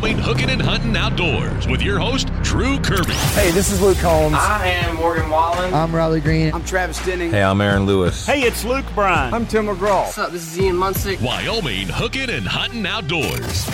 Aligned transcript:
for 0.00 0.16
Wyoming 0.16 0.18
Hooking 0.18 0.50
and 0.50 0.62
Hunting 0.62 0.96
Outdoors 0.96 1.66
with 1.66 1.82
your 1.82 1.98
host, 1.98 2.28
Drew 2.42 2.78
Kirby. 2.80 3.12
Hey, 3.34 3.50
this 3.50 3.70
is 3.70 3.80
Luke 3.80 3.98
Combs. 3.98 4.34
I 4.34 4.66
am 4.68 4.96
Morgan 4.96 5.30
Wallen. 5.30 5.72
I'm 5.72 5.94
Riley 5.94 6.20
Green. 6.20 6.52
I'm 6.52 6.64
Travis 6.64 7.04
Denning. 7.04 7.30
Hey, 7.30 7.42
I'm 7.42 7.60
Aaron 7.60 7.86
Lewis. 7.86 8.26
Hey, 8.26 8.42
it's 8.42 8.64
Luke 8.64 8.84
Bryan. 8.94 9.32
I'm 9.32 9.46
Tim 9.46 9.66
McGraw. 9.66 10.04
What's 10.04 10.18
up? 10.18 10.32
This 10.32 10.46
is 10.46 10.58
Ian 10.58 10.76
Munsick. 10.76 11.20
Wyoming 11.20 11.88
Hooking 11.88 12.30
and 12.30 12.46
Hunting 12.46 12.86
Outdoors. 12.86 13.68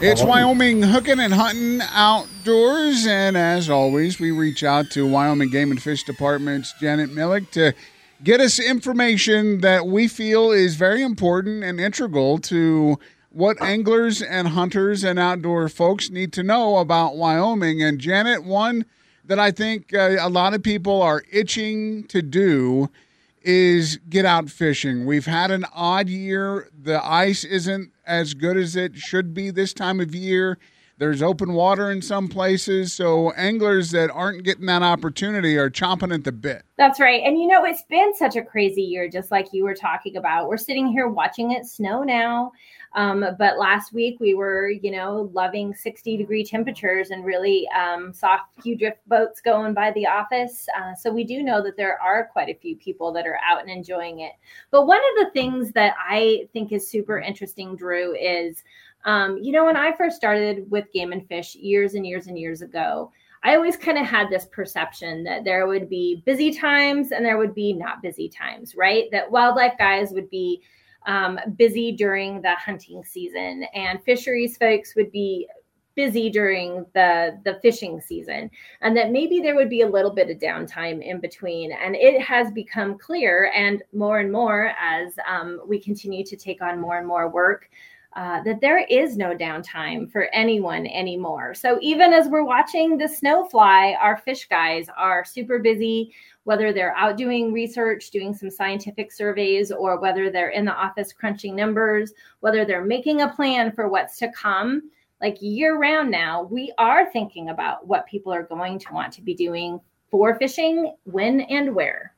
It's 0.00 0.22
Wyoming 0.22 0.82
Hooking 0.82 1.20
and 1.20 1.32
Hunting 1.32 1.80
Outdoors, 1.92 3.06
and 3.06 3.36
as 3.36 3.70
always, 3.70 4.18
we 4.18 4.30
reach 4.30 4.64
out 4.64 4.90
to 4.92 5.06
Wyoming 5.06 5.50
Game 5.50 5.70
and 5.70 5.82
Fish 5.82 6.02
Department's 6.04 6.74
Janet 6.80 7.10
Milek 7.10 7.50
to 7.52 7.72
get 8.24 8.40
us 8.40 8.58
information 8.58 9.60
that 9.60 9.86
we 9.86 10.08
feel 10.08 10.50
is 10.50 10.76
very 10.76 11.02
important 11.02 11.64
and 11.64 11.80
integral 11.80 12.38
to 12.38 12.98
what 13.32 13.60
anglers 13.62 14.20
and 14.22 14.48
hunters 14.48 15.04
and 15.04 15.18
outdoor 15.18 15.68
folks 15.68 16.10
need 16.10 16.32
to 16.34 16.42
know 16.42 16.78
about 16.78 17.16
Wyoming. 17.16 17.82
And 17.82 17.98
Janet, 17.98 18.44
one 18.44 18.84
that 19.24 19.38
I 19.38 19.50
think 19.50 19.94
uh, 19.94 20.16
a 20.20 20.28
lot 20.28 20.54
of 20.54 20.62
people 20.62 21.00
are 21.00 21.22
itching 21.30 22.04
to 22.04 22.22
do 22.22 22.90
is 23.42 23.98
get 24.08 24.24
out 24.24 24.50
fishing. 24.50 25.06
We've 25.06 25.26
had 25.26 25.50
an 25.50 25.64
odd 25.74 26.08
year. 26.08 26.68
The 26.80 27.04
ice 27.04 27.44
isn't 27.44 27.90
as 28.06 28.34
good 28.34 28.56
as 28.56 28.76
it 28.76 28.96
should 28.96 29.34
be 29.34 29.50
this 29.50 29.72
time 29.72 30.00
of 30.00 30.14
year. 30.14 30.58
There's 31.02 31.20
open 31.20 31.54
water 31.54 31.90
in 31.90 32.00
some 32.00 32.28
places, 32.28 32.92
so 32.92 33.32
anglers 33.32 33.90
that 33.90 34.08
aren't 34.12 34.44
getting 34.44 34.66
that 34.66 34.84
opportunity 34.84 35.58
are 35.58 35.68
chomping 35.68 36.14
at 36.14 36.22
the 36.22 36.30
bit. 36.30 36.62
That's 36.78 37.00
right. 37.00 37.20
And 37.24 37.36
you 37.36 37.48
know, 37.48 37.64
it's 37.64 37.82
been 37.90 38.14
such 38.14 38.36
a 38.36 38.42
crazy 38.42 38.82
year, 38.82 39.08
just 39.08 39.32
like 39.32 39.48
you 39.52 39.64
were 39.64 39.74
talking 39.74 40.16
about. 40.16 40.48
We're 40.48 40.56
sitting 40.56 40.86
here 40.86 41.08
watching 41.08 41.50
it 41.50 41.66
snow 41.66 42.04
now. 42.04 42.52
Um, 42.94 43.24
but 43.36 43.58
last 43.58 43.92
week 43.92 44.20
we 44.20 44.34
were, 44.34 44.70
you 44.70 44.92
know, 44.92 45.28
loving 45.32 45.74
60 45.74 46.16
degree 46.18 46.44
temperatures 46.44 47.10
and 47.10 47.24
really 47.24 47.66
um, 47.76 48.12
saw 48.12 48.34
a 48.34 48.62
few 48.62 48.76
drift 48.76 49.00
boats 49.08 49.40
going 49.40 49.74
by 49.74 49.90
the 49.92 50.06
office. 50.06 50.68
Uh, 50.78 50.94
so 50.94 51.10
we 51.10 51.24
do 51.24 51.42
know 51.42 51.60
that 51.64 51.76
there 51.76 52.00
are 52.00 52.28
quite 52.32 52.48
a 52.48 52.58
few 52.60 52.76
people 52.76 53.10
that 53.12 53.26
are 53.26 53.40
out 53.44 53.62
and 53.62 53.70
enjoying 53.70 54.20
it. 54.20 54.34
But 54.70 54.86
one 54.86 55.00
of 55.00 55.24
the 55.24 55.30
things 55.32 55.72
that 55.72 55.94
I 55.98 56.46
think 56.52 56.70
is 56.70 56.88
super 56.88 57.18
interesting, 57.18 57.74
Drew, 57.74 58.14
is, 58.14 58.62
um, 59.04 59.38
you 59.38 59.52
know, 59.52 59.64
when 59.64 59.76
I 59.76 59.96
first 59.96 60.16
started 60.16 60.70
with 60.70 60.92
Game 60.92 61.12
and 61.12 61.26
Fish 61.28 61.54
years 61.54 61.94
and 61.94 62.06
years 62.06 62.26
and 62.26 62.38
years 62.38 62.62
ago, 62.62 63.10
I 63.44 63.56
always 63.56 63.76
kind 63.76 63.98
of 63.98 64.06
had 64.06 64.30
this 64.30 64.46
perception 64.46 65.24
that 65.24 65.44
there 65.44 65.66
would 65.66 65.88
be 65.88 66.22
busy 66.24 66.52
times 66.52 67.10
and 67.10 67.24
there 67.24 67.38
would 67.38 67.54
be 67.54 67.72
not 67.72 68.00
busy 68.00 68.28
times, 68.28 68.76
right? 68.76 69.04
That 69.10 69.30
wildlife 69.30 69.76
guys 69.78 70.12
would 70.12 70.30
be 70.30 70.62
um, 71.06 71.40
busy 71.56 71.90
during 71.90 72.40
the 72.40 72.54
hunting 72.54 73.02
season, 73.04 73.64
and 73.74 74.02
fisheries 74.04 74.56
folks 74.56 74.94
would 74.94 75.10
be 75.10 75.48
busy 75.94 76.30
during 76.30 76.86
the 76.94 77.38
the 77.44 77.58
fishing 77.60 78.00
season 78.00 78.50
and 78.80 78.96
that 78.96 79.10
maybe 79.10 79.40
there 79.40 79.54
would 79.54 79.68
be 79.68 79.82
a 79.82 79.88
little 79.88 80.10
bit 80.10 80.30
of 80.30 80.38
downtime 80.38 81.02
in 81.02 81.20
between 81.20 81.72
and 81.72 81.94
it 81.94 82.20
has 82.20 82.50
become 82.52 82.96
clear 82.96 83.52
and 83.54 83.82
more 83.92 84.20
and 84.20 84.32
more 84.32 84.72
as 84.80 85.12
um, 85.28 85.60
we 85.66 85.78
continue 85.78 86.24
to 86.24 86.36
take 86.36 86.62
on 86.62 86.80
more 86.80 86.96
and 86.96 87.06
more 87.06 87.28
work 87.28 87.68
uh, 88.14 88.42
that 88.42 88.60
there 88.60 88.78
is 88.78 89.16
no 89.16 89.34
downtime 89.34 90.10
for 90.10 90.24
anyone 90.34 90.86
anymore. 90.86 91.54
So 91.54 91.78
even 91.80 92.12
as 92.12 92.28
we're 92.28 92.44
watching 92.44 92.98
the 92.98 93.08
snow 93.08 93.46
fly, 93.46 93.96
our 94.00 94.18
fish 94.18 94.46
guys 94.48 94.88
are 94.96 95.24
super 95.24 95.58
busy, 95.58 96.12
whether 96.44 96.72
they're 96.72 96.96
out 96.96 97.16
doing 97.16 97.52
research, 97.52 98.10
doing 98.10 98.34
some 98.34 98.50
scientific 98.50 99.12
surveys, 99.12 99.72
or 99.72 99.98
whether 99.98 100.30
they're 100.30 100.50
in 100.50 100.66
the 100.66 100.74
office 100.74 101.12
crunching 101.12 101.56
numbers, 101.56 102.12
whether 102.40 102.64
they're 102.64 102.84
making 102.84 103.22
a 103.22 103.32
plan 103.32 103.72
for 103.72 103.88
what's 103.88 104.18
to 104.18 104.30
come. 104.32 104.90
Like 105.22 105.38
year 105.40 105.78
round 105.78 106.10
now, 106.10 106.42
we 106.42 106.72
are 106.78 107.10
thinking 107.10 107.48
about 107.48 107.86
what 107.86 108.06
people 108.06 108.32
are 108.32 108.42
going 108.42 108.78
to 108.80 108.92
want 108.92 109.12
to 109.14 109.22
be 109.22 109.34
doing 109.34 109.80
for 110.10 110.34
fishing, 110.34 110.94
when 111.04 111.40
and 111.42 111.74
where. 111.74 112.14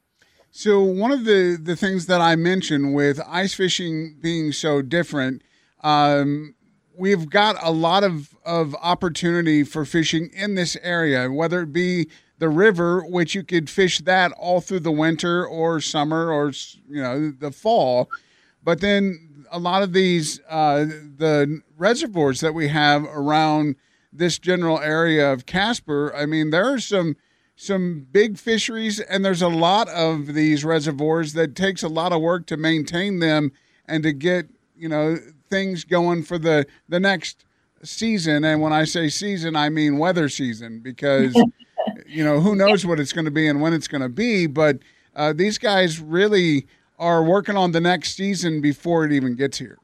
So 0.51 0.81
one 0.81 1.13
of 1.13 1.25
the 1.25 1.59
the 1.61 1.77
things 1.77 2.07
that 2.07 2.21
I 2.21 2.35
mentioned 2.35 2.95
with 2.95 3.21
ice 3.29 3.55
fishing 3.55 4.17
being 4.21 4.53
so 4.53 4.83
different 4.83 5.43
um, 5.85 6.55
we've 6.97 7.29
got 7.31 7.57
a 7.63 7.71
lot 7.71 8.03
of, 8.03 8.35
of 8.45 8.75
opportunity 8.77 9.63
for 9.63 9.85
fishing 9.85 10.31
in 10.35 10.55
this 10.55 10.77
area, 10.83 11.31
whether 11.31 11.63
it 11.63 11.73
be 11.73 12.09
the 12.39 12.49
river, 12.49 13.05
which 13.07 13.35
you 13.35 13.45
could 13.45 13.71
fish 13.71 14.01
that 14.01 14.33
all 14.33 14.61
through 14.61 14.81
the 14.81 14.91
winter 14.91 15.47
or 15.47 15.81
summer 15.81 16.33
or 16.33 16.51
you 16.89 17.01
know 17.01 17.31
the 17.31 17.53
fall, 17.53 18.11
but 18.63 18.81
then 18.81 19.47
a 19.53 19.59
lot 19.59 19.83
of 19.83 19.93
these 19.93 20.41
uh, 20.49 20.85
the 20.85 21.63
reservoirs 21.77 22.41
that 22.41 22.55
we 22.55 22.69
have 22.69 23.05
around 23.05 23.77
this 24.13 24.39
general 24.39 24.81
area 24.81 25.33
of 25.33 25.47
Casper. 25.47 26.15
I 26.15 26.27
mean, 26.27 26.51
there 26.51 26.65
are 26.65 26.81
some 26.81 27.17
some 27.57 28.07
big 28.11 28.37
fisheries, 28.37 28.99
and 28.99 29.25
there's 29.25 29.43
a 29.43 29.49
lot 29.49 29.89
of 29.91 30.35
these 30.35 30.65
reservoirs 30.65 31.35
that 31.35 31.55
takes 31.55 31.85
a 31.85 31.89
lot 31.89 32.13
of 32.13 32.21
work 32.21 32.47
to 32.47 32.57
maintain 32.57 33.21
them 33.21 33.53
and 33.87 34.03
to 34.03 34.13
get 34.13 34.49
you 34.77 34.89
know 34.89 35.19
things 35.55 35.85
going 35.85 36.25
for 36.25 36.37
the 36.37 36.67
the 36.89 36.99
next 36.99 37.45
season. 37.85 38.45
And 38.45 38.61
when 38.61 38.73
I 38.73 38.85
say 38.85 39.09
season, 39.09 39.55
I 39.55 39.69
mean 39.69 39.99
weather 39.99 40.29
season 40.29 40.81
because 40.81 41.33
you 42.07 42.25
know 42.25 42.41
who 42.41 42.57
knows 42.57 42.85
what 42.85 42.99
it's 42.99 43.13
going 43.13 43.27
to 43.27 43.31
be 43.31 43.47
and 43.47 43.61
when 43.61 43.73
it's 43.73 43.87
going 43.87 44.03
to 44.03 44.09
be. 44.09 44.47
But 44.47 44.79
uh, 45.15 45.33
these 45.33 45.59
guys 45.59 46.01
really 46.01 46.67
are 46.99 47.23
working 47.23 47.57
on 47.57 47.71
the 47.71 47.81
next 47.81 48.17
season 48.17 48.61
before 48.61 49.05
it 49.05 49.13
even 49.13 49.37
gets 49.37 49.59
here. 49.59 49.79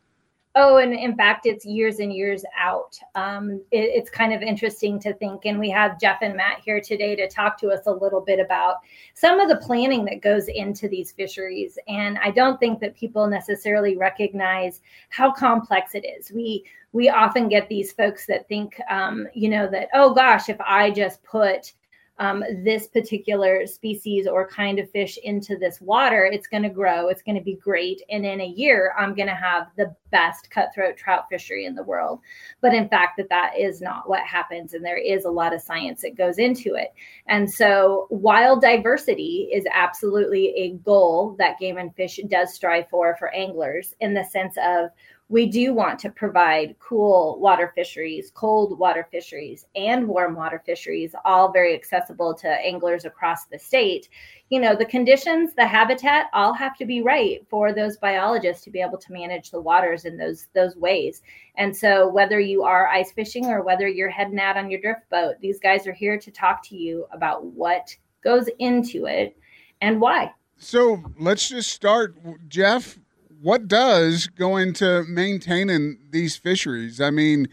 Oh, 0.56 0.78
and 0.78 0.93
in 0.93 1.15
fact, 1.15 1.47
it's 1.47 1.65
years 1.65 2.00
and 2.00 2.12
years 2.12 2.44
out. 2.59 2.99
Um, 3.15 3.62
it, 3.71 3.91
it's 3.94 4.11
kind 4.11 4.33
of 4.33 4.43
interesting 4.43 4.99
to 5.00 5.15
think. 5.15 5.44
And 5.44 5.61
we 5.61 5.71
have 5.71 6.00
Jeff 6.00 6.19
and 6.22 6.37
Matt 6.37 6.61
here 6.65 6.81
today 6.81 7.15
to 7.15 7.28
talk 7.28 7.56
to 7.61 7.69
us 7.69 7.87
a 7.87 7.93
little 7.93 8.21
bit 8.21 8.41
about 8.41 8.78
some 9.15 9.38
of 9.38 9.49
the 9.49 9.65
planning 9.65 10.05
that 10.06 10.22
goes 10.22 10.49
into 10.49 10.88
these 10.88 11.12
fisheries. 11.12 11.78
And 11.87 12.19
I 12.19 12.33
don't 12.33 12.59
think 12.59 12.81
that 12.81 12.97
people 12.97 13.28
necessarily 13.28 13.97
recognize 13.97 14.81
how 15.11 15.31
complex 15.31 15.94
it 15.94 16.05
is. 16.05 16.33
We 16.33 16.65
we 16.93 17.09
often 17.09 17.49
get 17.49 17.69
these 17.69 17.93
folks 17.93 18.27
that 18.27 18.49
think, 18.49 18.81
um, 18.91 19.28
you 19.32 19.49
know, 19.49 19.71
that 19.71 19.88
oh 19.94 20.12
gosh, 20.12 20.49
if 20.49 20.61
I 20.61 20.91
just 20.91 21.22
put 21.22 21.75
um, 22.20 22.44
this 22.62 22.86
particular 22.86 23.66
species 23.66 24.26
or 24.26 24.47
kind 24.47 24.78
of 24.78 24.91
fish 24.91 25.19
into 25.25 25.56
this 25.56 25.81
water, 25.81 26.26
it's 26.26 26.47
going 26.47 26.62
to 26.62 26.69
grow. 26.69 27.08
It's 27.08 27.22
going 27.22 27.38
to 27.38 27.42
be 27.42 27.54
great. 27.54 28.03
And 28.10 28.26
in 28.26 28.42
a 28.42 28.47
year, 28.47 28.92
I'm 28.98 29.14
going 29.14 29.28
to 29.28 29.34
have 29.34 29.69
the 29.78 29.97
best 30.10 30.50
cutthroat 30.50 30.98
trout 30.98 31.25
fishery 31.31 31.64
in 31.64 31.75
the 31.75 31.82
world. 31.82 32.20
But 32.60 32.75
in 32.75 32.91
fact, 32.91 33.16
that 33.16 33.31
that 33.31 33.58
is 33.58 33.81
not 33.81 34.06
what 34.06 34.20
happens. 34.20 34.75
And 34.75 34.84
there 34.84 34.98
is 34.98 35.25
a 35.25 35.31
lot 35.31 35.54
of 35.54 35.62
science 35.62 36.03
that 36.03 36.14
goes 36.14 36.38
into 36.38 36.75
it. 36.75 36.92
And 37.26 37.50
so 37.50 38.06
wild 38.10 38.60
diversity 38.60 39.48
is 39.50 39.64
absolutely 39.72 40.48
a 40.56 40.72
goal 40.84 41.37
that 41.38 41.58
Game 41.58 41.78
and 41.78 41.94
Fish 41.97 42.20
does 42.28 42.52
strive 42.52 42.91
for 42.91 43.16
for 43.19 43.34
anglers 43.34 43.94
in 44.00 44.12
the 44.12 44.25
sense 44.25 44.58
of 44.62 44.91
we 45.30 45.46
do 45.46 45.72
want 45.72 45.96
to 46.00 46.10
provide 46.10 46.74
cool 46.80 47.38
water 47.38 47.72
fisheries, 47.76 48.32
cold 48.34 48.76
water 48.80 49.06
fisheries, 49.12 49.64
and 49.76 50.08
warm 50.08 50.34
water 50.34 50.60
fisheries, 50.66 51.14
all 51.24 51.52
very 51.52 51.72
accessible 51.72 52.34
to 52.34 52.48
anglers 52.48 53.04
across 53.04 53.44
the 53.44 53.56
state. 53.56 54.08
You 54.48 54.60
know, 54.60 54.74
the 54.74 54.84
conditions, 54.84 55.54
the 55.54 55.69
habitat 55.69 56.26
all 56.34 56.52
have 56.54 56.76
to 56.78 56.84
be 56.84 57.00
right 57.00 57.46
for 57.49 57.72
those 57.72 57.96
biologists 57.96 58.64
to 58.64 58.70
be 58.70 58.81
able 58.81 58.99
to 58.99 59.12
manage 59.12 59.52
the 59.52 59.60
waters 59.60 60.05
in 60.05 60.16
those 60.16 60.49
those 60.52 60.75
ways. 60.75 61.22
And 61.55 61.75
so 61.75 62.08
whether 62.08 62.40
you 62.40 62.64
are 62.64 62.88
ice 62.88 63.12
fishing 63.12 63.46
or 63.46 63.62
whether 63.62 63.87
you're 63.87 64.10
heading 64.10 64.40
out 64.40 64.56
on 64.56 64.69
your 64.69 64.81
drift 64.81 65.08
boat, 65.10 65.37
these 65.40 65.60
guys 65.60 65.87
are 65.87 65.93
here 65.93 66.19
to 66.19 66.31
talk 66.32 66.66
to 66.70 66.76
you 66.76 67.06
about 67.12 67.44
what 67.44 67.96
goes 68.25 68.49
into 68.58 69.06
it 69.06 69.37
and 69.81 70.00
why. 70.00 70.32
So 70.58 71.05
let's 71.20 71.49
just 71.49 71.70
start, 71.70 72.16
Jeff 72.49 72.99
what 73.40 73.69
does 73.69 74.26
go 74.26 74.56
into 74.56 75.04
maintaining 75.08 75.98
these 76.10 76.37
fisheries? 76.37 77.00
I 77.00 77.10
mean, 77.10 77.48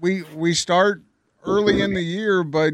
we 0.00 0.22
we 0.34 0.54
start 0.54 1.02
early 1.44 1.82
in 1.82 1.94
the 1.94 2.02
year, 2.02 2.42
but 2.42 2.72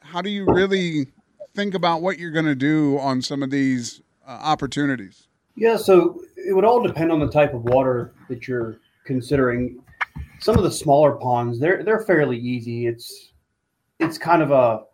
how 0.00 0.22
do 0.22 0.30
you 0.30 0.46
really 0.46 1.08
think 1.54 1.74
about 1.74 2.02
what 2.02 2.18
you're 2.18 2.30
going 2.30 2.44
to 2.46 2.54
do 2.54 2.98
on 2.98 3.22
some 3.22 3.42
of 3.42 3.50
these 3.50 4.00
uh, 4.26 4.30
opportunities? 4.30 5.28
Yeah, 5.56 5.76
so 5.76 6.20
it 6.36 6.54
would 6.54 6.64
all 6.64 6.82
depend 6.82 7.12
on 7.12 7.20
the 7.20 7.30
type 7.30 7.54
of 7.54 7.64
water 7.64 8.12
that 8.28 8.48
you're 8.48 8.78
considering. 9.04 9.80
Some 10.40 10.56
of 10.56 10.64
the 10.64 10.70
smaller 10.70 11.12
ponds, 11.12 11.58
they're 11.58 11.82
they're 11.84 12.00
fairly 12.00 12.38
easy. 12.38 12.86
It's 12.86 13.32
it's 13.98 14.18
kind 14.18 14.42
of 14.42 14.50
a 14.50 14.84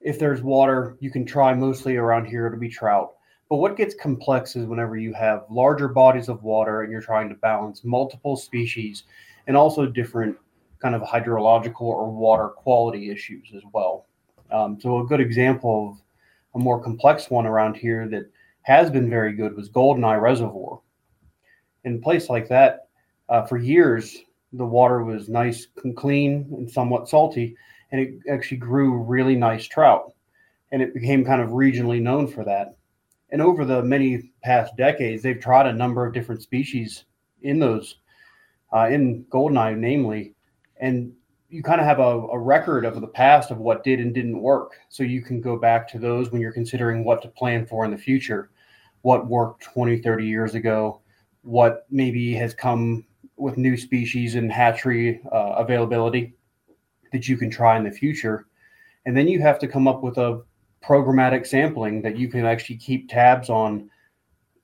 if 0.00 0.18
there's 0.18 0.42
water, 0.42 0.96
you 1.00 1.10
can 1.10 1.24
try 1.24 1.52
mostly 1.54 1.96
around 1.96 2.26
here 2.26 2.48
to 2.48 2.56
be 2.56 2.68
trout. 2.68 3.14
But 3.48 3.56
what 3.56 3.76
gets 3.76 3.94
complex 3.94 4.56
is 4.56 4.66
whenever 4.66 4.96
you 4.96 5.12
have 5.14 5.44
larger 5.50 5.88
bodies 5.88 6.28
of 6.28 6.42
water 6.42 6.82
and 6.82 6.90
you're 6.90 7.00
trying 7.00 7.28
to 7.28 7.36
balance 7.36 7.84
multiple 7.84 8.36
species 8.36 9.04
and 9.46 9.56
also 9.56 9.86
different 9.86 10.36
kind 10.80 10.94
of 10.94 11.02
hydrological 11.02 11.82
or 11.82 12.10
water 12.10 12.48
quality 12.48 13.10
issues 13.10 13.48
as 13.54 13.62
well. 13.72 14.06
Um, 14.50 14.80
so, 14.80 14.98
a 14.98 15.06
good 15.06 15.20
example 15.20 15.90
of 15.90 16.60
a 16.60 16.62
more 16.62 16.82
complex 16.82 17.30
one 17.30 17.46
around 17.46 17.76
here 17.76 18.08
that 18.08 18.30
has 18.62 18.90
been 18.90 19.08
very 19.08 19.32
good 19.32 19.56
was 19.56 19.70
Goldeneye 19.70 20.20
Reservoir. 20.20 20.80
In 21.84 21.96
a 21.96 21.98
place 21.98 22.28
like 22.28 22.48
that, 22.48 22.88
uh, 23.28 23.42
for 23.42 23.58
years, 23.58 24.18
the 24.52 24.64
water 24.64 25.04
was 25.04 25.28
nice 25.28 25.68
and 25.84 25.96
clean 25.96 26.48
and 26.56 26.70
somewhat 26.70 27.08
salty, 27.08 27.56
and 27.92 28.00
it 28.00 28.14
actually 28.30 28.56
grew 28.56 29.02
really 29.02 29.36
nice 29.36 29.66
trout. 29.66 30.12
And 30.72 30.82
it 30.82 30.94
became 30.94 31.24
kind 31.24 31.40
of 31.40 31.50
regionally 31.50 32.00
known 32.00 32.26
for 32.26 32.44
that. 32.44 32.75
And 33.30 33.42
over 33.42 33.64
the 33.64 33.82
many 33.82 34.32
past 34.42 34.76
decades, 34.76 35.22
they've 35.22 35.40
tried 35.40 35.66
a 35.66 35.72
number 35.72 36.06
of 36.06 36.14
different 36.14 36.42
species 36.42 37.04
in 37.42 37.58
those, 37.58 37.96
uh, 38.72 38.88
in 38.90 39.24
Goldeneye, 39.24 39.76
namely. 39.76 40.34
And 40.78 41.12
you 41.48 41.62
kind 41.62 41.80
of 41.80 41.86
have 41.86 41.98
a, 41.98 42.02
a, 42.02 42.38
record 42.38 42.84
of 42.84 43.00
the 43.00 43.06
past 43.06 43.50
of 43.50 43.58
what 43.58 43.84
did 43.84 44.00
and 44.00 44.14
didn't 44.14 44.40
work. 44.40 44.72
So 44.88 45.02
you 45.02 45.22
can 45.22 45.40
go 45.40 45.56
back 45.56 45.88
to 45.88 45.98
those 45.98 46.30
when 46.30 46.40
you're 46.40 46.52
considering 46.52 47.04
what 47.04 47.22
to 47.22 47.28
plan 47.28 47.66
for 47.66 47.84
in 47.84 47.90
the 47.90 47.98
future. 47.98 48.50
What 49.02 49.28
worked 49.28 49.62
20, 49.62 50.02
30 50.02 50.26
years 50.26 50.54
ago, 50.54 51.00
what 51.42 51.86
maybe 51.90 52.34
has 52.34 52.54
come 52.54 53.04
with 53.36 53.56
new 53.56 53.76
species 53.76 54.34
and 54.34 54.50
hatchery 54.50 55.20
uh, 55.32 55.54
availability 55.56 56.34
that 57.12 57.28
you 57.28 57.36
can 57.36 57.50
try 57.50 57.76
in 57.76 57.84
the 57.84 57.90
future. 57.90 58.46
And 59.04 59.16
then 59.16 59.28
you 59.28 59.40
have 59.40 59.58
to 59.60 59.68
come 59.68 59.86
up 59.86 60.02
with 60.02 60.18
a 60.18 60.42
programmatic 60.86 61.46
sampling 61.46 62.02
that 62.02 62.16
you 62.16 62.28
can 62.28 62.44
actually 62.44 62.76
keep 62.76 63.08
tabs 63.08 63.50
on 63.50 63.90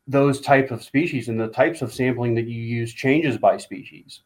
those 0.07 0.41
type 0.41 0.71
of 0.71 0.83
species 0.83 1.29
and 1.29 1.41
the 1.41 1.49
types 1.49 1.83
of 1.83 1.93
sampling 1.93 2.35
that 2.35 2.47
you 2.47 2.61
use 2.61 2.93
changes 2.93 3.39
by 3.39 3.57
species 3.57 4.23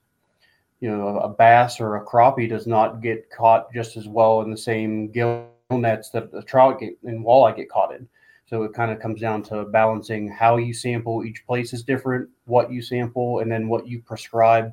you 0.81 0.91
know, 0.91 1.19
a 1.19 1.29
bass 1.29 1.81
or 1.81 1.97
a 1.97 2.05
crappie 2.05 2.49
does 2.49 2.67
not 2.67 3.01
get 3.01 3.31
caught 3.31 3.73
just 3.73 3.97
as 3.97 4.09
well 4.09 4.43
in 4.43 4.51
the 4.51 4.57
same 4.57 5.11
gill 5.11 5.49
nets 5.71 6.11
that 6.11 6.31
the 6.31 6.43
trout 6.43 6.81
get 6.81 6.97
and 7.05 7.25
walleye 7.25 7.57
get 7.57 7.71
caught 7.71 7.95
in. 7.95 8.07
So 8.47 8.63
it 8.63 8.75
kind 8.75 8.93
of 8.93 9.01
comes 9.01 9.21
down 9.21 9.43
to 9.45 9.65
balancing 9.65 10.29
how 10.29 10.59
you 10.59 10.73
sample. 10.73 11.25
Each 11.25 11.45
place 11.47 11.73
is 11.73 11.83
different, 11.83 12.29
what 12.45 12.71
you 12.71 12.81
sample, 12.81 13.41
and 13.41 13.51
then 13.51 13.69
what 13.69 13.89
you 13.89 14.01
prescribe 14.01 14.73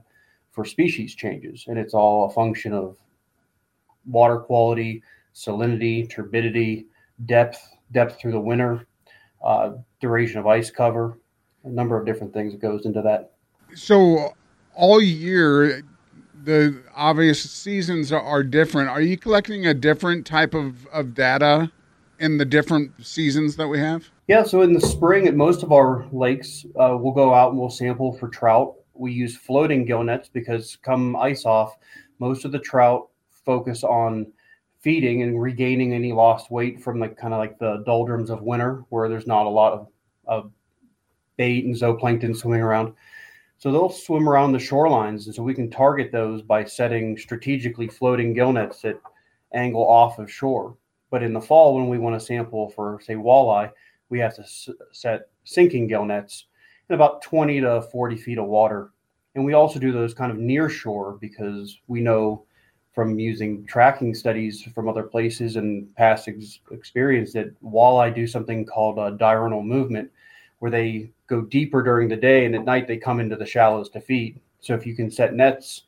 for 0.51 0.65
species 0.65 1.15
changes. 1.15 1.65
And 1.67 1.79
it's 1.79 1.95
all 1.95 2.25
a 2.25 2.33
function 2.33 2.73
of 2.73 2.97
water 4.05 4.37
quality, 4.37 5.01
salinity, 5.33 6.07
turbidity, 6.07 6.85
depth, 7.25 7.59
depth 7.91 8.19
through 8.19 8.31
the 8.31 8.39
winter, 8.39 8.87
uh, 9.43 9.71
duration 9.99 10.39
of 10.39 10.47
ice 10.47 10.71
cover, 10.71 11.17
a 11.63 11.69
number 11.69 11.97
of 11.97 12.05
different 12.05 12.33
things 12.33 12.53
that 12.53 12.61
goes 12.61 12.85
into 12.85 13.01
that. 13.01 13.33
So 13.75 14.33
all 14.75 15.01
year 15.01 15.83
the 16.43 16.83
obvious 16.95 17.49
seasons 17.49 18.11
are, 18.11 18.21
are, 18.21 18.43
different. 18.43 18.89
Are 18.89 19.01
you 19.01 19.17
collecting 19.17 19.65
a 19.65 19.73
different 19.73 20.25
type 20.25 20.53
of, 20.53 20.85
of 20.87 21.13
data 21.13 21.71
in 22.19 22.37
the 22.37 22.45
different 22.45 23.05
seasons 23.05 23.55
that 23.55 23.67
we 23.67 23.79
have? 23.79 24.09
Yeah, 24.27 24.43
so 24.43 24.61
in 24.61 24.73
the 24.73 24.81
spring 24.81 25.27
at 25.27 25.35
most 25.35 25.63
of 25.63 25.71
our 25.71 26.05
lakes, 26.11 26.65
uh, 26.75 26.97
we'll 26.99 27.13
go 27.13 27.33
out 27.33 27.51
and 27.51 27.59
we'll 27.59 27.69
sample 27.69 28.13
for 28.17 28.27
trout. 28.27 28.75
We 28.93 29.11
use 29.11 29.35
floating 29.35 29.85
gill 29.85 30.03
nets 30.03 30.29
because 30.31 30.77
come 30.81 31.15
ice 31.15 31.45
off, 31.45 31.75
most 32.19 32.45
of 32.45 32.51
the 32.51 32.59
trout 32.59 33.09
focus 33.45 33.83
on 33.83 34.27
feeding 34.83 35.21
and 35.21 35.41
regaining 35.41 35.93
any 35.93 36.11
lost 36.11 36.51
weight 36.51 36.83
from 36.83 36.99
like 36.99 37.17
kind 37.17 37.33
of 37.33 37.39
like 37.39 37.57
the 37.57 37.81
doldrums 37.85 38.29
of 38.29 38.41
winter 38.41 38.83
where 38.89 39.07
there's 39.07 39.25
not 39.25 39.45
a 39.45 39.49
lot 39.49 39.71
of, 39.71 39.87
of 40.25 40.51
bait 41.37 41.63
and 41.63 41.73
zooplankton 41.73 42.35
swimming 42.35 42.61
around. 42.61 42.93
So 43.57 43.71
they'll 43.71 43.89
swim 43.89 44.27
around 44.27 44.51
the 44.51 44.57
shorelines, 44.57 45.25
and 45.25 45.33
so 45.33 45.41
we 45.41 45.53
can 45.53 45.71
target 45.71 46.11
those 46.11 46.41
by 46.41 46.65
setting 46.65 47.17
strategically 47.17 47.87
floating 47.87 48.33
gill 48.33 48.51
nets 48.51 48.81
that 48.81 48.99
angle 49.53 49.87
off 49.87 50.19
of 50.19 50.29
shore. 50.29 50.75
But 51.09 51.23
in 51.23 51.31
the 51.31 51.39
fall, 51.39 51.75
when 51.75 51.87
we 51.87 51.97
want 51.97 52.19
to 52.19 52.25
sample 52.25 52.69
for, 52.71 52.99
say, 53.01 53.15
walleye, 53.15 53.71
we 54.09 54.19
have 54.19 54.35
to 54.35 54.41
s- 54.41 54.69
set 54.91 55.29
sinking 55.45 55.87
gill 55.87 56.03
nets 56.03 56.47
in 56.89 56.95
about 56.95 57.21
20 57.21 57.61
to 57.61 57.83
40 57.83 58.17
feet 58.17 58.37
of 58.37 58.47
water. 58.47 58.91
And 59.35 59.45
we 59.45 59.53
also 59.53 59.79
do 59.79 59.93
those 59.93 60.13
kind 60.13 60.31
of 60.31 60.37
near 60.37 60.67
shore 60.67 61.17
because 61.21 61.79
we 61.87 62.01
know 62.01 62.45
from 62.93 63.19
using 63.19 63.65
tracking 63.65 64.13
studies 64.13 64.61
from 64.61 64.87
other 64.87 65.03
places 65.03 65.55
and 65.55 65.93
past 65.95 66.27
ex- 66.27 66.59
experience 66.71 67.33
that 67.33 67.59
walleye 67.63 68.13
do 68.13 68.27
something 68.27 68.65
called 68.65 68.99
a 68.99 69.17
diurnal 69.17 69.63
movement, 69.63 70.11
where 70.59 70.71
they 70.71 71.09
go 71.27 71.41
deeper 71.41 71.81
during 71.81 72.07
the 72.07 72.15
day 72.15 72.45
and 72.45 72.55
at 72.55 72.65
night 72.65 72.87
they 72.87 72.97
come 72.97 73.19
into 73.19 73.35
the 73.35 73.45
shallows 73.45 73.89
to 73.89 73.99
feed. 73.99 74.39
So 74.59 74.75
if 74.75 74.85
you 74.85 74.95
can 74.95 75.09
set 75.09 75.33
nets 75.33 75.83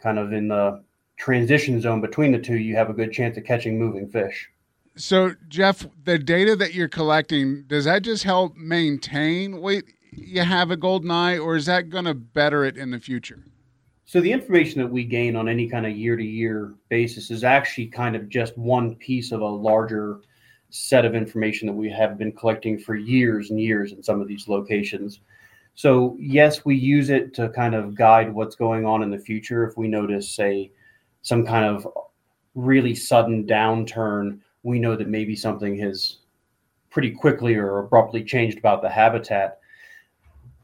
kind 0.00 0.18
of 0.18 0.32
in 0.32 0.48
the 0.48 0.82
transition 1.16 1.80
zone 1.80 2.00
between 2.00 2.32
the 2.32 2.38
two, 2.38 2.58
you 2.58 2.74
have 2.76 2.90
a 2.90 2.94
good 2.94 3.12
chance 3.12 3.36
of 3.36 3.44
catching 3.44 3.78
moving 3.78 4.08
fish. 4.08 4.50
So 4.96 5.34
Jeff, 5.48 5.86
the 6.04 6.18
data 6.18 6.56
that 6.56 6.74
you're 6.74 6.88
collecting, 6.88 7.64
does 7.68 7.84
that 7.84 8.02
just 8.02 8.24
help 8.24 8.56
maintain 8.56 9.60
what 9.60 9.84
you 10.10 10.42
have 10.42 10.72
a 10.72 10.76
Goldeneye 10.76 11.42
or 11.42 11.54
is 11.54 11.66
that 11.66 11.88
going 11.88 12.06
to 12.06 12.14
better 12.14 12.64
it 12.64 12.76
in 12.76 12.90
the 12.90 12.98
future? 12.98 13.44
So 14.08 14.22
the 14.22 14.32
information 14.32 14.80
that 14.80 14.90
we 14.90 15.04
gain 15.04 15.36
on 15.36 15.50
any 15.50 15.68
kind 15.68 15.84
of 15.84 15.94
year 15.94 16.16
to 16.16 16.24
year 16.24 16.72
basis 16.88 17.30
is 17.30 17.44
actually 17.44 17.88
kind 17.88 18.16
of 18.16 18.30
just 18.30 18.56
one 18.56 18.94
piece 18.94 19.32
of 19.32 19.42
a 19.42 19.46
larger 19.46 20.22
set 20.70 21.04
of 21.04 21.14
information 21.14 21.66
that 21.66 21.74
we 21.74 21.90
have 21.90 22.16
been 22.16 22.32
collecting 22.32 22.78
for 22.78 22.94
years 22.94 23.50
and 23.50 23.60
years 23.60 23.92
in 23.92 24.02
some 24.02 24.22
of 24.22 24.26
these 24.26 24.48
locations. 24.48 25.20
So, 25.74 26.16
yes, 26.18 26.64
we 26.64 26.74
use 26.74 27.10
it 27.10 27.34
to 27.34 27.50
kind 27.50 27.74
of 27.74 27.94
guide 27.94 28.32
what's 28.32 28.56
going 28.56 28.86
on 28.86 29.02
in 29.02 29.10
the 29.10 29.18
future. 29.18 29.68
If 29.68 29.76
we 29.76 29.88
notice, 29.88 30.30
say, 30.30 30.72
some 31.20 31.44
kind 31.44 31.66
of 31.66 31.86
really 32.54 32.94
sudden 32.94 33.46
downturn, 33.46 34.38
we 34.62 34.78
know 34.78 34.96
that 34.96 35.08
maybe 35.08 35.36
something 35.36 35.78
has 35.80 36.20
pretty 36.88 37.10
quickly 37.10 37.56
or 37.56 37.80
abruptly 37.80 38.24
changed 38.24 38.56
about 38.56 38.80
the 38.80 38.88
habitat. 38.88 39.57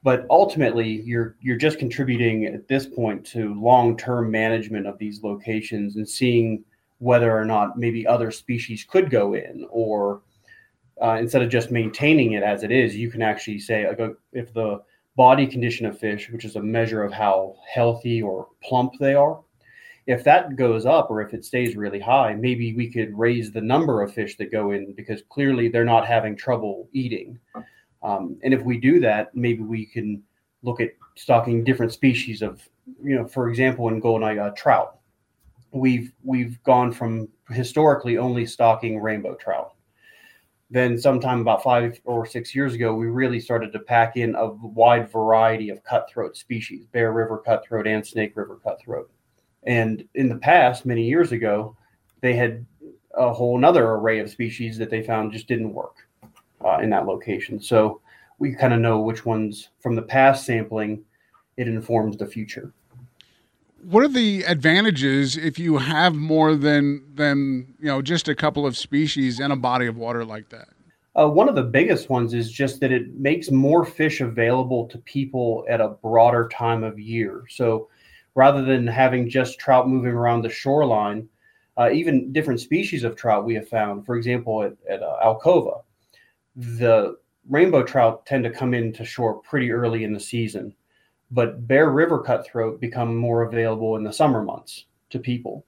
But 0.04 0.26
ultimately, 0.30 1.00
you're 1.02 1.34
you're 1.40 1.56
just 1.56 1.80
contributing 1.80 2.44
at 2.44 2.68
this 2.68 2.86
point 2.86 3.24
to 3.28 3.60
long-term 3.60 4.30
management 4.30 4.86
of 4.86 4.98
these 4.98 5.22
locations 5.22 5.96
and 5.96 6.08
seeing 6.08 6.62
whether 6.98 7.36
or 7.36 7.44
not 7.44 7.78
maybe 7.78 8.06
other 8.06 8.30
species 8.30 8.84
could 8.88 9.10
go 9.10 9.34
in 9.34 9.66
or 9.70 10.22
uh, 11.02 11.16
instead 11.20 11.42
of 11.42 11.50
just 11.50 11.70
maintaining 11.70 12.32
it 12.32 12.42
as 12.42 12.62
it 12.62 12.70
is 12.70 12.96
you 12.96 13.10
can 13.10 13.20
actually 13.22 13.58
say 13.58 13.86
if 14.32 14.54
the 14.54 14.80
body 15.16 15.46
condition 15.46 15.86
of 15.86 15.98
fish 15.98 16.30
which 16.30 16.44
is 16.44 16.56
a 16.56 16.62
measure 16.62 17.02
of 17.02 17.12
how 17.12 17.56
healthy 17.72 18.22
or 18.22 18.48
plump 18.62 18.92
they 19.00 19.14
are 19.14 19.40
if 20.06 20.22
that 20.22 20.54
goes 20.56 20.86
up 20.86 21.10
or 21.10 21.20
if 21.20 21.34
it 21.34 21.44
stays 21.44 21.76
really 21.76 22.00
high 22.00 22.32
maybe 22.34 22.74
we 22.74 22.88
could 22.88 23.16
raise 23.18 23.50
the 23.50 23.60
number 23.60 24.02
of 24.02 24.14
fish 24.14 24.36
that 24.36 24.52
go 24.52 24.70
in 24.70 24.92
because 24.94 25.22
clearly 25.28 25.68
they're 25.68 25.84
not 25.84 26.06
having 26.06 26.36
trouble 26.36 26.88
eating 26.92 27.38
um, 28.04 28.38
and 28.44 28.54
if 28.54 28.62
we 28.62 28.78
do 28.78 29.00
that 29.00 29.34
maybe 29.34 29.62
we 29.62 29.84
can 29.84 30.22
look 30.62 30.80
at 30.80 30.90
stocking 31.16 31.64
different 31.64 31.92
species 31.92 32.42
of 32.42 32.62
you 33.02 33.16
know 33.16 33.26
for 33.26 33.48
example 33.48 33.88
in 33.88 34.00
goldeneye 34.00 34.40
uh, 34.40 34.50
trout 34.50 34.98
we've 35.74 36.12
we've 36.22 36.62
gone 36.62 36.92
from 36.92 37.28
historically 37.50 38.16
only 38.16 38.46
stocking 38.46 39.00
rainbow 39.00 39.34
trout. 39.34 39.72
Then, 40.70 40.98
sometime 40.98 41.40
about 41.40 41.62
five 41.62 42.00
or 42.04 42.24
six 42.24 42.54
years 42.54 42.74
ago, 42.74 42.94
we 42.94 43.06
really 43.06 43.38
started 43.38 43.72
to 43.72 43.78
pack 43.80 44.16
in 44.16 44.34
a 44.34 44.46
wide 44.48 45.10
variety 45.10 45.68
of 45.68 45.84
cutthroat 45.84 46.36
species: 46.36 46.86
Bear 46.86 47.12
River 47.12 47.38
cutthroat 47.38 47.86
and 47.86 48.06
Snake 48.06 48.36
River 48.36 48.58
cutthroat. 48.62 49.10
And 49.64 50.04
in 50.14 50.28
the 50.28 50.36
past, 50.36 50.86
many 50.86 51.04
years 51.04 51.32
ago, 51.32 51.76
they 52.20 52.34
had 52.34 52.64
a 53.14 53.32
whole 53.32 53.58
another 53.58 53.90
array 53.90 54.20
of 54.20 54.30
species 54.30 54.78
that 54.78 54.90
they 54.90 55.02
found 55.02 55.32
just 55.32 55.46
didn't 55.46 55.72
work 55.72 56.08
uh, 56.64 56.78
in 56.82 56.90
that 56.90 57.06
location. 57.06 57.60
So 57.60 58.00
we 58.38 58.54
kind 58.54 58.72
of 58.72 58.80
know 58.80 59.00
which 59.00 59.24
ones 59.24 59.68
from 59.80 59.94
the 59.94 60.02
past 60.02 60.46
sampling 60.46 61.04
it 61.56 61.68
informs 61.68 62.16
the 62.16 62.26
future 62.26 62.72
what 63.84 64.02
are 64.02 64.08
the 64.08 64.42
advantages 64.44 65.36
if 65.36 65.58
you 65.58 65.76
have 65.78 66.14
more 66.14 66.54
than 66.54 67.02
than 67.14 67.74
you 67.78 67.86
know 67.86 68.00
just 68.00 68.28
a 68.28 68.34
couple 68.34 68.66
of 68.66 68.76
species 68.76 69.40
in 69.40 69.50
a 69.50 69.56
body 69.56 69.86
of 69.86 69.96
water 69.96 70.24
like 70.24 70.48
that? 70.48 70.68
Uh, 71.16 71.28
one 71.28 71.48
of 71.48 71.54
the 71.54 71.62
biggest 71.62 72.10
ones 72.10 72.34
is 72.34 72.50
just 72.50 72.80
that 72.80 72.90
it 72.90 73.14
makes 73.14 73.50
more 73.50 73.84
fish 73.84 74.20
available 74.20 74.88
to 74.88 74.98
people 74.98 75.64
at 75.68 75.80
a 75.80 75.88
broader 75.88 76.48
time 76.48 76.82
of 76.82 76.98
year. 76.98 77.44
So 77.48 77.88
rather 78.34 78.62
than 78.62 78.86
having 78.86 79.30
just 79.30 79.60
trout 79.60 79.88
moving 79.88 80.10
around 80.10 80.42
the 80.42 80.50
shoreline, 80.50 81.28
uh, 81.76 81.90
even 81.92 82.32
different 82.32 82.58
species 82.58 83.04
of 83.04 83.14
trout 83.14 83.44
we 83.44 83.54
have 83.54 83.68
found, 83.68 84.04
for 84.04 84.16
example, 84.16 84.64
at, 84.64 84.72
at 84.90 85.04
uh, 85.04 85.18
Alcova, 85.22 85.82
the 86.56 87.16
rainbow 87.48 87.82
trout 87.82 88.24
tend 88.26 88.44
to 88.44 88.50
come 88.50 88.74
into 88.74 89.04
shore 89.04 89.34
pretty 89.42 89.70
early 89.70 90.04
in 90.04 90.12
the 90.12 90.20
season 90.20 90.74
but 91.34 91.66
Bear 91.66 91.90
River 91.90 92.20
cutthroat 92.20 92.80
become 92.80 93.16
more 93.16 93.42
available 93.42 93.96
in 93.96 94.04
the 94.04 94.12
summer 94.12 94.42
months 94.42 94.86
to 95.10 95.18
people. 95.18 95.66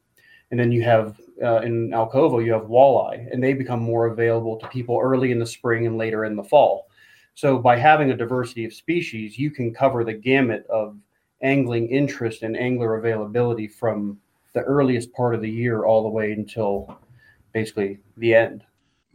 And 0.50 0.60
then 0.60 0.70
you 0.70 0.82
have 0.82 1.20
uh, 1.42 1.60
in 1.62 1.90
Alcova, 1.90 2.44
you 2.44 2.52
have 2.52 2.62
walleye, 2.62 3.26
and 3.32 3.42
they 3.42 3.52
become 3.52 3.80
more 3.80 4.06
available 4.06 4.56
to 4.58 4.68
people 4.68 5.00
early 5.02 5.32
in 5.32 5.40
the 5.40 5.46
spring 5.46 5.86
and 5.86 5.98
later 5.98 6.24
in 6.24 6.36
the 6.36 6.44
fall. 6.44 6.86
So 7.34 7.58
by 7.58 7.76
having 7.76 8.10
a 8.10 8.16
diversity 8.16 8.64
of 8.64 8.72
species, 8.72 9.38
you 9.38 9.50
can 9.50 9.74
cover 9.74 10.04
the 10.04 10.14
gamut 10.14 10.66
of 10.68 10.96
angling 11.42 11.88
interest 11.88 12.42
and 12.42 12.56
angler 12.56 12.96
availability 12.96 13.66
from 13.66 14.18
the 14.54 14.62
earliest 14.62 15.12
part 15.12 15.34
of 15.34 15.42
the 15.42 15.50
year 15.50 15.84
all 15.84 16.04
the 16.04 16.08
way 16.08 16.32
until 16.32 16.96
basically 17.52 17.98
the 18.16 18.34
end. 18.34 18.64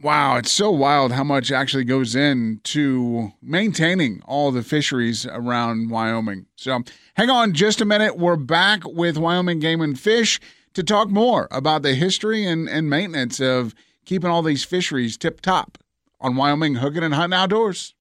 Wow, 0.02 0.36
it's 0.36 0.50
so 0.50 0.68
wild 0.72 1.12
how 1.12 1.22
much 1.22 1.52
actually 1.52 1.84
goes 1.84 2.16
in 2.16 2.60
to 2.64 3.32
maintaining 3.40 4.20
all 4.24 4.50
the 4.50 4.64
fisheries 4.64 5.26
around 5.26 5.90
Wyoming. 5.90 6.46
So 6.56 6.82
hang 7.14 7.30
on 7.30 7.52
just 7.52 7.80
a 7.80 7.84
minute. 7.84 8.18
We're 8.18 8.34
back 8.34 8.80
with 8.84 9.16
Wyoming 9.16 9.60
Game 9.60 9.80
and 9.80 9.98
Fish 9.98 10.40
to 10.74 10.82
talk 10.82 11.08
more 11.08 11.46
about 11.52 11.82
the 11.82 11.94
history 11.94 12.44
and, 12.44 12.68
and 12.68 12.90
maintenance 12.90 13.38
of 13.38 13.76
keeping 14.04 14.28
all 14.28 14.42
these 14.42 14.64
fisheries 14.64 15.16
tip 15.16 15.40
top 15.40 15.78
on 16.20 16.34
Wyoming 16.34 16.74
Hooking 16.74 17.04
and 17.04 17.14
Hunting 17.14 17.38
Outdoors. 17.38 17.94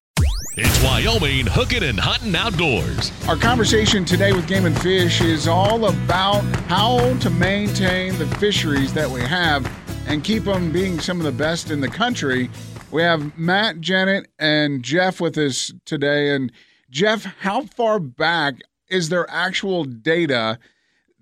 It's 0.57 0.83
Wyoming 0.83 1.45
Hooking 1.45 1.83
and 1.83 1.99
Hunting 1.99 2.35
Outdoors. 2.35 3.11
Our 3.27 3.37
conversation 3.37 4.05
today 4.05 4.33
with 4.33 4.47
Game 4.47 4.65
and 4.65 4.79
Fish 4.81 5.21
is 5.21 5.47
all 5.47 5.85
about 5.85 6.41
how 6.65 7.15
to 7.19 7.29
maintain 7.29 8.17
the 8.17 8.25
fisheries 8.37 8.91
that 8.93 9.07
we 9.09 9.21
have 9.21 9.65
and 10.11 10.25
keep 10.25 10.43
them 10.43 10.73
being 10.73 10.99
some 10.99 11.19
of 11.19 11.23
the 11.23 11.31
best 11.31 11.71
in 11.71 11.79
the 11.79 11.87
country. 11.87 12.49
We 12.91 13.01
have 13.01 13.37
Matt, 13.37 13.79
Janet, 13.79 14.27
and 14.37 14.83
Jeff 14.83 15.21
with 15.21 15.37
us 15.37 15.71
today. 15.85 16.35
And 16.35 16.51
Jeff, 16.89 17.23
how 17.23 17.61
far 17.61 17.97
back 17.97 18.55
is 18.89 19.07
there 19.07 19.25
actual 19.29 19.85
data 19.85 20.59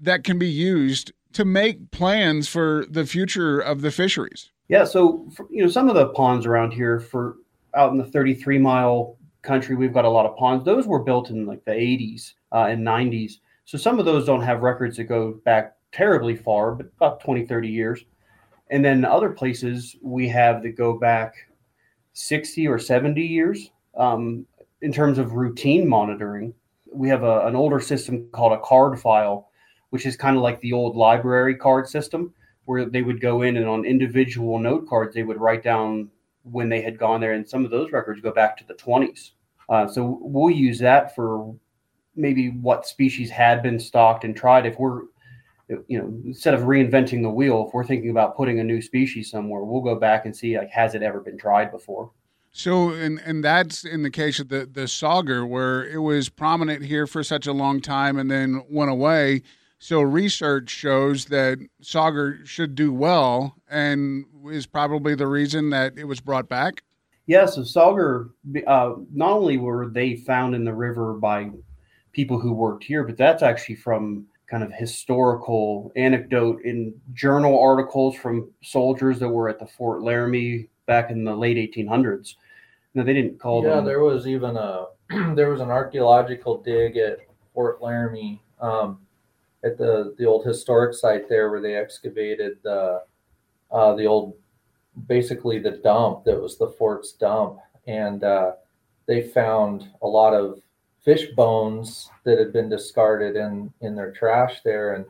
that 0.01 0.24
can 0.24 0.39
be 0.39 0.50
used 0.50 1.12
to 1.34 1.46
make 1.46 1.91
plans 1.91 2.48
for 2.48 2.84
the 2.89 3.05
future 3.05 3.60
of 3.60 3.81
the 3.81 3.91
fisheries? 3.91 4.50
Yeah, 4.69 4.86
so 4.86 5.29
for, 5.36 5.46
you 5.51 5.62
know 5.62 5.69
some 5.69 5.88
of 5.88 5.93
the 5.93 6.08
ponds 6.08 6.48
around 6.48 6.72
here 6.72 7.00
for 7.00 7.36
out 7.75 7.91
in 7.91 8.00
the 8.00 8.05
33 8.05 8.58
mile 8.58 9.17
country, 9.43 9.75
we've 9.75 9.93
got 9.93 10.05
a 10.05 10.10
lot 10.10 10.25
of 10.25 10.36
ponds. 10.36 10.65
Those 10.65 10.88
were 10.88 11.03
built 11.03 11.29
in 11.29 11.46
like 11.46 11.63
the 11.63 11.72
80s 11.72 12.34
uh, 12.51 12.65
and 12.65 12.86
90s. 12.86 13.34
So 13.65 13.77
some 13.77 14.00
of 14.00 14.05
those 14.05 14.25
don't 14.25 14.41
have 14.41 14.63
records 14.63 14.98
that 14.98 15.03
go 15.03 15.39
back 15.46 15.75
terribly 15.91 16.36
far, 16.36 16.72
but 16.72 16.88
about 16.98 17.19
20, 17.19 17.46
30 17.46 17.67
years. 17.67 18.03
And 18.70 18.84
then 18.86 19.04
other 19.04 19.30
places 19.30 19.96
we 20.02 20.28
have 20.30 20.62
that 20.64 20.78
go 20.78 20.98
back 20.98 21.34
60 22.14 22.68
or 22.68 22.78
70 22.78 23.22
years 23.22 23.72
um, 23.98 24.46
in 24.82 24.92
terms 24.92 25.18
of 25.18 25.34
routine 25.34 25.88
monitoring. 25.88 26.54
We 26.92 27.10
have 27.10 27.24
a, 27.24 27.46
an 27.48 27.56
older 27.56 27.80
system 27.80 28.28
called 28.32 28.54
a 28.54 28.60
card 28.60 29.00
file, 29.00 29.50
which 29.90 30.06
is 30.06 30.16
kind 30.16 30.36
of 30.36 30.44
like 30.44 30.60
the 30.62 30.74
old 30.74 30.96
library 30.96 31.56
card 31.56 31.88
system, 31.88 32.34
where 32.66 32.86
they 32.86 33.02
would 33.02 33.22
go 33.22 33.42
in 33.42 33.58
and 33.58 33.68
on 33.68 33.86
individual 33.86 34.60
note 34.60 34.88
cards, 34.88 35.16
they 35.16 35.24
would 35.24 35.40
write 35.40 35.64
down 35.64 36.10
when 36.44 36.70
they 36.70 36.82
had 36.82 37.00
gone 37.00 37.22
there. 37.22 37.34
And 37.34 37.48
some 37.48 37.66
of 37.66 37.72
those 37.72 37.92
records 37.92 38.22
go 38.22 38.32
back 38.32 38.58
to 38.58 38.68
the 38.68 38.76
20s. 38.76 39.32
Uh, 39.70 39.88
so 39.88 40.20
we'll 40.22 40.54
use 40.54 40.80
that 40.80 41.16
for 41.16 41.56
maybe 42.16 42.50
what 42.50 42.88
species 42.88 43.30
had 43.30 43.64
been 43.64 43.80
stocked 43.80 44.24
and 44.24 44.36
tried. 44.36 44.66
If 44.66 44.78
we're 44.80 45.04
you 45.88 46.00
know, 46.00 46.12
instead 46.26 46.54
of 46.54 46.62
reinventing 46.62 47.22
the 47.22 47.30
wheel, 47.30 47.66
if 47.68 47.74
we're 47.74 47.84
thinking 47.84 48.10
about 48.10 48.36
putting 48.36 48.60
a 48.60 48.64
new 48.64 48.82
species 48.82 49.30
somewhere, 49.30 49.64
we'll 49.64 49.82
go 49.82 49.96
back 49.96 50.26
and 50.26 50.36
see 50.36 50.58
like 50.58 50.70
has 50.72 50.96
it 50.96 51.04
ever 51.04 51.20
been 51.20 51.38
tried 51.38 51.72
before. 51.72 52.12
So, 52.52 52.90
and 52.90 53.22
and 53.24 53.44
that's 53.44 53.86
in 53.86 54.02
the 54.02 54.10
case 54.10 54.40
of 54.40 54.50
the 54.50 54.68
the 54.72 54.86
sauger, 54.86 55.48
where 55.48 55.88
it 55.88 56.00
was 56.00 56.30
prominent 56.30 56.84
here 56.86 57.06
for 57.06 57.24
such 57.24 57.46
a 57.46 57.54
long 57.54 57.80
time 57.82 58.18
and 58.18 58.30
then 58.30 58.64
went 58.70 58.90
away. 58.90 59.44
So, 59.78 60.02
research 60.02 60.70
shows 60.70 61.26
that 61.26 61.60
sauger 61.82 62.46
should 62.46 62.76
do 62.76 62.92
well, 62.92 63.56
and 63.70 64.26
is 64.50 64.66
probably 64.66 65.16
the 65.16 65.28
reason 65.28 65.70
that 65.70 65.98
it 65.98 66.06
was 66.06 66.20
brought 66.20 66.50
back. 66.50 66.84
Yeah, 67.28 67.46
so 67.46 67.62
sauger, 67.62 68.32
uh, 68.66 68.94
not 69.14 69.32
only 69.32 69.58
were 69.58 69.88
they 69.88 70.16
found 70.16 70.56
in 70.56 70.66
the 70.66 70.74
river 70.74 71.14
by 71.14 71.52
people 72.12 72.40
who 72.40 72.52
worked 72.52 72.84
here, 72.84 73.04
but 73.04 73.18
that's 73.18 73.44
actually 73.44 73.76
from 73.76 74.26
kind 74.50 74.63
of 74.63 74.72
historical 74.74 75.91
anecdote 75.96 76.62
in 76.63 76.94
journal 77.13 77.60
articles 77.60 78.15
from 78.15 78.50
soldiers 78.63 79.20
that 79.20 79.29
were 79.29 79.48
at 79.48 79.60
the 79.60 79.68
Fort 79.68 80.01
Laramie 80.01 80.68
back 80.88 81.12
in 81.12 81.24
the 81.24 81.36
late 81.36 81.58
1800s. 81.58 82.36
No, 82.96 83.03
they 83.03 83.13
didn't 83.13 83.39
call 83.39 83.63
yeah, 83.63 83.75
them. 83.75 83.86
there 83.86 84.00
was 84.00 84.27
even 84.27 84.58
a 84.58 84.88
there 85.36 85.50
was 85.50 85.62
an 85.62 85.70
archaeological 85.70 86.58
dig 86.58 86.98
at 86.98 87.20
Fort 87.53 87.82
Laramie 87.82 88.41
um, 88.60 89.00
at 89.63 89.77
the 89.77 90.15
the 90.18 90.25
old 90.25 90.46
historic 90.46 90.96
site 90.96 91.29
there 91.29 91.51
where 91.51 91.62
they 91.62 91.75
excavated 91.75 92.58
the 92.63 93.03
uh, 93.72 93.94
the 93.96 94.06
old 94.06 94.34
basically 95.08 95.60
the 95.60 95.72
dump 95.72 96.24
that 96.25 96.41
was 96.41 96.58
the 96.58 96.68
fort's 96.68 97.12
dump 97.13 97.60
and 97.88 98.24
uh, 98.24 98.53
they 99.06 99.22
found 99.22 99.88
a 100.01 100.08
lot 100.08 100.34
of 100.34 100.60
fish 101.03 101.27
bones 101.36 102.10
that 102.24 102.39
had 102.39 102.53
been 102.53 102.70
discarded 102.70 103.36
in 103.36 103.72
in 103.82 103.96
their 103.96 104.12
trash 104.12 104.62
there. 104.63 104.94
And 104.94 105.06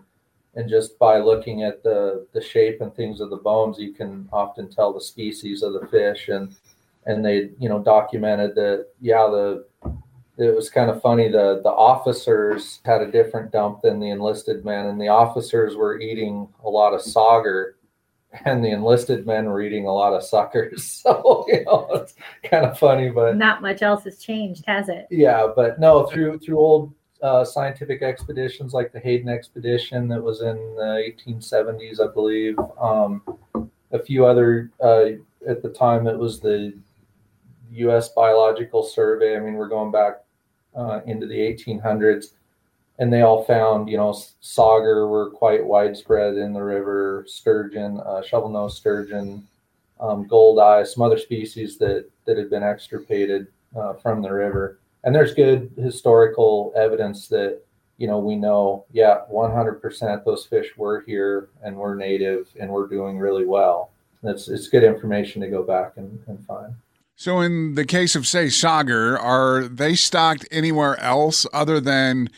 and 0.56 0.70
just 0.70 0.98
by 1.00 1.20
looking 1.20 1.64
at 1.64 1.84
the 1.84 2.28
the 2.34 2.42
shape 2.42 2.82
and 2.82 2.94
things 2.94 3.22
of 3.22 3.30
the 3.30 3.38
bones 3.38 3.78
you 3.80 3.94
can 3.94 4.28
often 4.32 4.70
tell 4.70 4.94
the 4.94 5.02
species 5.02 5.64
of 5.64 5.74
the 5.74 5.88
fish. 5.88 6.30
And 6.30 6.56
and 7.06 7.24
they 7.24 7.52
you 7.60 7.70
know 7.70 7.80
documented 7.80 8.56
that 8.56 8.88
yeah 9.02 9.28
the 9.28 9.66
it 10.38 10.56
was 10.56 10.70
kind 10.70 10.90
of 10.90 11.02
funny. 11.02 11.28
The 11.28 11.62
the 11.64 11.70
officers 11.70 12.80
had 12.86 13.02
a 13.02 13.12
different 13.12 13.52
dump 13.52 13.82
than 13.82 14.00
the 14.00 14.10
enlisted 14.10 14.64
men 14.64 14.88
and 14.88 15.00
the 15.00 15.10
officers 15.10 15.76
were 15.76 16.00
eating 16.00 16.48
a 16.64 16.70
lot 16.70 16.94
of 16.94 17.02
sauger 17.02 17.74
and 18.46 18.64
the 18.64 18.70
enlisted 18.70 19.26
men 19.26 19.46
were 19.46 19.62
eating 19.62 19.86
a 19.86 19.94
lot 19.94 20.14
of 20.14 20.24
suckers. 20.24 21.04
So, 21.10 21.46
you 21.48 21.64
know, 21.66 21.88
it's 21.94 22.14
kind 22.44 22.66
of 22.66 22.78
funny, 22.78 23.10
but 23.10 23.38
not 23.38 23.62
much 23.62 23.82
else 23.82 24.04
has 24.04 24.20
changed, 24.20 24.64
has 24.68 24.90
it? 24.90 25.08
Yeah, 25.10 25.48
but 25.56 25.80
no, 25.80 26.06
through 26.08 26.40
through 26.40 26.60
old 26.60 26.94
uh, 27.22 27.46
scientific 27.46 28.02
expeditions 28.02 28.74
like 28.74 28.92
the 28.92 29.00
Hayden 29.00 29.30
expedition 29.30 30.08
that 30.10 30.22
was 30.22 30.42
in 30.42 30.58
the 30.76 31.12
1870s, 31.28 32.00
I 32.02 32.14
believe. 32.14 32.58
Um, 32.80 33.22
a 33.92 34.00
few 34.00 34.26
other 34.26 34.72
uh, 34.84 35.12
at 35.48 35.62
the 35.62 35.70
time 35.70 36.06
it 36.08 36.18
was 36.18 36.40
the 36.40 36.74
U.S. 37.72 38.10
Biological 38.10 38.84
Survey. 38.84 39.38
I 39.38 39.40
mean, 39.40 39.54
we're 39.54 39.70
going 39.70 39.92
back 39.92 40.24
uh, 40.76 41.02
into 41.06 41.28
the 41.28 41.38
1800s 41.38 42.34
and 43.00 43.12
they 43.12 43.22
all 43.22 43.44
found, 43.46 43.90
you 43.90 43.98
know, 43.98 44.12
sauger 44.44 45.10
were 45.10 45.32
quite 45.32 45.66
widespread 45.66 46.36
in 46.36 46.54
the 46.54 46.62
river, 46.62 47.24
sturgeon, 47.28 48.02
uh, 48.02 48.22
shovel-nosed 48.22 48.78
sturgeon, 48.78 49.48
um, 50.02 50.28
goldeye, 50.28 50.84
some 50.84 51.04
other 51.04 51.18
species 51.18 51.78
that 51.78 52.10
that 52.26 52.38
had 52.38 52.50
been 52.50 52.64
extirpated 52.64 53.48
uh, 53.76 53.94
from 53.94 54.22
the 54.22 54.32
river. 54.32 54.80
And 55.04 55.16
there's 55.16 55.34
good 55.34 55.72
historical 55.78 56.74
evidence 56.76 57.28
that 57.30 57.62
you 57.98 58.08
know 58.08 58.20
we 58.20 58.36
know, 58.36 58.86
yeah, 58.92 59.22
100% 59.32 60.26
those 60.26 60.46
fish 60.46 60.78
were 60.78 61.02
here 61.02 61.50
and 61.64 61.76
were 61.76 61.96
native 61.96 62.50
and 62.60 62.70
we're 62.70 62.88
doing 62.88 63.18
really 63.18 63.46
well. 63.46 63.92
It's 64.24 64.50
it's 64.50 64.68
good 64.68 64.84
information 64.84 65.42
to 65.42 65.48
go 65.48 65.64
back 65.64 65.94
and, 65.96 66.22
and 66.28 66.46
find. 66.46 66.76
So, 67.16 67.40
in 67.40 67.76
the 67.76 67.86
case 67.86 68.16
of 68.16 68.28
say 68.28 68.46
sauger, 68.46 69.18
are 69.22 69.64
they 69.64 69.96
stocked 69.96 70.46
anywhere 70.52 70.98
else 71.00 71.46
other 71.54 71.80
than 71.80 72.30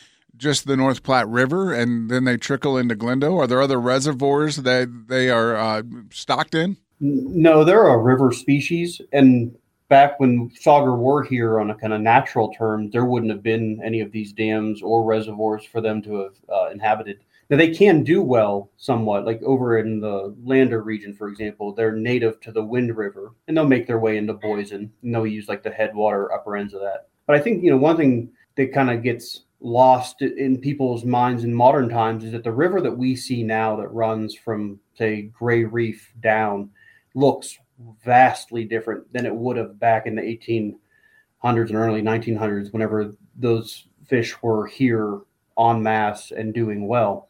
just 0.42 0.66
the 0.66 0.76
North 0.76 1.02
Platte 1.02 1.28
River, 1.28 1.72
and 1.72 2.10
then 2.10 2.24
they 2.24 2.36
trickle 2.36 2.76
into 2.76 2.96
Glendo? 2.96 3.38
Are 3.38 3.46
there 3.46 3.62
other 3.62 3.80
reservoirs 3.80 4.56
that 4.56 5.06
they 5.08 5.30
are 5.30 5.56
uh, 5.56 5.82
stocked 6.10 6.54
in? 6.54 6.76
No, 7.00 7.64
they're 7.64 7.86
a 7.86 7.96
river 7.96 8.32
species, 8.32 9.00
and 9.12 9.56
back 9.88 10.18
when 10.18 10.50
sauger 10.50 10.96
were 10.98 11.22
here 11.22 11.60
on 11.60 11.70
a 11.70 11.74
kind 11.74 11.92
of 11.92 12.00
natural 12.00 12.52
term, 12.52 12.90
there 12.90 13.04
wouldn't 13.04 13.32
have 13.32 13.42
been 13.42 13.80
any 13.84 14.00
of 14.00 14.10
these 14.10 14.32
dams 14.32 14.82
or 14.82 15.04
reservoirs 15.04 15.64
for 15.64 15.80
them 15.80 16.02
to 16.02 16.14
have 16.16 16.34
uh, 16.52 16.70
inhabited. 16.70 17.20
Now 17.48 17.56
they 17.56 17.74
can 17.74 18.02
do 18.02 18.22
well 18.22 18.70
somewhat, 18.78 19.26
like 19.26 19.42
over 19.42 19.78
in 19.78 20.00
the 20.00 20.34
Lander 20.42 20.82
region, 20.82 21.12
for 21.14 21.28
example, 21.28 21.72
they're 21.72 21.92
native 21.94 22.40
to 22.40 22.52
the 22.52 22.64
Wind 22.64 22.96
River, 22.96 23.32
and 23.46 23.56
they'll 23.56 23.66
make 23.66 23.86
their 23.86 23.98
way 23.98 24.16
into 24.16 24.34
Boysen, 24.34 24.90
and 25.02 25.14
they'll 25.14 25.26
use 25.26 25.48
like 25.48 25.62
the 25.62 25.70
headwater 25.70 26.32
upper 26.32 26.56
ends 26.56 26.74
of 26.74 26.80
that. 26.80 27.08
But 27.26 27.36
I 27.36 27.40
think 27.40 27.62
you 27.62 27.70
know 27.70 27.76
one 27.76 27.96
thing 27.96 28.30
that 28.56 28.72
kind 28.72 28.90
of 28.90 29.02
gets 29.02 29.42
lost 29.62 30.22
in 30.22 30.58
people's 30.58 31.04
minds 31.04 31.44
in 31.44 31.54
modern 31.54 31.88
times 31.88 32.24
is 32.24 32.32
that 32.32 32.44
the 32.44 32.52
river 32.52 32.80
that 32.80 32.96
we 32.96 33.14
see 33.14 33.42
now 33.42 33.76
that 33.76 33.88
runs 33.88 34.34
from 34.34 34.78
say 34.94 35.22
Gray 35.22 35.64
Reef 35.64 36.12
down 36.20 36.70
looks 37.14 37.58
vastly 38.04 38.64
different 38.64 39.10
than 39.12 39.26
it 39.26 39.34
would 39.34 39.56
have 39.56 39.78
back 39.78 40.06
in 40.06 40.16
the 40.16 40.22
1800s 40.22 41.68
and 41.68 41.76
early 41.76 42.02
1900s 42.02 42.72
whenever 42.72 43.14
those 43.36 43.86
fish 44.06 44.40
were 44.42 44.66
here 44.66 45.20
en 45.58 45.82
masse 45.82 46.32
and 46.32 46.54
doing 46.54 46.88
well. 46.88 47.28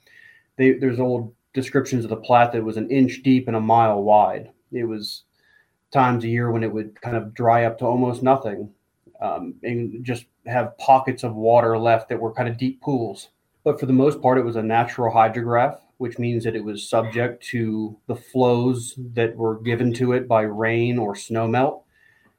They, 0.56 0.72
there's 0.72 1.00
old 1.00 1.34
descriptions 1.54 2.04
of 2.04 2.10
the 2.10 2.16
Platte 2.16 2.52
that 2.52 2.64
was 2.64 2.76
an 2.76 2.90
inch 2.90 3.22
deep 3.22 3.46
and 3.46 3.56
a 3.56 3.60
mile 3.60 4.02
wide. 4.02 4.50
It 4.72 4.84
was 4.84 5.24
times 5.90 6.24
a 6.24 6.28
year 6.28 6.50
when 6.50 6.62
it 6.62 6.72
would 6.72 7.00
kind 7.00 7.16
of 7.16 7.34
dry 7.34 7.64
up 7.64 7.78
to 7.78 7.84
almost 7.84 8.22
nothing 8.22 8.70
um, 9.22 9.54
and 9.62 10.04
just 10.04 10.26
have 10.46 10.76
pockets 10.78 11.22
of 11.22 11.34
water 11.34 11.78
left 11.78 12.08
that 12.08 12.20
were 12.20 12.32
kind 12.32 12.48
of 12.48 12.58
deep 12.58 12.80
pools. 12.82 13.28
But 13.64 13.78
for 13.78 13.86
the 13.86 13.92
most 13.92 14.20
part, 14.20 14.38
it 14.38 14.44
was 14.44 14.56
a 14.56 14.62
natural 14.62 15.14
hydrograph, 15.14 15.78
which 15.98 16.18
means 16.18 16.42
that 16.42 16.56
it 16.56 16.64
was 16.64 16.88
subject 16.88 17.44
to 17.46 17.96
the 18.08 18.16
flows 18.16 18.94
that 19.14 19.36
were 19.36 19.60
given 19.60 19.92
to 19.94 20.12
it 20.12 20.26
by 20.26 20.42
rain 20.42 20.98
or 20.98 21.14
snowmelt. 21.14 21.82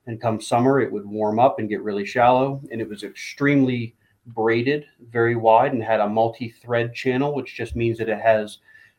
And 0.05 0.21
come 0.21 0.41
summer, 0.41 0.81
it 0.81 0.91
would 0.91 1.05
warm 1.05 1.39
up 1.39 1.59
and 1.59 1.69
get 1.69 1.81
really 1.81 2.05
shallow. 2.05 2.61
And 2.69 2.81
it 2.81 2.89
was 2.89 3.03
extremely 3.03 3.95
braided, 4.27 4.85
very 5.09 5.37
wide, 5.37 5.71
and 5.71 5.81
had 5.81 6.01
a 6.01 6.09
multi 6.09 6.49
thread 6.49 6.93
channel, 6.93 7.33
which 7.33 7.55
just 7.55 7.77
means 7.77 7.97
that 7.99 8.09
it 8.09 8.19
has 8.19 8.57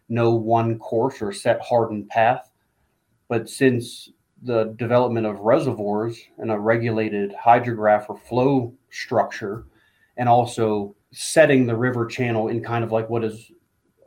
no 0.09 0.33
one 0.33 0.79
course 0.79 1.21
or 1.21 1.33
set 1.33 1.61
hardened 1.61 2.09
path. 2.09 2.51
But 3.29 3.51
since 3.51 4.09
the 4.45 4.75
development 4.77 5.27
of 5.27 5.41
reservoirs 5.41 6.19
and 6.39 6.51
a 6.51 6.59
regulated 6.59 7.35
hydrograph 7.35 8.07
or 8.09 8.17
flow 8.17 8.73
structure, 8.91 9.65
and 10.17 10.29
also 10.29 10.95
setting 11.13 11.67
the 11.67 11.77
river 11.77 12.07
channel 12.07 12.49
in 12.49 12.63
kind 12.63 12.85
of 12.85 12.93
like 12.93 13.09
what 13.09 13.25
is 13.25 13.51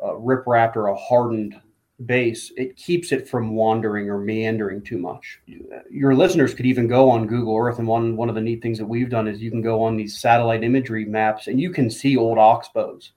a 0.01 0.09
riprap 0.09 0.75
or 0.75 0.87
a 0.87 0.95
hardened 0.95 1.59
base, 2.05 2.51
it 2.57 2.75
keeps 2.75 3.11
it 3.11 3.27
from 3.27 3.55
wandering 3.55 4.09
or 4.09 4.19
meandering 4.19 4.81
too 4.83 4.99
much. 4.99 5.39
Your 5.89 6.13
listeners 6.13 6.53
could 6.53 6.67
even 6.67 6.87
go 6.87 7.09
on 7.09 7.25
Google 7.25 7.57
Earth, 7.57 7.79
and 7.79 7.87
one 7.87 8.15
one 8.15 8.29
of 8.29 8.35
the 8.35 8.41
neat 8.41 8.61
things 8.61 8.77
that 8.77 8.85
we've 8.85 9.09
done 9.09 9.27
is 9.27 9.41
you 9.41 9.49
can 9.49 9.63
go 9.63 9.81
on 9.81 9.97
these 9.97 10.19
satellite 10.19 10.63
imagery 10.63 11.05
maps 11.05 11.47
and 11.47 11.59
you 11.59 11.71
can 11.71 11.89
see 11.89 12.15
old 12.15 12.37
oxbows, 12.37 13.11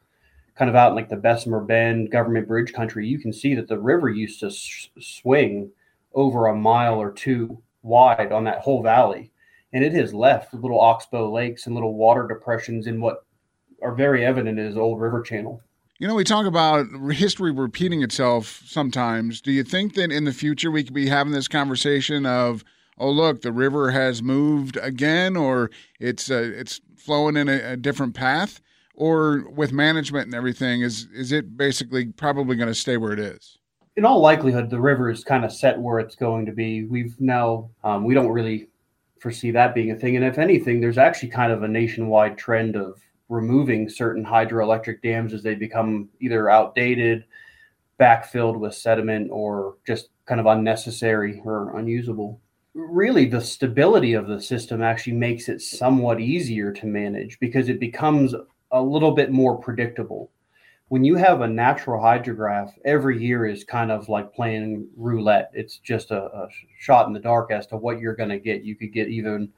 kind 0.54 0.70
of 0.70 0.76
out 0.76 0.90
in 0.90 0.96
like 0.96 1.10
the 1.10 1.16
Bessemer 1.16 1.60
Bend 1.60 2.10
government 2.10 2.48
bridge 2.48 2.72
country. 2.72 3.06
You 3.06 3.18
can 3.18 3.32
see 3.32 3.54
that 3.54 3.68
the 3.68 3.78
river 3.78 4.08
used 4.08 4.40
to 4.40 4.46
s- 4.46 4.88
swing 4.98 5.70
over 6.14 6.46
a 6.46 6.56
mile 6.56 7.00
or 7.00 7.12
two 7.12 7.62
wide 7.82 8.32
on 8.32 8.44
that 8.44 8.60
whole 8.60 8.82
valley, 8.82 9.30
and 9.72 9.84
it 9.84 9.92
has 9.92 10.12
left 10.12 10.52
little 10.54 10.80
oxbow 10.80 11.30
lakes 11.30 11.66
and 11.66 11.74
little 11.74 11.94
water 11.94 12.26
depressions 12.26 12.86
in 12.86 13.00
what 13.00 13.24
are 13.82 13.94
very 13.94 14.24
evident 14.24 14.58
as 14.58 14.76
old 14.76 15.00
river 15.00 15.22
channel. 15.22 15.62
You 15.98 16.08
know, 16.08 16.14
we 16.14 16.24
talk 16.24 16.46
about 16.46 16.86
history 17.12 17.52
repeating 17.52 18.02
itself 18.02 18.62
sometimes. 18.64 19.40
Do 19.42 19.52
you 19.52 19.62
think 19.62 19.94
that 19.94 20.10
in 20.10 20.24
the 20.24 20.32
future 20.32 20.70
we 20.70 20.82
could 20.82 20.94
be 20.94 21.08
having 21.08 21.34
this 21.34 21.46
conversation 21.46 22.24
of, 22.24 22.64
oh, 22.96 23.10
look, 23.10 23.42
the 23.42 23.52
river 23.52 23.90
has 23.90 24.22
moved 24.22 24.78
again, 24.80 25.36
or 25.36 25.70
it's 25.98 26.30
uh, 26.30 26.52
it's 26.54 26.80
flowing 26.96 27.36
in 27.36 27.48
a, 27.48 27.72
a 27.72 27.76
different 27.76 28.14
path, 28.14 28.62
or 28.94 29.44
with 29.50 29.72
management 29.72 30.26
and 30.26 30.34
everything, 30.34 30.80
is 30.80 31.06
is 31.14 31.32
it 31.32 31.56
basically 31.56 32.06
probably 32.06 32.56
going 32.56 32.68
to 32.68 32.74
stay 32.74 32.96
where 32.96 33.12
it 33.12 33.20
is? 33.20 33.58
In 34.00 34.06
all 34.06 34.20
likelihood, 34.20 34.70
the 34.70 34.80
river 34.80 35.10
is 35.10 35.24
kind 35.24 35.44
of 35.44 35.52
set 35.52 35.78
where 35.78 35.98
it's 35.98 36.16
going 36.16 36.46
to 36.46 36.52
be. 36.52 36.84
We've 36.84 37.20
now 37.20 37.68
um, 37.84 38.02
we 38.02 38.14
don't 38.14 38.30
really 38.30 38.70
foresee 39.20 39.50
that 39.50 39.74
being 39.74 39.90
a 39.90 39.94
thing, 39.94 40.16
and 40.16 40.24
if 40.24 40.38
anything, 40.38 40.80
there's 40.80 40.96
actually 40.96 41.28
kind 41.28 41.52
of 41.52 41.64
a 41.64 41.68
nationwide 41.68 42.38
trend 42.38 42.76
of 42.76 42.98
removing 43.28 43.90
certain 43.90 44.24
hydroelectric 44.24 45.02
dams 45.02 45.34
as 45.34 45.42
they 45.42 45.54
become 45.54 46.08
either 46.18 46.48
outdated, 46.48 47.26
backfilled 48.00 48.58
with 48.58 48.72
sediment, 48.72 49.28
or 49.30 49.76
just 49.86 50.08
kind 50.24 50.40
of 50.40 50.46
unnecessary 50.46 51.42
or 51.44 51.76
unusable. 51.76 52.40
Really, 52.72 53.26
the 53.26 53.42
stability 53.42 54.14
of 54.14 54.28
the 54.28 54.40
system 54.40 54.80
actually 54.80 55.16
makes 55.16 55.50
it 55.50 55.60
somewhat 55.60 56.20
easier 56.20 56.72
to 56.72 56.86
manage 56.86 57.38
because 57.38 57.68
it 57.68 57.78
becomes 57.78 58.34
a 58.70 58.80
little 58.80 59.10
bit 59.10 59.30
more 59.30 59.58
predictable. 59.58 60.30
When 60.90 61.04
you 61.04 61.14
have 61.14 61.40
a 61.40 61.46
natural 61.46 62.02
hydrograph, 62.02 62.72
every 62.84 63.22
year 63.22 63.46
is 63.46 63.62
kind 63.62 63.92
of 63.92 64.08
like 64.08 64.34
playing 64.34 64.88
roulette. 64.96 65.52
It's 65.54 65.78
just 65.78 66.10
a, 66.10 66.24
a 66.24 66.48
shot 66.80 67.06
in 67.06 67.12
the 67.12 67.20
dark 67.20 67.52
as 67.52 67.64
to 67.68 67.76
what 67.76 68.00
you're 68.00 68.16
going 68.16 68.30
to 68.30 68.40
get. 68.40 68.64
You 68.64 68.74
could 68.74 68.92
get 68.92 69.06
even 69.06 69.52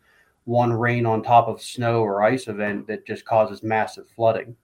one 0.44 0.74
rain 0.74 1.06
on 1.06 1.22
top 1.22 1.48
of 1.48 1.62
snow 1.62 2.02
or 2.02 2.22
ice 2.22 2.48
event 2.48 2.86
that 2.88 3.06
just 3.06 3.24
causes 3.24 3.62
massive 3.62 4.10
flooding. 4.14 4.54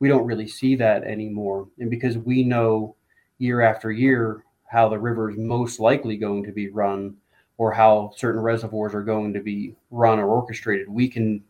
We 0.00 0.08
don't 0.08 0.26
really 0.26 0.46
see 0.46 0.76
that 0.76 1.02
anymore. 1.02 1.66
And 1.78 1.88
because 1.88 2.18
we 2.18 2.44
know 2.44 2.94
year 3.38 3.62
after 3.62 3.90
year 3.90 4.44
how 4.66 4.90
the 4.90 4.98
river 4.98 5.30
is 5.30 5.38
most 5.38 5.80
likely 5.80 6.18
going 6.18 6.44
to 6.44 6.52
be 6.52 6.68
run 6.68 7.16
or 7.56 7.72
how 7.72 8.12
certain 8.14 8.42
reservoirs 8.42 8.94
are 8.94 9.02
going 9.02 9.32
to 9.32 9.40
be 9.40 9.76
run 9.90 10.18
or 10.18 10.26
orchestrated, 10.26 10.90
we 10.90 11.08
can 11.08 11.42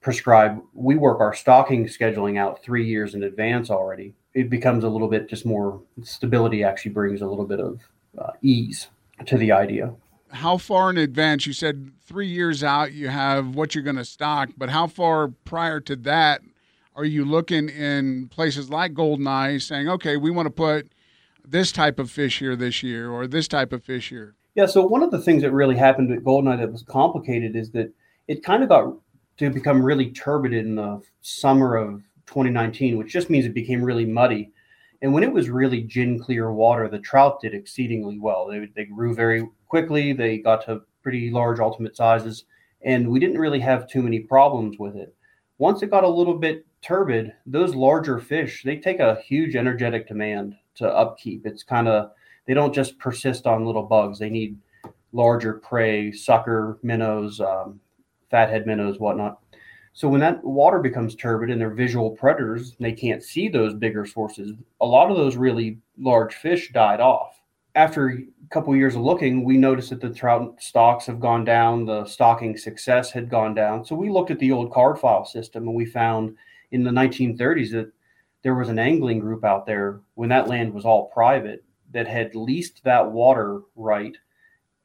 prescribe, 0.00 0.60
we 0.74 0.96
work 0.96 1.20
our 1.20 1.34
stocking 1.34 1.86
scheduling 1.86 2.38
out 2.38 2.62
three 2.62 2.86
years 2.86 3.14
in 3.14 3.22
advance 3.22 3.70
already. 3.70 4.14
It 4.34 4.50
becomes 4.50 4.84
a 4.84 4.88
little 4.88 5.08
bit 5.08 5.28
just 5.28 5.44
more 5.44 5.80
stability, 6.02 6.62
actually 6.62 6.92
brings 6.92 7.20
a 7.20 7.26
little 7.26 7.46
bit 7.46 7.60
of 7.60 7.80
uh, 8.16 8.32
ease 8.42 8.88
to 9.26 9.36
the 9.36 9.52
idea 9.52 9.94
how 10.30 10.58
far 10.58 10.90
in 10.90 10.98
advance? 10.98 11.46
You 11.46 11.52
said 11.52 11.92
three 12.04 12.28
years 12.28 12.62
out 12.62 12.92
you 12.92 13.08
have 13.08 13.54
what 13.54 13.74
you're 13.74 13.84
going 13.84 13.96
to 13.96 14.04
stock, 14.04 14.50
but 14.56 14.70
how 14.70 14.86
far 14.86 15.28
prior 15.28 15.80
to 15.80 15.96
that 15.96 16.42
are 16.94 17.04
you 17.04 17.24
looking 17.24 17.68
in 17.68 18.28
places 18.28 18.70
like 18.70 18.92
Goldeneye 18.92 19.62
saying, 19.62 19.88
okay, 19.88 20.16
we 20.16 20.30
want 20.30 20.46
to 20.46 20.50
put 20.50 20.92
this 21.46 21.70
type 21.70 21.98
of 21.98 22.10
fish 22.10 22.40
here 22.40 22.56
this 22.56 22.82
year 22.82 23.08
or 23.10 23.26
this 23.26 23.46
type 23.46 23.72
of 23.72 23.84
fish 23.84 24.08
here? 24.08 24.34
Yeah, 24.56 24.66
so 24.66 24.84
one 24.84 25.04
of 25.04 25.12
the 25.12 25.20
things 25.20 25.42
that 25.42 25.52
really 25.52 25.76
happened 25.76 26.10
at 26.10 26.24
Goldeneye 26.24 26.58
that 26.58 26.72
was 26.72 26.82
complicated 26.82 27.54
is 27.54 27.70
that 27.70 27.92
it 28.26 28.42
kind 28.42 28.64
of 28.64 28.68
got 28.68 28.94
to 29.38 29.50
become 29.50 29.84
really 29.84 30.10
turbid 30.10 30.52
in 30.52 30.74
the 30.74 31.00
summer 31.22 31.76
of 31.76 32.02
2019, 32.26 32.96
which 32.96 33.12
just 33.12 33.30
means 33.30 33.46
it 33.46 33.54
became 33.54 33.82
really 33.82 34.04
muddy. 34.04 34.52
And 35.00 35.12
when 35.12 35.22
it 35.22 35.32
was 35.32 35.48
really 35.48 35.82
gin 35.82 36.18
clear 36.18 36.52
water, 36.52 36.88
the 36.88 36.98
trout 36.98 37.40
did 37.40 37.54
exceedingly 37.54 38.18
well. 38.18 38.46
They, 38.46 38.68
they 38.74 38.84
grew 38.84 39.14
very 39.14 39.48
quickly. 39.68 40.12
They 40.12 40.38
got 40.38 40.64
to 40.66 40.82
pretty 41.02 41.30
large 41.30 41.60
ultimate 41.60 41.96
sizes, 41.96 42.44
and 42.82 43.08
we 43.08 43.20
didn't 43.20 43.38
really 43.38 43.60
have 43.60 43.88
too 43.88 44.02
many 44.02 44.20
problems 44.20 44.78
with 44.78 44.96
it. 44.96 45.14
Once 45.58 45.82
it 45.82 45.90
got 45.90 46.04
a 46.04 46.08
little 46.08 46.36
bit 46.36 46.66
turbid, 46.82 47.32
those 47.46 47.74
larger 47.74 48.18
fish 48.18 48.62
they 48.64 48.76
take 48.76 49.00
a 49.00 49.20
huge 49.24 49.56
energetic 49.56 50.06
demand 50.06 50.54
to 50.76 50.88
upkeep. 50.88 51.46
It's 51.46 51.62
kind 51.62 51.88
of 51.88 52.10
they 52.46 52.54
don't 52.54 52.74
just 52.74 52.98
persist 52.98 53.46
on 53.46 53.64
little 53.64 53.82
bugs. 53.82 54.18
They 54.18 54.30
need 54.30 54.58
larger 55.12 55.54
prey, 55.54 56.12
sucker 56.12 56.78
minnows, 56.82 57.40
um, 57.40 57.80
fathead 58.30 58.66
minnows, 58.66 58.98
whatnot. 58.98 59.40
So 59.92 60.08
when 60.08 60.20
that 60.20 60.44
water 60.44 60.78
becomes 60.78 61.14
turbid 61.14 61.50
and 61.50 61.60
they're 61.60 61.70
visual 61.70 62.10
predators, 62.10 62.76
they 62.78 62.92
can't 62.92 63.22
see 63.22 63.48
those 63.48 63.74
bigger 63.74 64.06
sources. 64.06 64.52
A 64.80 64.86
lot 64.86 65.10
of 65.10 65.16
those 65.16 65.36
really 65.36 65.78
large 65.98 66.34
fish 66.34 66.70
died 66.72 67.00
off 67.00 67.38
after 67.78 68.08
a 68.08 68.24
couple 68.50 68.74
years 68.74 68.96
of 68.96 69.02
looking, 69.02 69.44
we 69.44 69.56
noticed 69.56 69.90
that 69.90 70.00
the 70.00 70.10
trout 70.10 70.56
stocks 70.58 71.06
have 71.06 71.20
gone 71.20 71.44
down, 71.44 71.84
the 71.84 72.04
stocking 72.06 72.56
success 72.56 73.12
had 73.12 73.30
gone 73.30 73.54
down. 73.54 73.84
So 73.84 73.94
we 73.94 74.10
looked 74.10 74.32
at 74.32 74.38
the 74.40 74.50
old 74.50 74.72
card 74.72 74.98
file 74.98 75.24
system 75.24 75.68
and 75.68 75.76
we 75.76 75.86
found 75.86 76.36
in 76.72 76.82
the 76.82 76.90
1930s 76.90 77.70
that 77.70 77.92
there 78.42 78.56
was 78.56 78.68
an 78.68 78.80
angling 78.80 79.20
group 79.20 79.44
out 79.44 79.64
there 79.64 80.00
when 80.14 80.28
that 80.30 80.48
land 80.48 80.74
was 80.74 80.84
all 80.84 81.06
private 81.14 81.64
that 81.92 82.08
had 82.08 82.34
leased 82.34 82.82
that 82.82 83.08
water 83.08 83.60
right 83.76 84.16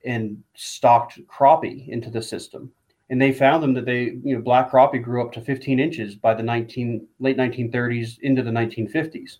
and 0.05 0.43
stocked 0.55 1.19
crappie 1.27 1.87
into 1.89 2.11
the 2.11 2.21
system. 2.21 2.71
And 3.09 3.21
they 3.21 3.31
found 3.31 3.61
them 3.61 3.73
that 3.73 3.85
they, 3.85 4.17
you 4.23 4.35
know, 4.35 4.41
black 4.41 4.71
crappie 4.71 5.03
grew 5.03 5.25
up 5.25 5.31
to 5.33 5.41
15 5.41 5.79
inches 5.79 6.15
by 6.15 6.33
the 6.33 6.43
19 6.43 7.05
late 7.19 7.37
1930s 7.37 8.17
into 8.21 8.41
the 8.41 8.51
1950s. 8.51 9.37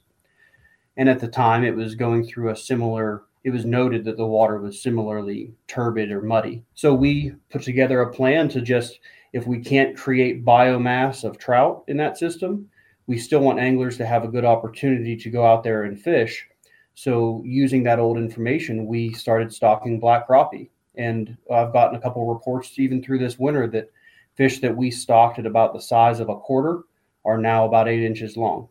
And 0.98 1.10
at 1.10 1.20
the 1.20 1.28
time, 1.28 1.64
it 1.64 1.76
was 1.76 1.96
going 1.96 2.26
through 2.26 2.50
a 2.50 2.56
similar 2.56 3.24
it 3.44 3.52
was 3.52 3.66
noted 3.66 4.06
that 4.06 4.18
the 4.18 4.26
water 4.26 4.58
was 4.58 4.82
similarly 4.82 5.54
turbid 5.68 6.12
or 6.12 6.22
muddy. 6.22 6.64
So 6.76 6.94
we 6.94 7.34
put 7.50 7.62
together 7.62 8.02
a 8.02 8.14
plan 8.14 8.48
to 8.50 8.62
just, 8.62 9.00
if 9.34 9.46
we 9.46 9.60
can't 9.60 9.98
create 9.98 10.46
biomass 10.46 11.24
of 11.24 11.38
trout 11.38 11.84
in 11.88 11.98
that 11.98 12.18
system, 12.18 12.70
we 13.06 13.18
still 13.18 13.42
want 13.42 13.60
anglers 13.60 13.98
to 13.98 14.06
have 14.06 14.24
a 14.24 14.30
good 14.30 14.46
opportunity 14.46 15.18
to 15.18 15.30
go 15.30 15.46
out 15.46 15.64
there 15.64 15.84
and 15.84 16.00
fish. 16.00 16.48
So 16.96 17.42
using 17.46 17.84
that 17.84 18.00
old 18.00 18.18
information, 18.18 18.86
we 18.86 19.12
started 19.12 19.54
stocking 19.54 20.00
black 20.00 20.28
crappie. 20.28 20.70
And 20.96 21.38
I've 21.52 21.74
gotten 21.74 21.96
a 21.96 22.02
couple 22.02 22.32
reports 22.32 22.78
even 22.78 23.04
through 23.04 23.20
this 23.20 23.40
winter 23.40 23.68
that 23.68 23.92
fish 24.36 24.60
that 24.62 24.76
we 24.76 24.92
stocked 24.92 25.40
at 25.40 25.46
about 25.46 25.74
the 25.74 25.82
size 25.82 26.20
of 26.20 26.30
a 26.30 26.38
quarter 26.38 26.84
are 27.26 27.38
now 27.38 27.66
about 27.66 27.88
eight 27.88 28.04
inches 28.04 28.38
long. 28.38 28.68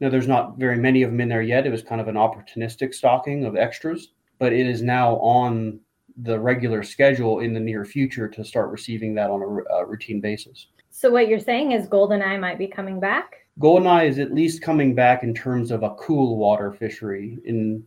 Now, 0.00 0.08
there's 0.08 0.28
not 0.28 0.56
very 0.56 0.78
many 0.78 1.02
of 1.02 1.10
them 1.10 1.20
in 1.20 1.28
there 1.28 1.42
yet. 1.42 1.66
It 1.66 1.70
was 1.70 1.82
kind 1.82 2.00
of 2.00 2.08
an 2.08 2.14
opportunistic 2.14 2.94
stocking 2.94 3.44
of 3.44 3.56
extras, 3.56 4.12
but 4.38 4.52
it 4.52 4.66
is 4.66 4.82
now 4.82 5.16
on 5.16 5.80
the 6.22 6.38
regular 6.38 6.82
schedule 6.82 7.40
in 7.40 7.52
the 7.52 7.60
near 7.60 7.84
future 7.84 8.28
to 8.28 8.44
start 8.44 8.70
receiving 8.70 9.14
that 9.14 9.30
on 9.30 9.42
a, 9.42 9.74
a 9.74 9.86
routine 9.86 10.20
basis. 10.20 10.68
So, 10.90 11.10
what 11.10 11.28
you're 11.28 11.38
saying 11.38 11.72
is 11.72 11.86
Goldeneye 11.86 12.40
might 12.40 12.58
be 12.58 12.66
coming 12.66 12.98
back? 12.98 13.46
Goldeneye 13.58 14.08
is 14.08 14.18
at 14.18 14.32
least 14.32 14.62
coming 14.62 14.94
back 14.94 15.22
in 15.22 15.34
terms 15.34 15.70
of 15.70 15.82
a 15.82 15.94
cool 15.96 16.36
water 16.36 16.72
fishery, 16.72 17.38
in 17.44 17.84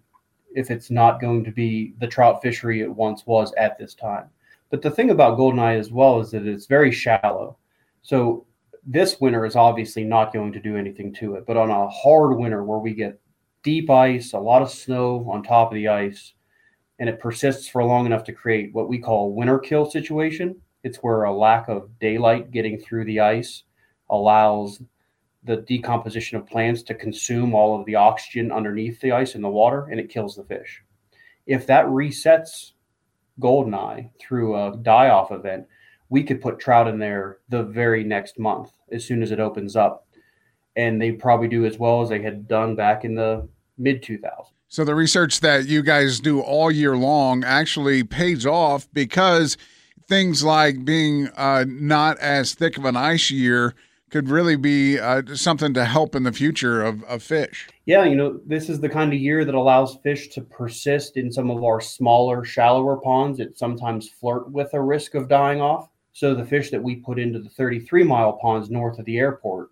if 0.55 0.71
it's 0.71 0.91
not 0.91 1.21
going 1.21 1.43
to 1.43 1.51
be 1.51 1.93
the 1.99 2.07
trout 2.07 2.41
fishery 2.41 2.81
it 2.81 2.93
once 2.93 3.25
was 3.25 3.53
at 3.57 3.77
this 3.77 3.93
time. 3.93 4.29
But 4.69 4.81
the 4.81 4.91
thing 4.91 5.11
about 5.11 5.37
Goldeneye 5.37 5.79
as 5.79 5.91
well 5.91 6.19
is 6.19 6.31
that 6.31 6.47
it's 6.47 6.65
very 6.65 6.91
shallow. 6.91 7.57
So 8.01 8.45
this 8.85 9.19
winter 9.21 9.45
is 9.45 9.55
obviously 9.55 10.03
not 10.03 10.33
going 10.33 10.51
to 10.53 10.59
do 10.59 10.77
anything 10.77 11.13
to 11.15 11.35
it. 11.35 11.45
But 11.45 11.57
on 11.57 11.69
a 11.69 11.87
hard 11.89 12.37
winter 12.37 12.63
where 12.63 12.79
we 12.79 12.93
get 12.93 13.19
deep 13.63 13.89
ice, 13.89 14.33
a 14.33 14.39
lot 14.39 14.61
of 14.61 14.71
snow 14.71 15.29
on 15.31 15.43
top 15.43 15.71
of 15.71 15.75
the 15.75 15.87
ice, 15.87 16.33
and 16.99 17.09
it 17.09 17.19
persists 17.19 17.67
for 17.67 17.83
long 17.83 18.05
enough 18.05 18.23
to 18.25 18.33
create 18.33 18.73
what 18.73 18.89
we 18.89 18.99
call 18.99 19.27
a 19.27 19.31
winter 19.31 19.59
kill 19.59 19.89
situation. 19.89 20.55
It's 20.83 20.97
where 20.97 21.23
a 21.23 21.33
lack 21.33 21.69
of 21.69 21.97
daylight 21.99 22.51
getting 22.51 22.79
through 22.79 23.05
the 23.05 23.21
ice 23.21 23.63
allows 24.09 24.81
the 25.45 25.57
decomposition 25.57 26.37
of 26.37 26.47
plants 26.47 26.83
to 26.83 26.93
consume 26.93 27.53
all 27.53 27.79
of 27.79 27.85
the 27.85 27.95
oxygen 27.95 28.51
underneath 28.51 29.01
the 29.01 29.11
ice 29.11 29.35
in 29.35 29.41
the 29.41 29.49
water 29.49 29.87
and 29.91 29.99
it 29.99 30.09
kills 30.09 30.35
the 30.35 30.43
fish. 30.43 30.81
If 31.45 31.67
that 31.67 31.85
resets 31.85 32.71
Goldeneye 33.41 34.09
through 34.19 34.55
a 34.55 34.77
die 34.77 35.09
off 35.09 35.31
event, 35.31 35.67
we 36.09 36.23
could 36.23 36.41
put 36.41 36.59
trout 36.59 36.87
in 36.87 36.99
there 36.99 37.39
the 37.49 37.63
very 37.63 38.03
next 38.03 38.39
month 38.39 38.71
as 38.91 39.05
soon 39.05 39.21
as 39.21 39.31
it 39.31 39.39
opens 39.39 39.75
up. 39.75 40.07
And 40.75 41.01
they 41.01 41.11
probably 41.11 41.47
do 41.47 41.65
as 41.65 41.77
well 41.77 42.01
as 42.01 42.09
they 42.09 42.21
had 42.21 42.47
done 42.47 42.75
back 42.75 43.03
in 43.03 43.15
the 43.15 43.47
mid 43.77 44.01
2000s. 44.01 44.47
So 44.69 44.83
the 44.83 44.95
research 44.95 45.41
that 45.41 45.67
you 45.67 45.83
guys 45.83 46.19
do 46.19 46.41
all 46.41 46.71
year 46.71 46.97
long 46.97 47.43
actually 47.43 48.03
pays 48.03 48.45
off 48.45 48.87
because 48.91 49.55
things 50.07 50.43
like 50.43 50.83
being 50.83 51.27
uh, 51.35 51.65
not 51.67 52.17
as 52.17 52.55
thick 52.55 52.77
of 52.77 52.85
an 52.85 52.95
ice 52.95 53.29
year 53.29 53.75
could 54.13 54.29
really 54.29 54.55
be 54.55 54.99
uh, 54.99 55.23
something 55.33 55.73
to 55.73 55.83
help 55.83 56.13
in 56.13 56.21
the 56.21 56.31
future 56.31 56.83
of, 56.83 57.03
of 57.05 57.23
fish. 57.23 57.67
Yeah, 57.87 58.03
you 58.03 58.15
know, 58.15 58.39
this 58.45 58.69
is 58.69 58.79
the 58.79 58.87
kind 58.87 59.11
of 59.11 59.19
year 59.19 59.43
that 59.43 59.55
allows 59.55 59.97
fish 60.03 60.27
to 60.35 60.41
persist 60.41 61.17
in 61.17 61.31
some 61.31 61.49
of 61.49 61.63
our 61.63 61.81
smaller, 61.81 62.45
shallower 62.45 62.97
ponds 62.97 63.39
that 63.39 63.57
sometimes 63.57 64.07
flirt 64.07 64.51
with 64.51 64.71
a 64.75 64.79
risk 64.79 65.15
of 65.15 65.27
dying 65.27 65.61
off. 65.61 65.89
So 66.11 66.35
the 66.35 66.45
fish 66.45 66.69
that 66.69 66.83
we 66.83 66.97
put 66.97 67.17
into 67.17 67.39
the 67.39 67.49
33 67.49 68.03
mile 68.03 68.33
ponds 68.33 68.69
north 68.69 68.99
of 68.99 69.05
the 69.05 69.17
airport 69.17 69.71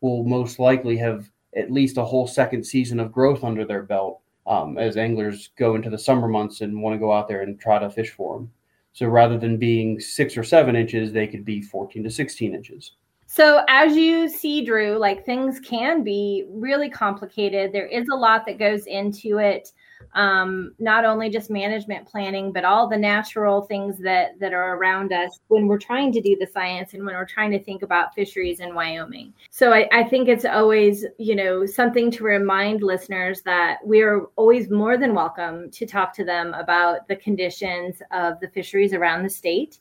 will 0.00 0.24
most 0.24 0.58
likely 0.58 0.96
have 0.96 1.30
at 1.54 1.70
least 1.70 1.98
a 1.98 2.04
whole 2.04 2.26
second 2.26 2.64
season 2.64 2.98
of 2.98 3.12
growth 3.12 3.44
under 3.44 3.66
their 3.66 3.82
belt 3.82 4.22
um, 4.46 4.78
as 4.78 4.96
anglers 4.96 5.50
go 5.58 5.74
into 5.74 5.90
the 5.90 5.98
summer 5.98 6.28
months 6.28 6.62
and 6.62 6.80
want 6.80 6.94
to 6.94 6.98
go 6.98 7.12
out 7.12 7.28
there 7.28 7.42
and 7.42 7.60
try 7.60 7.78
to 7.78 7.90
fish 7.90 8.08
for 8.08 8.38
them. 8.38 8.50
So 8.94 9.06
rather 9.06 9.36
than 9.36 9.58
being 9.58 10.00
six 10.00 10.34
or 10.34 10.44
seven 10.44 10.76
inches, 10.76 11.12
they 11.12 11.26
could 11.26 11.44
be 11.44 11.60
14 11.60 12.04
to 12.04 12.10
16 12.10 12.54
inches. 12.54 12.92
So, 13.26 13.62
as 13.68 13.96
you 13.96 14.28
see, 14.28 14.64
Drew, 14.64 14.98
like 14.98 15.26
things 15.26 15.60
can 15.60 16.02
be 16.02 16.44
really 16.48 16.88
complicated. 16.88 17.72
There 17.72 17.86
is 17.86 18.06
a 18.12 18.16
lot 18.16 18.46
that 18.46 18.58
goes 18.58 18.86
into 18.86 19.38
it 19.38 19.72
um, 20.14 20.72
not 20.78 21.04
only 21.04 21.28
just 21.28 21.50
management 21.50 22.06
planning, 22.06 22.52
but 22.52 22.64
all 22.64 22.88
the 22.88 22.96
natural 22.96 23.62
things 23.62 23.98
that 23.98 24.38
that 24.40 24.54
are 24.54 24.76
around 24.76 25.12
us 25.12 25.40
when 25.48 25.66
we're 25.66 25.78
trying 25.78 26.12
to 26.12 26.20
do 26.20 26.36
the 26.38 26.46
science 26.46 26.94
and 26.94 27.04
when 27.04 27.14
we're 27.14 27.26
trying 27.26 27.50
to 27.50 27.62
think 27.62 27.82
about 27.82 28.14
fisheries 28.14 28.60
in 28.60 28.74
Wyoming. 28.74 29.34
So 29.50 29.72
I, 29.72 29.88
I 29.92 30.04
think 30.04 30.28
it's 30.28 30.44
always, 30.44 31.04
you 31.18 31.34
know, 31.34 31.66
something 31.66 32.10
to 32.12 32.24
remind 32.24 32.82
listeners 32.82 33.42
that 33.42 33.78
we 33.84 34.00
are 34.00 34.22
always 34.36 34.70
more 34.70 34.96
than 34.96 35.14
welcome 35.14 35.70
to 35.72 35.86
talk 35.86 36.14
to 36.14 36.24
them 36.24 36.54
about 36.54 37.06
the 37.08 37.16
conditions 37.16 38.00
of 38.10 38.40
the 38.40 38.48
fisheries 38.48 38.94
around 38.94 39.22
the 39.22 39.30
state 39.30 39.78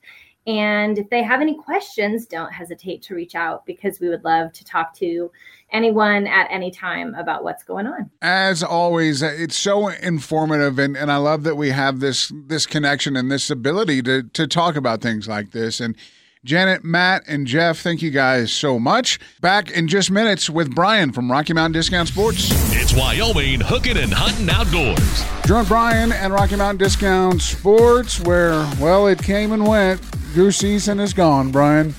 and 0.47 0.97
if 0.97 1.09
they 1.09 1.23
have 1.23 1.41
any 1.41 1.55
questions, 1.55 2.25
don't 2.27 2.51
hesitate 2.51 3.01
to 3.03 3.15
reach 3.15 3.35
out 3.35 3.65
because 3.65 3.99
we 3.99 4.09
would 4.09 4.23
love 4.23 4.53
to 4.53 4.63
talk 4.63 4.93
to 4.95 5.31
anyone 5.71 6.27
at 6.27 6.47
any 6.51 6.69
time 6.69 7.15
about 7.15 7.43
what's 7.43 7.63
going 7.63 7.87
on. 7.87 8.09
As 8.21 8.61
always, 8.61 9.23
uh, 9.23 9.33
it's 9.35 9.57
so 9.57 9.87
informative 9.87 10.77
and, 10.77 10.95
and 10.95 11.11
I 11.11 11.17
love 11.17 11.43
that 11.43 11.55
we 11.55 11.71
have 11.71 11.99
this 11.99 12.31
this 12.47 12.65
connection 12.65 13.15
and 13.15 13.31
this 13.31 13.49
ability 13.49 14.03
to 14.03 14.23
to 14.23 14.47
talk 14.47 14.75
about 14.75 15.01
things 15.01 15.27
like 15.27 15.51
this. 15.51 15.79
And 15.79 15.95
Janet, 16.45 16.83
Matt, 16.83 17.23
and 17.27 17.47
Jeff, 17.47 17.79
thank 17.79 18.03
you 18.03 18.11
guys 18.11 18.53
so 18.53 18.77
much. 18.77 19.19
Back 19.41 19.71
in 19.71 19.87
just 19.87 20.11
minutes 20.11 20.47
with 20.47 20.75
Brian 20.75 21.11
from 21.11 21.31
Rocky 21.31 21.53
Mountain 21.53 21.71
Discount 21.71 22.07
Sports. 22.07 22.51
It's 22.71 22.93
Wyoming 22.93 23.61
hooking 23.61 23.97
and 23.97 24.13
hunting 24.13 24.47
outdoors. 24.51 25.25
Join 25.47 25.65
Brian 25.65 26.11
and 26.11 26.31
Rocky 26.31 26.55
Mountain 26.55 26.77
Discount 26.77 27.41
Sports, 27.41 28.19
where, 28.19 28.63
well, 28.79 29.07
it 29.07 29.23
came 29.23 29.53
and 29.53 29.65
went. 29.67 29.99
Goose 30.35 30.57
season 30.57 30.99
is 30.99 31.13
gone, 31.13 31.49
Brian. 31.49 31.95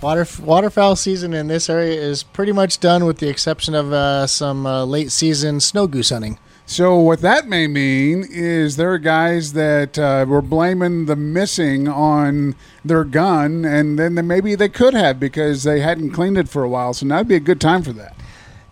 Water 0.00 0.24
waterfowl 0.40 0.94
season 0.94 1.34
in 1.34 1.48
this 1.48 1.68
area 1.68 2.00
is 2.00 2.22
pretty 2.22 2.52
much 2.52 2.78
done, 2.78 3.04
with 3.04 3.18
the 3.18 3.28
exception 3.28 3.74
of 3.74 3.92
uh, 3.92 4.28
some 4.28 4.64
uh, 4.64 4.84
late 4.84 5.10
season 5.10 5.58
snow 5.58 5.88
goose 5.88 6.10
hunting. 6.10 6.38
So 6.66 6.96
what 6.98 7.20
that 7.22 7.48
may 7.48 7.66
mean 7.66 8.24
is 8.30 8.76
there 8.76 8.92
are 8.92 8.98
guys 8.98 9.54
that 9.54 9.98
uh, 9.98 10.24
were 10.28 10.40
blaming 10.40 11.06
the 11.06 11.16
missing 11.16 11.88
on 11.88 12.54
their 12.84 13.02
gun, 13.02 13.64
and 13.64 13.98
then 13.98 14.24
maybe 14.24 14.54
they 14.54 14.68
could 14.68 14.94
have 14.94 15.18
because 15.18 15.64
they 15.64 15.80
hadn't 15.80 16.12
cleaned 16.12 16.38
it 16.38 16.48
for 16.48 16.62
a 16.62 16.68
while. 16.68 16.94
So 16.94 17.06
that'd 17.06 17.26
be 17.26 17.34
a 17.34 17.40
good 17.40 17.60
time 17.60 17.82
for 17.82 17.92
that. 17.94 18.14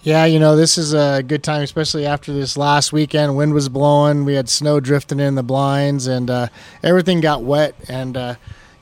Yeah, 0.03 0.27
you 0.27 0.39
know 0.39 0.55
this 0.55 0.79
is 0.79 0.95
a 0.95 1.25
good 1.25 1.43
time, 1.43 1.63
especially 1.63 2.07
after 2.07 2.33
this 2.33 2.57
last 2.57 2.93
weekend. 2.93 3.37
Wind 3.37 3.53
was 3.53 3.69
blowing, 3.69 4.25
we 4.25 4.35
had 4.35 4.49
snow 4.49 4.79
drifting 4.79 5.19
in 5.19 5.35
the 5.35 5.43
blinds, 5.43 6.07
and 6.07 6.31
uh, 6.31 6.47
everything 6.85 7.21
got 7.21 7.43
wet. 7.43 7.75
And 7.89 8.17
uh, 8.17 8.35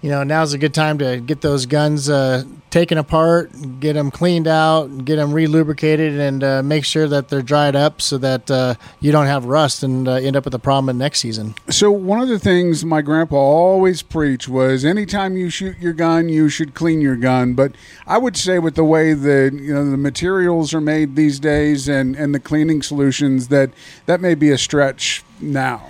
you 0.07 0.13
know, 0.13 0.23
now's 0.23 0.53
a 0.53 0.59
good 0.59 0.73
time 0.73 0.99
to 0.99 1.19
get 1.19 1.41
those 1.41 1.67
guns 1.67 2.09
uh, 2.09 2.45
taken 2.71 2.97
apart, 2.97 3.51
get 3.81 3.95
them 3.95 4.13
cleaned 4.13 4.47
out, 4.47 5.05
get 5.05 5.17
them 5.17 5.33
relubricated, 5.33 6.17
and 6.21 6.45
uh, 6.45 6.63
make 6.63 6.85
sure 6.85 7.09
that 7.09 7.29
they're 7.29 7.43
dried 7.43 7.75
up 7.75 8.01
so 8.01 8.17
that 8.19 8.49
uh, 8.49 8.77
you 9.01 9.11
don't 9.11 9.27
have 9.27 9.47
rust 9.47 9.83
and 9.83 10.07
uh, 10.07 10.13
end 10.13 10.37
up 10.37 10.45
with 10.45 10.55
a 10.55 10.61
problem 10.61 10.97
next 10.97 11.19
season. 11.19 11.57
So 11.71 11.91
one 11.91 12.21
of 12.21 12.29
the 12.29 12.39
things 12.39 12.85
my 12.85 13.03
grandpa 13.03 13.35
always 13.35 14.01
preached 14.03 14.49
was 14.49 14.85
anytime 14.85 15.37
you 15.37 15.51
shoot 15.51 15.77
your 15.81 15.93
gun, 15.93 16.29
you 16.29 16.49
should 16.49 16.75
clean 16.75 17.01
your 17.01 17.17
gun. 17.17 17.55
But 17.55 17.73
I 18.07 18.19
would 18.19 18.37
say 18.37 18.61
with 18.61 18.77
the 18.77 18.85
way 18.85 19.13
the 19.13 19.51
you 19.53 19.75
know 19.75 19.91
the 19.91 19.97
materials 19.97 20.73
are 20.73 20.81
made 20.81 21.17
these 21.17 21.41
days 21.41 21.89
and 21.89 22.15
and 22.15 22.33
the 22.33 22.39
cleaning 22.39 22.81
solutions 22.81 23.49
that 23.49 23.71
that 24.07 24.21
may 24.21 24.37
be 24.37 24.51
a 24.51 24.59
stretch 24.59 25.25
now. 25.41 25.85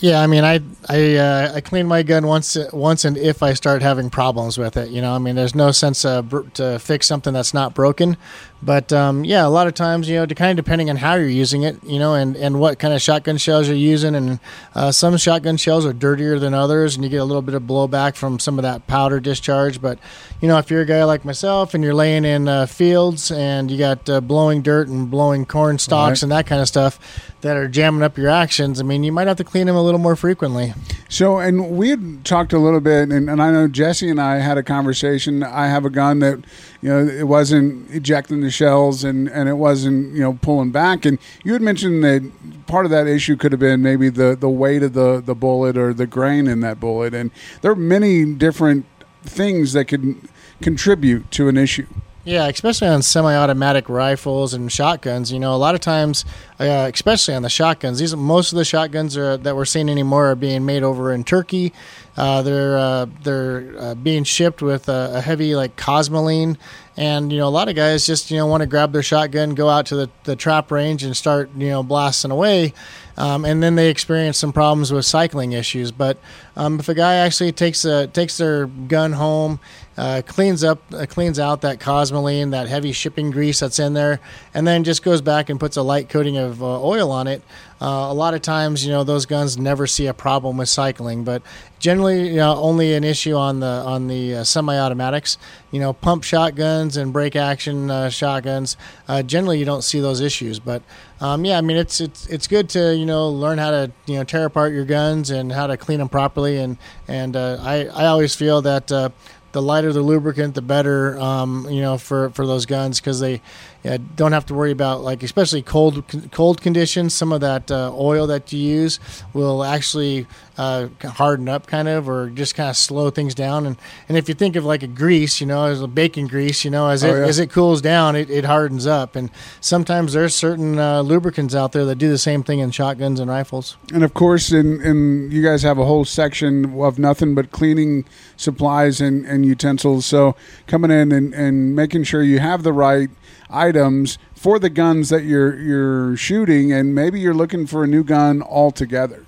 Yeah, 0.00 0.22
I 0.22 0.26
mean, 0.26 0.44
I 0.44 0.60
I 0.88 1.16
uh, 1.16 1.52
I 1.56 1.60
clean 1.60 1.86
my 1.86 2.02
gun 2.02 2.26
once 2.26 2.56
once, 2.72 3.04
and 3.04 3.18
if 3.18 3.42
I 3.42 3.52
start 3.52 3.82
having 3.82 4.08
problems 4.08 4.56
with 4.56 4.78
it, 4.78 4.88
you 4.88 5.02
know, 5.02 5.14
I 5.14 5.18
mean, 5.18 5.36
there's 5.36 5.54
no 5.54 5.72
sense 5.72 6.06
uh, 6.06 6.22
to 6.54 6.78
fix 6.78 7.06
something 7.06 7.34
that's 7.34 7.52
not 7.52 7.74
broken. 7.74 8.16
But 8.62 8.92
um, 8.92 9.24
yeah, 9.24 9.46
a 9.46 9.48
lot 9.48 9.66
of 9.66 9.74
times, 9.74 10.08
you 10.08 10.16
know, 10.16 10.26
kind 10.26 10.50
of 10.50 10.62
depending 10.62 10.90
on 10.90 10.96
how 10.96 11.14
you're 11.14 11.28
using 11.28 11.62
it, 11.62 11.82
you 11.82 11.98
know, 11.98 12.14
and, 12.14 12.36
and 12.36 12.60
what 12.60 12.78
kind 12.78 12.92
of 12.92 13.00
shotgun 13.00 13.38
shells 13.38 13.68
you're 13.68 13.76
using, 13.76 14.14
and 14.14 14.38
uh, 14.74 14.92
some 14.92 15.16
shotgun 15.16 15.56
shells 15.56 15.86
are 15.86 15.94
dirtier 15.94 16.38
than 16.38 16.52
others, 16.52 16.94
and 16.94 17.02
you 17.02 17.08
get 17.08 17.18
a 17.18 17.24
little 17.24 17.42
bit 17.42 17.54
of 17.54 17.62
blowback 17.62 18.16
from 18.16 18.38
some 18.38 18.58
of 18.58 18.62
that 18.64 18.86
powder 18.86 19.18
discharge. 19.18 19.80
But 19.80 19.98
you 20.42 20.48
know, 20.48 20.58
if 20.58 20.70
you're 20.70 20.82
a 20.82 20.86
guy 20.86 21.04
like 21.04 21.24
myself 21.24 21.72
and 21.74 21.82
you're 21.82 21.94
laying 21.94 22.24
in 22.24 22.48
uh, 22.48 22.66
fields 22.66 23.30
and 23.30 23.70
you 23.70 23.78
got 23.78 24.08
uh, 24.08 24.20
blowing 24.20 24.60
dirt 24.62 24.88
and 24.88 25.10
blowing 25.10 25.46
corn 25.46 25.78
stalks 25.78 26.18
right. 26.18 26.22
and 26.24 26.32
that 26.32 26.46
kind 26.46 26.60
of 26.60 26.68
stuff 26.68 26.98
that 27.40 27.56
are 27.56 27.68
jamming 27.68 28.02
up 28.02 28.18
your 28.18 28.28
actions, 28.28 28.80
I 28.80 28.82
mean, 28.82 29.02
you 29.04 29.12
might 29.12 29.26
have 29.26 29.38
to 29.38 29.44
clean 29.44 29.66
them 29.66 29.76
a 29.76 29.82
little 29.82 30.00
more 30.00 30.16
frequently. 30.16 30.74
So, 31.08 31.38
and 31.38 31.70
we 31.70 31.88
had 31.88 32.24
talked 32.24 32.52
a 32.52 32.58
little 32.58 32.80
bit, 32.80 33.10
and, 33.10 33.30
and 33.30 33.42
I 33.42 33.50
know 33.50 33.66
Jesse 33.66 34.10
and 34.10 34.20
I 34.20 34.36
had 34.36 34.58
a 34.58 34.62
conversation. 34.62 35.42
I 35.42 35.66
have 35.68 35.84
a 35.84 35.90
gun 35.90 36.18
that, 36.18 36.44
you 36.82 36.88
know, 36.88 37.06
it 37.06 37.26
wasn't 37.26 37.90
ejecting 37.90 38.42
the 38.42 38.49
shells 38.50 39.04
and, 39.04 39.28
and 39.28 39.48
it 39.48 39.54
wasn't, 39.54 40.12
you 40.14 40.20
know, 40.20 40.38
pulling 40.42 40.70
back. 40.70 41.04
And 41.04 41.18
you 41.44 41.52
had 41.52 41.62
mentioned 41.62 42.02
that 42.04 42.30
part 42.66 42.84
of 42.84 42.90
that 42.90 43.06
issue 43.06 43.36
could 43.36 43.52
have 43.52 43.60
been 43.60 43.82
maybe 43.82 44.08
the, 44.08 44.36
the 44.36 44.48
weight 44.48 44.82
of 44.82 44.92
the, 44.92 45.20
the 45.20 45.34
bullet 45.34 45.76
or 45.76 45.92
the 45.94 46.06
grain 46.06 46.46
in 46.46 46.60
that 46.60 46.80
bullet. 46.80 47.14
And 47.14 47.30
there 47.62 47.70
are 47.70 47.76
many 47.76 48.24
different 48.34 48.86
things 49.22 49.72
that 49.72 49.86
could 49.86 50.16
contribute 50.60 51.30
to 51.32 51.48
an 51.48 51.56
issue. 51.56 51.86
Yeah, 52.30 52.46
especially 52.46 52.86
on 52.86 53.02
semi-automatic 53.02 53.88
rifles 53.88 54.54
and 54.54 54.70
shotguns. 54.70 55.32
You 55.32 55.40
know, 55.40 55.52
a 55.52 55.58
lot 55.58 55.74
of 55.74 55.80
times, 55.80 56.24
uh, 56.60 56.88
especially 56.94 57.34
on 57.34 57.42
the 57.42 57.50
shotguns, 57.50 57.98
these 57.98 58.14
most 58.14 58.52
of 58.52 58.56
the 58.56 58.64
shotguns 58.64 59.16
are, 59.16 59.36
that 59.38 59.56
we're 59.56 59.64
seeing 59.64 59.88
anymore 59.88 60.30
are 60.30 60.36
being 60.36 60.64
made 60.64 60.84
over 60.84 61.12
in 61.12 61.24
Turkey. 61.24 61.72
Uh, 62.16 62.42
they're 62.42 62.78
uh, 62.78 63.06
they're 63.24 63.74
uh, 63.76 63.94
being 63.96 64.22
shipped 64.22 64.62
with 64.62 64.88
a, 64.88 65.14
a, 65.14 65.20
heavy 65.20 65.56
like 65.56 65.74
cosmoline, 65.74 66.56
and 66.96 67.32
you 67.32 67.38
know 67.38 67.48
a 67.48 67.50
lot 67.50 67.68
of 67.68 67.74
guys 67.74 68.06
just 68.06 68.30
you 68.30 68.36
know 68.36 68.46
want 68.46 68.60
to 68.60 68.66
grab 68.68 68.92
their 68.92 69.02
shotgun, 69.02 69.56
go 69.56 69.68
out 69.68 69.86
to 69.86 69.96
the, 69.96 70.10
the 70.22 70.36
trap 70.36 70.70
range, 70.70 71.02
and 71.02 71.16
start 71.16 71.50
you 71.56 71.68
know 71.68 71.82
blasting 71.82 72.30
away. 72.30 72.72
Um, 73.16 73.44
and 73.44 73.62
then 73.62 73.74
they 73.74 73.90
experience 73.90 74.38
some 74.38 74.52
problems 74.52 74.92
with 74.92 75.04
cycling 75.04 75.52
issues. 75.52 75.92
But 75.92 76.16
um, 76.56 76.78
if 76.78 76.88
a 76.88 76.94
guy 76.94 77.16
actually 77.16 77.52
takes 77.52 77.84
a, 77.84 78.06
takes 78.06 78.38
their 78.38 78.66
gun 78.66 79.12
home, 79.12 79.60
uh, 80.00 80.22
cleans 80.22 80.64
up, 80.64 80.80
uh, 80.94 81.04
cleans 81.04 81.38
out 81.38 81.60
that 81.60 81.78
cosmoline, 81.78 82.52
that 82.52 82.68
heavy 82.68 82.90
shipping 82.90 83.30
grease 83.30 83.60
that's 83.60 83.78
in 83.78 83.92
there, 83.92 84.18
and 84.54 84.66
then 84.66 84.82
just 84.82 85.02
goes 85.02 85.20
back 85.20 85.50
and 85.50 85.60
puts 85.60 85.76
a 85.76 85.82
light 85.82 86.08
coating 86.08 86.38
of 86.38 86.62
uh, 86.62 86.82
oil 86.82 87.10
on 87.10 87.26
it. 87.26 87.42
Uh, 87.82 88.08
a 88.08 88.14
lot 88.14 88.32
of 88.32 88.40
times, 88.40 88.84
you 88.84 88.90
know, 88.90 89.04
those 89.04 89.26
guns 89.26 89.58
never 89.58 89.86
see 89.86 90.06
a 90.06 90.14
problem 90.14 90.56
with 90.56 90.70
cycling, 90.70 91.22
but 91.22 91.42
generally, 91.78 92.28
you 92.30 92.36
know, 92.36 92.56
only 92.56 92.94
an 92.94 93.04
issue 93.04 93.34
on 93.34 93.60
the 93.60 93.66
on 93.66 94.06
the 94.06 94.36
uh, 94.36 94.44
semi-automatics. 94.44 95.36
You 95.70 95.80
know, 95.80 95.92
pump 95.92 96.24
shotguns 96.24 96.96
and 96.96 97.12
break 97.12 97.36
action 97.36 97.90
uh, 97.90 98.08
shotguns. 98.08 98.78
generally, 99.26 99.58
you 99.58 99.64
don't 99.64 99.82
see 99.82 100.00
those 100.00 100.20
issues, 100.20 100.58
but 100.58 100.82
um, 101.20 101.44
yeah, 101.44 101.58
I 101.58 101.60
mean, 101.60 101.76
it's 101.76 102.00
it's 102.00 102.26
it's 102.26 102.46
good 102.46 102.70
to 102.70 102.96
you 102.96 103.06
know 103.06 103.28
learn 103.28 103.58
how 103.58 103.70
to 103.70 103.92
you 104.06 104.16
know 104.16 104.24
tear 104.24 104.46
apart 104.46 104.72
your 104.72 104.84
guns 104.86 105.30
and 105.30 105.52
how 105.52 105.66
to 105.66 105.76
clean 105.76 105.98
them 105.98 106.08
properly, 106.08 106.56
and 106.56 106.78
and 107.06 107.36
I 107.36 107.84
I 107.84 108.06
always 108.06 108.34
feel 108.34 108.62
that 108.62 109.12
the 109.52 109.62
lighter 109.62 109.92
the 109.92 110.02
lubricant, 110.02 110.54
the 110.54 110.62
better. 110.62 111.18
Um, 111.18 111.66
you 111.68 111.80
know, 111.80 111.98
for 111.98 112.30
for 112.30 112.46
those 112.46 112.66
guns 112.66 113.00
because 113.00 113.20
they 113.20 113.40
yeah, 113.82 113.96
don't 114.16 114.32
have 114.32 114.44
to 114.46 114.54
worry 114.54 114.72
about 114.72 115.02
like 115.02 115.22
especially 115.22 115.62
cold 115.62 116.04
cold 116.32 116.60
conditions. 116.60 117.14
Some 117.14 117.32
of 117.32 117.40
that 117.40 117.70
uh, 117.70 117.92
oil 117.94 118.26
that 118.26 118.52
you 118.52 118.58
use 118.58 119.00
will 119.32 119.64
actually 119.64 120.26
uh, 120.58 120.88
harden 121.02 121.48
up, 121.48 121.66
kind 121.66 121.88
of, 121.88 122.06
or 122.08 122.28
just 122.28 122.54
kind 122.54 122.68
of 122.68 122.76
slow 122.76 123.08
things 123.08 123.34
down. 123.34 123.66
And 123.66 123.76
and 124.08 124.18
if 124.18 124.28
you 124.28 124.34
think 124.34 124.56
of 124.56 124.64
like 124.66 124.82
a 124.82 124.86
grease, 124.86 125.40
you 125.40 125.46
know, 125.46 125.64
as 125.64 125.80
a 125.80 125.86
bacon 125.88 126.26
grease, 126.26 126.64
you 126.64 126.70
know, 126.70 126.88
as 126.88 127.02
Oh, 127.02 127.08
it 127.14 127.20
yeah. 127.20 127.26
as 127.26 127.38
it 127.38 127.50
cools 127.50 127.80
down, 127.80 128.16
it, 128.16 128.28
it 128.28 128.44
hardens 128.44 128.86
up. 128.86 129.16
And 129.16 129.30
sometimes 129.62 130.12
there's 130.12 130.34
certain 130.34 130.78
uh, 130.78 131.00
lubricants 131.00 131.54
out 131.54 131.72
there 131.72 131.86
that 131.86 131.96
do 131.96 132.10
the 132.10 132.18
same 132.18 132.42
thing 132.42 132.58
in 132.58 132.70
shotguns 132.72 133.18
and 133.18 133.30
rifles. 133.30 133.78
And 133.94 134.04
of 134.04 134.12
course, 134.12 134.52
in, 134.52 134.82
in 134.82 135.30
you 135.30 135.42
guys 135.42 135.62
have 135.62 135.78
a 135.78 135.84
whole 135.86 136.04
section 136.04 136.78
of 136.78 136.98
nothing 136.98 137.34
but 137.34 137.50
cleaning 137.50 138.04
supplies 138.36 139.00
and, 139.00 139.24
and 139.24 139.46
utensils. 139.46 140.04
So 140.06 140.36
coming 140.66 140.90
in 140.90 141.12
and, 141.12 141.32
and 141.34 141.74
making 141.74 142.04
sure 142.04 142.22
you 142.22 142.40
have 142.40 142.62
the 142.62 142.72
right 142.72 143.08
items 143.50 144.18
for 144.34 144.58
the 144.58 144.70
guns 144.70 145.08
that 145.10 145.24
you're 145.24 145.58
you're 145.58 146.16
shooting, 146.16 146.72
and 146.72 146.94
maybe 146.94 147.20
you're 147.20 147.34
looking 147.34 147.66
for 147.66 147.84
a 147.84 147.86
new 147.86 148.04
gun 148.04 148.42
altogether. 148.42 149.24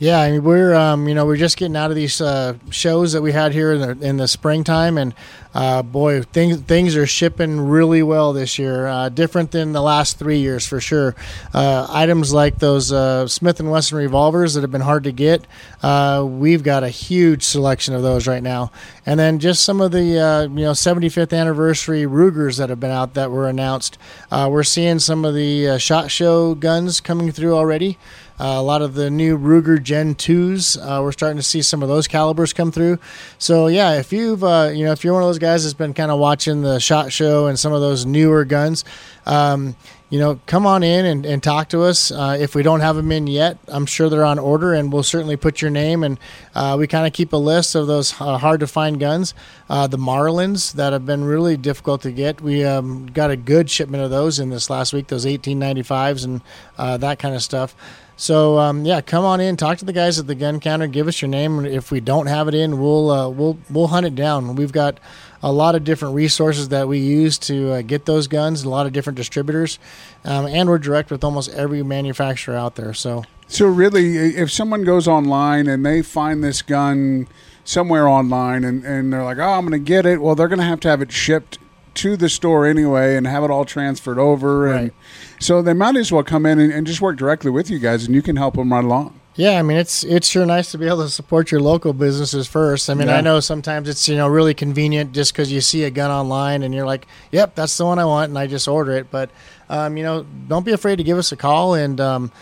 Yeah, 0.00 0.20
I 0.20 0.30
mean 0.30 0.44
we're 0.44 0.74
um, 0.76 1.08
you 1.08 1.14
know 1.16 1.26
we're 1.26 1.36
just 1.36 1.56
getting 1.56 1.74
out 1.74 1.90
of 1.90 1.96
these 1.96 2.20
uh, 2.20 2.54
shows 2.70 3.14
that 3.14 3.22
we 3.22 3.32
had 3.32 3.52
here 3.52 3.72
in 3.72 3.80
the, 3.80 4.06
in 4.06 4.16
the 4.16 4.28
springtime, 4.28 4.96
and 4.96 5.12
uh, 5.52 5.82
boy, 5.82 6.22
things 6.22 6.60
things 6.60 6.94
are 6.94 7.04
shipping 7.04 7.60
really 7.60 8.04
well 8.04 8.32
this 8.32 8.60
year. 8.60 8.86
Uh, 8.86 9.08
different 9.08 9.50
than 9.50 9.72
the 9.72 9.82
last 9.82 10.16
three 10.16 10.38
years 10.38 10.64
for 10.64 10.80
sure. 10.80 11.16
Uh, 11.52 11.88
items 11.90 12.32
like 12.32 12.60
those 12.60 12.92
uh, 12.92 13.26
Smith 13.26 13.58
and 13.58 13.72
Wesson 13.72 13.98
revolvers 13.98 14.54
that 14.54 14.60
have 14.60 14.70
been 14.70 14.82
hard 14.82 15.02
to 15.02 15.10
get, 15.10 15.44
uh, 15.82 16.24
we've 16.24 16.62
got 16.62 16.84
a 16.84 16.90
huge 16.90 17.42
selection 17.42 17.92
of 17.92 18.02
those 18.02 18.28
right 18.28 18.42
now. 18.42 18.70
And 19.04 19.18
then 19.18 19.40
just 19.40 19.64
some 19.64 19.80
of 19.80 19.90
the 19.90 20.02
you 20.04 20.14
know 20.14 20.74
75th 20.74 21.36
anniversary 21.36 22.06
Rugers 22.06 22.58
that 22.58 22.70
have 22.70 22.78
been 22.78 22.92
out 22.92 23.14
that 23.14 23.32
were 23.32 23.48
announced. 23.48 23.98
We're 24.30 24.62
seeing 24.62 25.00
some 25.00 25.24
of 25.24 25.34
the 25.34 25.76
shot 25.80 26.12
show 26.12 26.54
guns 26.54 27.00
coming 27.00 27.32
through 27.32 27.56
already. 27.56 27.98
Uh, 28.40 28.54
a 28.56 28.62
lot 28.62 28.82
of 28.82 28.94
the 28.94 29.10
new 29.10 29.36
Ruger 29.36 29.82
Gen 29.82 30.14
2s, 30.14 30.78
uh, 30.78 31.02
we're 31.02 31.10
starting 31.10 31.38
to 31.38 31.42
see 31.42 31.60
some 31.60 31.82
of 31.82 31.88
those 31.88 32.06
calibers 32.06 32.52
come 32.52 32.70
through. 32.70 32.98
So 33.38 33.66
yeah, 33.66 33.98
if 33.98 34.12
you've 34.12 34.44
uh, 34.44 34.70
you 34.72 34.84
know 34.84 34.92
if 34.92 35.02
you're 35.02 35.14
one 35.14 35.22
of 35.24 35.28
those 35.28 35.40
guys 35.40 35.64
that's 35.64 35.74
been 35.74 35.92
kind 35.92 36.10
of 36.10 36.20
watching 36.20 36.62
the 36.62 36.78
shot 36.78 37.12
show 37.12 37.46
and 37.46 37.58
some 37.58 37.72
of 37.72 37.80
those 37.80 38.06
newer 38.06 38.44
guns, 38.44 38.84
um, 39.26 39.74
you 40.08 40.20
know, 40.20 40.40
come 40.46 40.66
on 40.66 40.84
in 40.84 41.04
and, 41.04 41.26
and 41.26 41.42
talk 41.42 41.68
to 41.70 41.82
us. 41.82 42.12
Uh, 42.12 42.36
if 42.38 42.54
we 42.54 42.62
don't 42.62 42.80
have 42.80 42.96
them 42.96 43.10
in 43.10 43.26
yet, 43.26 43.58
I'm 43.66 43.84
sure 43.86 44.08
they're 44.08 44.24
on 44.24 44.38
order, 44.38 44.72
and 44.72 44.92
we'll 44.92 45.02
certainly 45.02 45.36
put 45.36 45.60
your 45.60 45.70
name. 45.70 46.04
And 46.04 46.18
uh, 46.54 46.76
we 46.78 46.86
kind 46.86 47.06
of 47.06 47.12
keep 47.12 47.32
a 47.32 47.36
list 47.36 47.74
of 47.74 47.88
those 47.88 48.18
uh, 48.20 48.38
hard 48.38 48.60
to 48.60 48.66
find 48.68 49.00
guns. 49.00 49.34
The 49.68 49.98
Marlins 49.98 50.74
that 50.74 50.92
have 50.92 51.04
been 51.04 51.24
really 51.24 51.56
difficult 51.56 52.02
to 52.02 52.12
get. 52.12 52.40
We 52.40 52.64
um, 52.64 53.06
got 53.06 53.30
a 53.30 53.36
good 53.36 53.68
shipment 53.68 54.02
of 54.02 54.10
those 54.10 54.38
in 54.38 54.48
this 54.48 54.70
last 54.70 54.92
week. 54.92 55.08
Those 55.08 55.26
1895s 55.26 56.24
and 56.24 57.00
that 57.00 57.18
kind 57.18 57.34
of 57.34 57.42
stuff. 57.42 57.74
So 58.20 58.58
um, 58.58 58.84
yeah, 58.84 59.00
come 59.00 59.24
on 59.24 59.40
in, 59.40 59.56
talk 59.56 59.78
to 59.78 59.84
the 59.84 59.92
guys 59.92 60.18
at 60.18 60.26
the 60.26 60.34
gun 60.34 60.58
counter, 60.58 60.88
give 60.88 61.06
us 61.06 61.22
your 61.22 61.28
name. 61.28 61.64
If 61.64 61.92
we 61.92 62.00
don't 62.00 62.26
have 62.26 62.48
it 62.48 62.54
in, 62.54 62.80
we'll 62.80 63.10
uh, 63.10 63.28
we'll 63.28 63.58
we'll 63.70 63.86
hunt 63.86 64.06
it 64.06 64.16
down. 64.16 64.56
We've 64.56 64.72
got 64.72 64.98
a 65.40 65.52
lot 65.52 65.76
of 65.76 65.84
different 65.84 66.16
resources 66.16 66.70
that 66.70 66.88
we 66.88 66.98
use 66.98 67.38
to 67.38 67.74
uh, 67.74 67.82
get 67.82 68.06
those 68.06 68.26
guns, 68.26 68.64
a 68.64 68.68
lot 68.68 68.86
of 68.86 68.92
different 68.92 69.16
distributors, 69.16 69.78
um, 70.24 70.46
and 70.46 70.68
we're 70.68 70.78
direct 70.78 71.12
with 71.12 71.22
almost 71.22 71.48
every 71.50 71.84
manufacturer 71.84 72.56
out 72.56 72.74
there. 72.74 72.92
So 72.92 73.22
So 73.46 73.66
really, 73.66 74.16
if 74.16 74.50
someone 74.50 74.82
goes 74.82 75.06
online 75.06 75.68
and 75.68 75.86
they 75.86 76.02
find 76.02 76.42
this 76.42 76.60
gun 76.60 77.28
somewhere 77.64 78.08
online 78.08 78.64
and, 78.64 78.84
and 78.84 79.12
they're 79.12 79.22
like, 79.22 79.38
oh, 79.38 79.42
I'm 79.42 79.60
going 79.60 79.72
to 79.72 79.78
get 79.78 80.06
it, 80.06 80.20
well, 80.20 80.34
they're 80.34 80.48
going 80.48 80.58
to 80.58 80.64
have 80.64 80.80
to 80.80 80.88
have 80.88 81.02
it 81.02 81.12
shipped 81.12 81.58
to 81.98 82.16
the 82.16 82.28
store 82.28 82.66
anyway 82.66 83.16
and 83.16 83.26
have 83.26 83.44
it 83.44 83.50
all 83.50 83.64
transferred 83.64 84.18
over. 84.18 84.66
And 84.66 84.90
so 85.38 85.62
they 85.62 85.72
might 85.74 85.96
as 85.96 86.10
well 86.10 86.22
come 86.22 86.46
in 86.46 86.58
and, 86.58 86.72
and 86.72 86.86
just 86.86 87.00
work 87.00 87.16
directly 87.16 87.50
with 87.50 87.70
you 87.70 87.78
guys 87.78 88.06
and 88.06 88.14
you 88.14 88.22
can 88.22 88.36
help 88.36 88.54
them 88.56 88.72
right 88.72 88.84
along. 88.84 89.18
Yeah, 89.34 89.56
I 89.60 89.62
mean 89.62 89.76
it's 89.76 90.02
it's 90.02 90.26
sure 90.28 90.44
nice 90.44 90.72
to 90.72 90.78
be 90.78 90.88
able 90.88 91.04
to 91.04 91.08
support 91.08 91.52
your 91.52 91.60
local 91.60 91.92
businesses 91.92 92.48
first. 92.48 92.90
I 92.90 92.94
mean, 92.94 93.06
Yeah. 93.06 93.18
I 93.18 93.20
know 93.20 93.38
sometimes 93.38 93.88
it's 93.88 94.08
you 94.08 94.16
know 94.16 94.26
really 94.26 94.52
convenient 94.52 95.12
just 95.12 95.32
because 95.32 95.52
you 95.52 95.60
see 95.60 95.84
a 95.84 95.90
gun 95.90 96.10
online 96.10 96.64
and 96.64 96.74
you're 96.74 96.84
like, 96.86 97.06
"Yep, 97.30 97.54
that's 97.54 97.76
the 97.76 97.84
one 97.84 98.00
I 98.00 98.04
want," 98.04 98.30
and 98.30 98.38
I 98.38 98.48
just 98.48 98.66
order 98.66 98.96
it. 98.96 99.12
But 99.12 99.30
um, 99.70 99.96
you 99.96 100.02
know, 100.02 100.26
don't 100.48 100.66
be 100.66 100.72
afraid 100.72 100.96
to 100.96 101.04
give 101.04 101.18
us 101.18 101.30
a 101.30 101.36
call 101.36 101.74
and 101.74 102.00
um, 102.00 102.32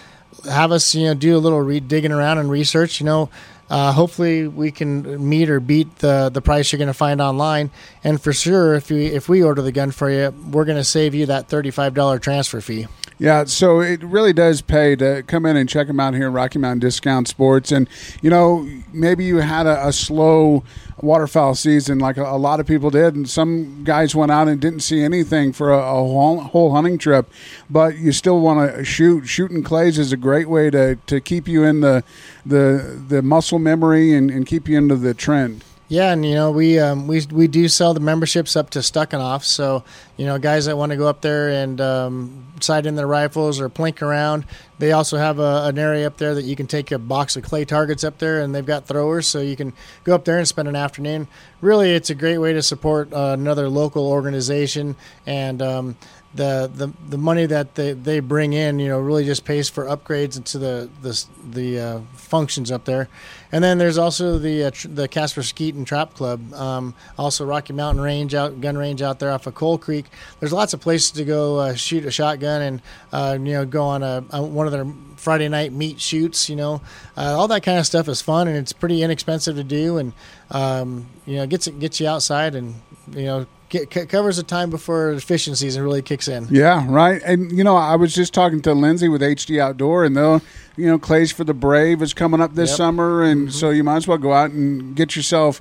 have 0.50 0.72
us 0.72 0.94
you 0.94 1.04
know 1.08 1.12
do 1.12 1.36
a 1.36 1.42
little 1.46 1.60
re- 1.60 1.80
digging 1.80 2.12
around 2.12 2.38
and 2.38 2.50
research. 2.50 2.98
You 2.98 3.04
know, 3.04 3.28
uh, 3.68 3.92
hopefully 3.92 4.46
we 4.46 4.70
can 4.70 5.28
meet 5.28 5.50
or 5.50 5.60
beat 5.60 5.96
the 5.96 6.30
the 6.32 6.40
price 6.40 6.70
you're 6.72 6.78
going 6.78 6.86
to 6.88 6.94
find 6.94 7.20
online. 7.20 7.70
And 8.04 8.20
for 8.20 8.32
sure, 8.32 8.74
if 8.74 8.90
we 8.90 9.06
if 9.06 9.28
we 9.28 9.42
order 9.42 9.62
the 9.62 9.72
gun 9.72 9.90
for 9.90 10.10
you, 10.10 10.30
we're 10.50 10.64
going 10.64 10.78
to 10.78 10.84
save 10.84 11.14
you 11.14 11.26
that 11.26 11.48
thirty 11.48 11.70
five 11.70 11.94
dollar 11.94 12.18
transfer 12.18 12.60
fee. 12.60 12.86
Yeah, 13.18 13.44
so 13.44 13.80
it 13.80 14.02
really 14.02 14.34
does 14.34 14.60
pay 14.60 14.94
to 14.96 15.22
come 15.26 15.46
in 15.46 15.56
and 15.56 15.66
check 15.66 15.86
them 15.86 15.98
out 15.98 16.12
here 16.12 16.26
at 16.26 16.32
Rocky 16.32 16.58
Mountain 16.58 16.80
Discount 16.80 17.28
Sports. 17.28 17.72
And, 17.72 17.88
you 18.20 18.28
know, 18.28 18.68
maybe 18.92 19.24
you 19.24 19.36
had 19.38 19.66
a, 19.66 19.86
a 19.86 19.92
slow 19.92 20.64
waterfowl 21.00 21.54
season 21.54 21.98
like 21.98 22.18
a, 22.18 22.24
a 22.24 22.36
lot 22.36 22.60
of 22.60 22.66
people 22.66 22.90
did, 22.90 23.14
and 23.14 23.26
some 23.26 23.84
guys 23.84 24.14
went 24.14 24.32
out 24.32 24.48
and 24.48 24.60
didn't 24.60 24.80
see 24.80 25.02
anything 25.02 25.54
for 25.54 25.72
a, 25.72 25.78
a 25.78 25.94
whole, 25.94 26.40
whole 26.40 26.74
hunting 26.74 26.98
trip, 26.98 27.30
but 27.70 27.96
you 27.96 28.12
still 28.12 28.40
want 28.40 28.76
to 28.76 28.84
shoot. 28.84 29.26
Shooting 29.26 29.62
clays 29.62 29.98
is 29.98 30.12
a 30.12 30.18
great 30.18 30.50
way 30.50 30.68
to, 30.68 30.96
to 31.06 31.18
keep 31.18 31.48
you 31.48 31.64
in 31.64 31.80
the, 31.80 32.04
the, 32.44 33.02
the 33.08 33.22
muscle 33.22 33.58
memory 33.58 34.12
and, 34.12 34.30
and 34.30 34.46
keep 34.46 34.68
you 34.68 34.76
into 34.76 34.96
the 34.96 35.14
trend. 35.14 35.64
Yeah, 35.88 36.12
and 36.12 36.26
you 36.26 36.34
know 36.34 36.50
we 36.50 36.80
um, 36.80 37.06
we 37.06 37.24
we 37.26 37.46
do 37.46 37.68
sell 37.68 37.94
the 37.94 38.00
memberships 38.00 38.56
up 38.56 38.70
to 38.70 38.80
Stuckenhoff. 38.80 39.44
So 39.44 39.84
you 40.16 40.26
know 40.26 40.36
guys 40.36 40.64
that 40.64 40.76
want 40.76 40.90
to 40.90 40.96
go 40.96 41.06
up 41.06 41.20
there 41.20 41.48
and 41.48 41.80
um, 41.80 42.46
sight 42.60 42.86
in 42.86 42.96
their 42.96 43.06
rifles 43.06 43.60
or 43.60 43.68
plink 43.68 44.02
around, 44.02 44.46
they 44.80 44.90
also 44.90 45.16
have 45.16 45.38
a, 45.38 45.66
an 45.66 45.78
area 45.78 46.08
up 46.08 46.16
there 46.16 46.34
that 46.34 46.42
you 46.42 46.56
can 46.56 46.66
take 46.66 46.90
a 46.90 46.98
box 46.98 47.36
of 47.36 47.44
clay 47.44 47.64
targets 47.64 48.02
up 48.02 48.18
there, 48.18 48.40
and 48.40 48.52
they've 48.52 48.66
got 48.66 48.86
throwers, 48.86 49.28
so 49.28 49.40
you 49.40 49.54
can 49.54 49.72
go 50.02 50.12
up 50.12 50.24
there 50.24 50.38
and 50.38 50.48
spend 50.48 50.66
an 50.66 50.74
afternoon. 50.74 51.28
Really, 51.60 51.92
it's 51.92 52.10
a 52.10 52.16
great 52.16 52.38
way 52.38 52.52
to 52.52 52.62
support 52.62 53.12
uh, 53.12 53.36
another 53.38 53.68
local 53.68 54.08
organization 54.08 54.96
and. 55.24 55.62
Um, 55.62 55.96
the, 56.36 56.70
the 56.72 56.92
the 57.08 57.18
money 57.18 57.46
that 57.46 57.74
they, 57.74 57.92
they 57.92 58.20
bring 58.20 58.52
in, 58.52 58.78
you 58.78 58.88
know, 58.88 58.98
really 58.98 59.24
just 59.24 59.44
pays 59.44 59.68
for 59.68 59.84
upgrades 59.86 60.36
into 60.36 60.58
the 60.58 60.88
the 61.02 61.24
the 61.50 61.80
uh, 61.80 62.00
functions 62.14 62.70
up 62.70 62.84
there, 62.84 63.08
and 63.50 63.64
then 63.64 63.78
there's 63.78 63.98
also 63.98 64.38
the 64.38 64.64
uh, 64.64 64.70
tr- 64.70 64.88
the 64.88 65.08
Casper 65.08 65.42
Skeet 65.42 65.74
and 65.74 65.86
Trap 65.86 66.14
Club, 66.14 66.52
um, 66.54 66.94
also 67.18 67.44
Rocky 67.44 67.72
Mountain 67.72 68.02
Range 68.02 68.34
out 68.34 68.60
gun 68.60 68.76
range 68.76 69.02
out 69.02 69.18
there 69.18 69.30
off 69.30 69.46
of 69.46 69.54
Coal 69.54 69.78
Creek. 69.78 70.06
There's 70.40 70.52
lots 70.52 70.74
of 70.74 70.80
places 70.80 71.10
to 71.12 71.24
go 71.24 71.58
uh, 71.58 71.74
shoot 71.74 72.04
a 72.04 72.10
shotgun 72.10 72.62
and 72.62 72.82
uh, 73.12 73.38
you 73.40 73.52
know 73.52 73.64
go 73.64 73.84
on 73.84 74.02
a, 74.02 74.20
one 74.20 74.66
of 74.66 74.72
their 74.72 74.86
Friday 75.16 75.48
night 75.48 75.72
meet 75.72 76.00
shoots. 76.00 76.48
You 76.48 76.56
know, 76.56 76.82
uh, 77.16 77.34
all 77.36 77.48
that 77.48 77.62
kind 77.62 77.78
of 77.78 77.86
stuff 77.86 78.08
is 78.08 78.20
fun 78.20 78.48
and 78.48 78.56
it's 78.56 78.72
pretty 78.72 79.02
inexpensive 79.02 79.56
to 79.56 79.64
do, 79.64 79.98
and 79.98 80.12
um, 80.50 81.08
you 81.24 81.36
know 81.36 81.46
gets 81.46 81.66
gets 81.66 82.00
you 82.00 82.08
outside 82.08 82.54
and 82.54 82.74
you 83.12 83.24
know. 83.24 83.46
Get, 83.68 83.92
c- 83.92 84.06
covers 84.06 84.36
the 84.36 84.44
time 84.44 84.70
before 84.70 85.14
the 85.14 85.20
fishing 85.20 85.54
season 85.56 85.82
really 85.82 86.00
kicks 86.02 86.28
in. 86.28 86.46
Yeah, 86.50 86.86
right. 86.88 87.20
And 87.24 87.50
you 87.50 87.64
know, 87.64 87.74
I 87.76 87.96
was 87.96 88.14
just 88.14 88.32
talking 88.32 88.60
to 88.62 88.72
Lindsay 88.74 89.08
with 89.08 89.22
HD 89.22 89.60
Outdoor, 89.60 90.04
and 90.04 90.16
they'll, 90.16 90.40
you 90.76 90.86
know, 90.86 90.98
Clays 90.98 91.32
for 91.32 91.42
the 91.42 91.54
Brave 91.54 92.00
is 92.00 92.14
coming 92.14 92.40
up 92.40 92.54
this 92.54 92.70
Yep. 92.70 92.76
summer, 92.76 93.22
and 93.24 93.52
so 93.52 93.70
you 93.70 93.82
might 93.82 93.96
as 93.96 94.06
well 94.06 94.18
go 94.18 94.32
out 94.32 94.50
and 94.52 94.94
get 94.94 95.16
yourself 95.16 95.60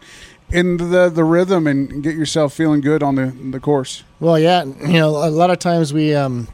into 0.51 0.85
the 0.85 1.09
the 1.09 1.23
rhythm 1.23 1.65
and 1.65 2.03
get 2.03 2.15
yourself 2.15 2.53
feeling 2.53 2.79
good 2.79 3.01
on 3.01 3.15
the 3.15 3.25
the 3.51 3.59
course. 3.59 4.03
Well, 4.19 4.37
yeah, 4.37 4.63
you 4.65 4.93
know, 4.93 5.09
a 5.09 5.31
lot 5.31 5.49
of 5.49 5.57
times 5.57 5.91
we 5.91 6.13
um, 6.13 6.47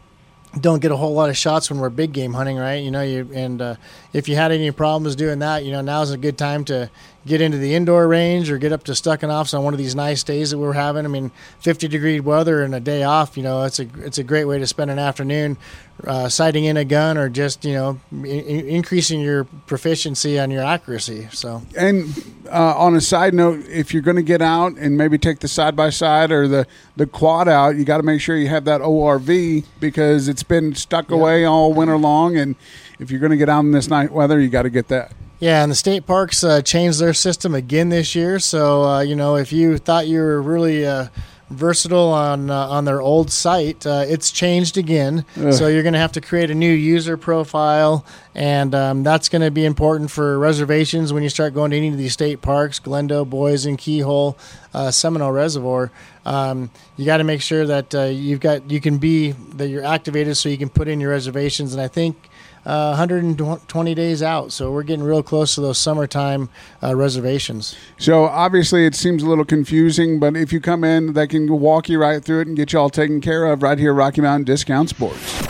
don't 0.59 0.81
get 0.81 0.91
a 0.91 0.95
whole 0.95 1.13
lot 1.13 1.29
of 1.29 1.35
shots 1.35 1.69
when 1.69 1.79
we're 1.81 1.89
big 1.89 2.13
game 2.13 2.33
hunting, 2.33 2.55
right? 2.55 2.75
You 2.81 2.91
know, 2.91 3.01
you 3.01 3.29
and 3.33 3.61
uh, 3.61 3.75
if 4.13 4.27
you 4.27 4.35
had 4.35 4.51
any 4.51 4.71
problems 4.71 5.15
doing 5.15 5.39
that, 5.39 5.63
you 5.63 5.71
know, 5.71 5.81
now's 5.81 6.11
a 6.11 6.17
good 6.17 6.37
time 6.37 6.65
to 6.65 6.89
get 7.25 7.39
into 7.39 7.57
the 7.57 7.75
indoor 7.75 8.07
range 8.07 8.49
or 8.49 8.57
get 8.57 8.71
up 8.71 8.83
to 8.83 8.93
Stuckenhoffs 8.93 9.57
on 9.57 9.63
one 9.63 9.73
of 9.73 9.77
these 9.77 9.95
nice 9.95 10.23
days 10.23 10.51
that 10.51 10.57
we're 10.57 10.73
having. 10.73 11.05
I 11.05 11.07
mean, 11.07 11.31
50 11.59 11.87
degree 11.87 12.19
weather 12.19 12.63
and 12.63 12.73
a 12.73 12.79
day 12.79 13.03
off, 13.03 13.37
you 13.37 13.43
know, 13.43 13.63
it's 13.63 13.79
a 13.79 13.87
it's 13.99 14.17
a 14.17 14.23
great 14.23 14.45
way 14.45 14.57
to 14.59 14.67
spend 14.67 14.91
an 14.91 14.99
afternoon 14.99 15.57
uh, 16.05 16.29
sighting 16.29 16.65
in 16.65 16.77
a 16.77 16.85
gun 16.85 17.17
or 17.17 17.29
just 17.29 17.63
you 17.63 17.73
know 17.73 17.99
in- 18.11 18.67
increasing 18.67 19.21
your 19.21 19.43
proficiency 19.43 20.39
on 20.39 20.49
your 20.49 20.63
accuracy. 20.63 21.27
So 21.31 21.61
And 21.77 22.07
uh, 22.49 22.75
on 22.75 22.95
a 22.95 23.01
side 23.01 23.33
note, 23.33 23.65
if 23.67 23.93
you're 23.93 24.01
going 24.01 24.17
to 24.17 24.23
get 24.23 24.41
out 24.41 24.73
and 24.73 24.97
maybe 24.97 25.17
take 25.17 25.39
the 25.39 25.47
side 25.47 25.75
by 25.75 25.89
side 25.89 26.31
or 26.31 26.47
the 26.47 26.65
the 26.95 27.05
quad 27.05 27.47
out, 27.47 27.75
you 27.75 27.85
got 27.85 27.97
to 27.97 28.03
make 28.03 28.21
sure 28.21 28.35
you 28.35 28.47
have 28.47 28.65
that 28.65 28.81
ORV 28.81 29.63
because 29.79 30.27
it's 30.27 30.43
been 30.43 30.73
stuck 30.73 31.11
away 31.11 31.45
all 31.45 31.73
winter 31.73 31.97
long, 31.97 32.35
and 32.35 32.55
if 33.01 33.09
you're 33.09 33.19
going 33.19 33.31
to 33.31 33.37
get 33.37 33.49
out 33.49 33.61
in 33.61 33.71
this 33.71 33.89
night 33.89 34.11
weather, 34.11 34.39
you 34.39 34.47
got 34.47 34.61
to 34.61 34.69
get 34.69 34.87
that. 34.89 35.11
Yeah, 35.39 35.63
and 35.63 35.71
the 35.71 35.75
state 35.75 36.05
parks 36.05 36.43
uh, 36.43 36.61
changed 36.61 36.99
their 36.99 37.15
system 37.15 37.55
again 37.55 37.89
this 37.89 38.13
year. 38.13 38.37
So 38.37 38.83
uh, 38.83 38.99
you 39.01 39.15
know, 39.15 39.35
if 39.35 39.51
you 39.51 39.79
thought 39.79 40.07
you 40.07 40.19
were 40.19 40.39
really 40.39 40.85
uh, 40.85 41.07
versatile 41.49 42.09
on 42.09 42.51
uh, 42.51 42.67
on 42.67 42.85
their 42.85 43.01
old 43.01 43.31
site, 43.31 43.83
uh, 43.87 44.05
it's 44.07 44.29
changed 44.31 44.77
again. 44.77 45.25
So 45.51 45.67
you're 45.67 45.81
going 45.81 45.93
to 45.93 45.99
have 45.99 46.11
to 46.11 46.21
create 46.21 46.51
a 46.51 46.55
new 46.55 46.71
user 46.71 47.17
profile, 47.17 48.05
and 48.35 48.75
um, 48.75 49.01
that's 49.01 49.29
going 49.29 49.41
to 49.41 49.49
be 49.49 49.65
important 49.65 50.11
for 50.11 50.37
reservations 50.37 51.11
when 51.11 51.23
you 51.23 51.29
start 51.29 51.55
going 51.55 51.71
to 51.71 51.77
any 51.77 51.87
of 51.87 51.97
these 51.97 52.13
state 52.13 52.43
parks: 52.43 52.79
Glendo, 52.79 53.27
Boysen 53.27 53.79
Keyhole, 53.79 54.37
uh, 54.75 54.91
Seminoe 54.91 55.33
Reservoir. 55.33 55.91
Um, 56.23 56.69
you 56.97 57.05
got 57.05 57.17
to 57.17 57.23
make 57.23 57.41
sure 57.41 57.65
that 57.65 57.95
uh, 57.95 58.03
you've 58.03 58.41
got 58.41 58.69
you 58.69 58.79
can 58.79 58.99
be 58.99 59.31
that 59.55 59.69
you're 59.69 59.83
activated 59.83 60.37
so 60.37 60.49
you 60.49 60.57
can 60.59 60.69
put 60.69 60.87
in 60.87 60.99
your 60.99 61.09
reservations. 61.09 61.73
And 61.73 61.81
I 61.81 61.87
think 61.87 62.29
uh, 62.65 62.89
120 62.89 63.95
days 63.95 64.21
out. 64.21 64.51
So 64.51 64.71
we're 64.71 64.83
getting 64.83 65.03
real 65.03 65.23
close 65.23 65.55
to 65.55 65.61
those 65.61 65.77
summertime 65.77 66.49
uh, 66.81 66.95
reservations. 66.95 67.75
So 67.97 68.25
obviously 68.25 68.85
it 68.85 68.95
seems 68.95 69.23
a 69.23 69.27
little 69.27 69.45
confusing, 69.45 70.19
but 70.19 70.35
if 70.35 70.53
you 70.53 70.59
come 70.59 70.83
in, 70.83 71.13
they 71.13 71.27
can 71.27 71.47
walk 71.59 71.89
you 71.89 71.99
right 71.99 72.23
through 72.23 72.41
it 72.41 72.47
and 72.47 72.55
get 72.55 72.73
you 72.73 72.79
all 72.79 72.89
taken 72.89 73.21
care 73.21 73.45
of 73.45 73.63
right 73.63 73.77
here, 73.77 73.91
at 73.91 73.97
Rocky 73.97 74.21
Mountain 74.21 74.45
Discount 74.45 74.89
Sports. 74.89 75.41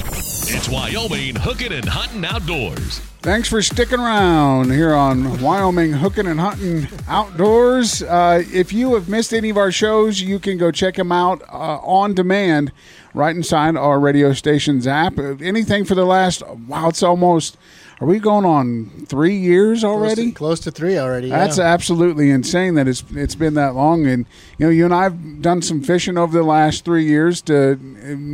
It's 0.53 0.67
Wyoming 0.69 1.35
hooking 1.35 1.71
and 1.71 1.87
hunting 1.87 2.25
outdoors. 2.25 3.10
Thanks 3.21 3.47
for 3.47 3.61
sticking 3.61 3.99
around 3.99 4.71
here 4.71 4.95
on 4.95 5.39
Wyoming 5.41 5.93
Hooking 5.93 6.25
and 6.25 6.39
Hunting 6.39 6.87
Outdoors. 7.07 8.01
Uh, 8.01 8.43
if 8.51 8.73
you 8.73 8.95
have 8.95 9.09
missed 9.09 9.31
any 9.31 9.51
of 9.51 9.57
our 9.57 9.71
shows, 9.71 10.19
you 10.19 10.39
can 10.39 10.57
go 10.57 10.71
check 10.71 10.95
them 10.95 11.11
out 11.11 11.43
uh, 11.43 11.77
on 11.83 12.15
demand 12.15 12.71
right 13.13 13.35
inside 13.35 13.75
our 13.77 13.99
radio 13.99 14.33
station's 14.33 14.87
app. 14.87 15.19
Uh, 15.19 15.35
Anything 15.39 15.85
for 15.85 15.93
the 15.93 16.05
last, 16.05 16.41
wow, 16.67 16.89
it's 16.89 17.03
almost, 17.03 17.57
are 17.99 18.07
we 18.07 18.17
going 18.17 18.43
on 18.45 19.05
three 19.05 19.35
years 19.37 19.81
Close 19.81 19.91
already? 19.93 20.31
to, 20.31 20.35
close 20.35 20.59
to 20.61 20.71
three 20.71 20.97
already. 20.97 21.29
That's 21.29 21.59
absolutely 21.59 22.31
insane 22.31 22.73
that 22.73 22.87
it's 22.87 23.03
it's 23.11 23.35
been 23.35 23.53
that 23.53 23.75
long. 23.75 24.07
And 24.07 24.25
you 24.57 24.65
know, 24.65 24.71
you 24.71 24.85
and 24.85 24.93
I've 24.95 25.43
done 25.43 25.61
some 25.61 25.83
fishing 25.83 26.17
over 26.17 26.35
the 26.35 26.43
last 26.43 26.83
three 26.83 27.05
years. 27.05 27.43
To 27.43 27.75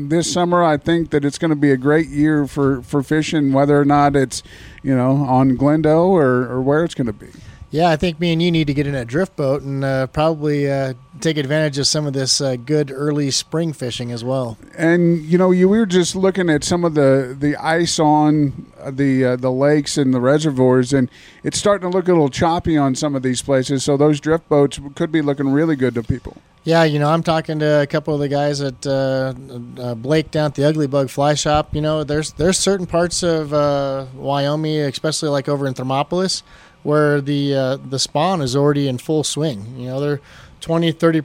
this 0.07 0.31
summer, 0.31 0.63
I 0.63 0.77
think 0.77 1.09
that 1.09 1.25
it's 1.25 1.37
going 1.37 1.49
to 1.49 1.57
be 1.57 1.71
a 1.71 1.75
great 1.75 2.07
year 2.07 2.47
for 2.47 2.81
for 2.81 3.03
fishing, 3.03 3.51
whether 3.51 3.77
or 3.77 3.83
not 3.83 4.15
it's 4.15 4.41
you 4.87 4.95
know 4.95 5.11
on 5.11 5.57
Glendo 5.57 6.07
or 6.07 6.47
or 6.49 6.61
where 6.61 6.83
it's 6.85 6.95
going 6.95 7.07
to 7.07 7.13
be. 7.13 7.27
Yeah, 7.69 7.89
I 7.89 7.97
think 7.97 8.21
me 8.21 8.31
and 8.31 8.41
you 8.41 8.49
need 8.49 8.67
to 8.67 8.73
get 8.73 8.87
in 8.87 8.95
a 8.95 9.03
drift 9.03 9.35
boat 9.35 9.61
and 9.61 9.83
uh, 9.83 10.07
probably 10.07 10.71
uh, 10.71 10.93
take 11.19 11.35
advantage 11.35 11.77
of 11.77 11.85
some 11.85 12.07
of 12.07 12.13
this 12.13 12.39
uh, 12.39 12.55
good 12.55 12.89
early 12.89 13.29
spring 13.29 13.73
fishing 13.73 14.13
as 14.13 14.23
well. 14.23 14.57
And 14.77 15.21
you 15.25 15.37
know, 15.37 15.51
you 15.51 15.67
we 15.67 15.77
were 15.77 15.85
just 15.85 16.15
looking 16.15 16.49
at 16.49 16.63
some 16.63 16.85
of 16.85 16.93
the 16.93 17.35
the 17.37 17.57
ice 17.57 17.99
on 17.99 18.71
the 18.89 19.25
uh, 19.25 19.35
the 19.35 19.51
lakes 19.51 19.97
and 19.97 20.13
the 20.13 20.21
reservoirs, 20.21 20.93
and 20.93 21.11
it's 21.43 21.59
starting 21.59 21.91
to 21.91 21.95
look 21.95 22.07
a 22.07 22.13
little 22.13 22.29
choppy 22.29 22.77
on 22.77 22.95
some 22.95 23.13
of 23.13 23.23
these 23.23 23.41
places. 23.41 23.83
So 23.83 23.97
those 23.97 24.21
drift 24.21 24.47
boats 24.47 24.79
could 24.95 25.11
be 25.11 25.21
looking 25.21 25.49
really 25.49 25.75
good 25.75 25.95
to 25.95 26.03
people. 26.03 26.37
Yeah, 26.67 26.83
you 26.83 26.99
know, 26.99 27.07
I'm 27.07 27.23
talking 27.23 27.59
to 27.59 27.83
a 27.83 27.87
couple 27.87 28.13
of 28.13 28.19
the 28.19 28.27
guys 28.27 28.59
at 28.59 28.85
uh, 28.85 29.33
uh, 29.79 29.95
Blake 29.95 30.31
down 30.31 30.47
at 30.47 30.55
the 30.55 30.65
Ugly 30.65 30.87
Bug 30.87 31.09
Fly 31.09 31.33
Shop. 31.33 31.73
You 31.73 31.79
know, 31.79 32.03
there's 32.03 32.33
there's 32.33 32.59
certain 32.59 32.85
parts 32.85 33.23
of 33.23 33.53
uh, 33.53 34.07
Wyoming, 34.13 34.81
especially 34.81 35.29
like 35.29 35.47
over 35.47 35.65
in 35.65 35.73
Thermopolis, 35.75 36.43
where 36.83 37.21
the 37.21 37.55
uh, 37.55 37.77
the 37.77 37.97
spawn 37.97 38.41
is 38.41 38.53
already 38.53 38.89
in 38.89 38.97
full 38.97 39.23
swing. 39.23 39.77
You 39.77 39.87
know, 39.87 40.01
they're 40.01 40.19
20, 40.59 40.91
30 40.91 41.21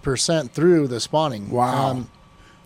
percent 0.00 0.52
through 0.52 0.88
the 0.88 1.00
spawning. 1.00 1.50
Wow. 1.50 2.06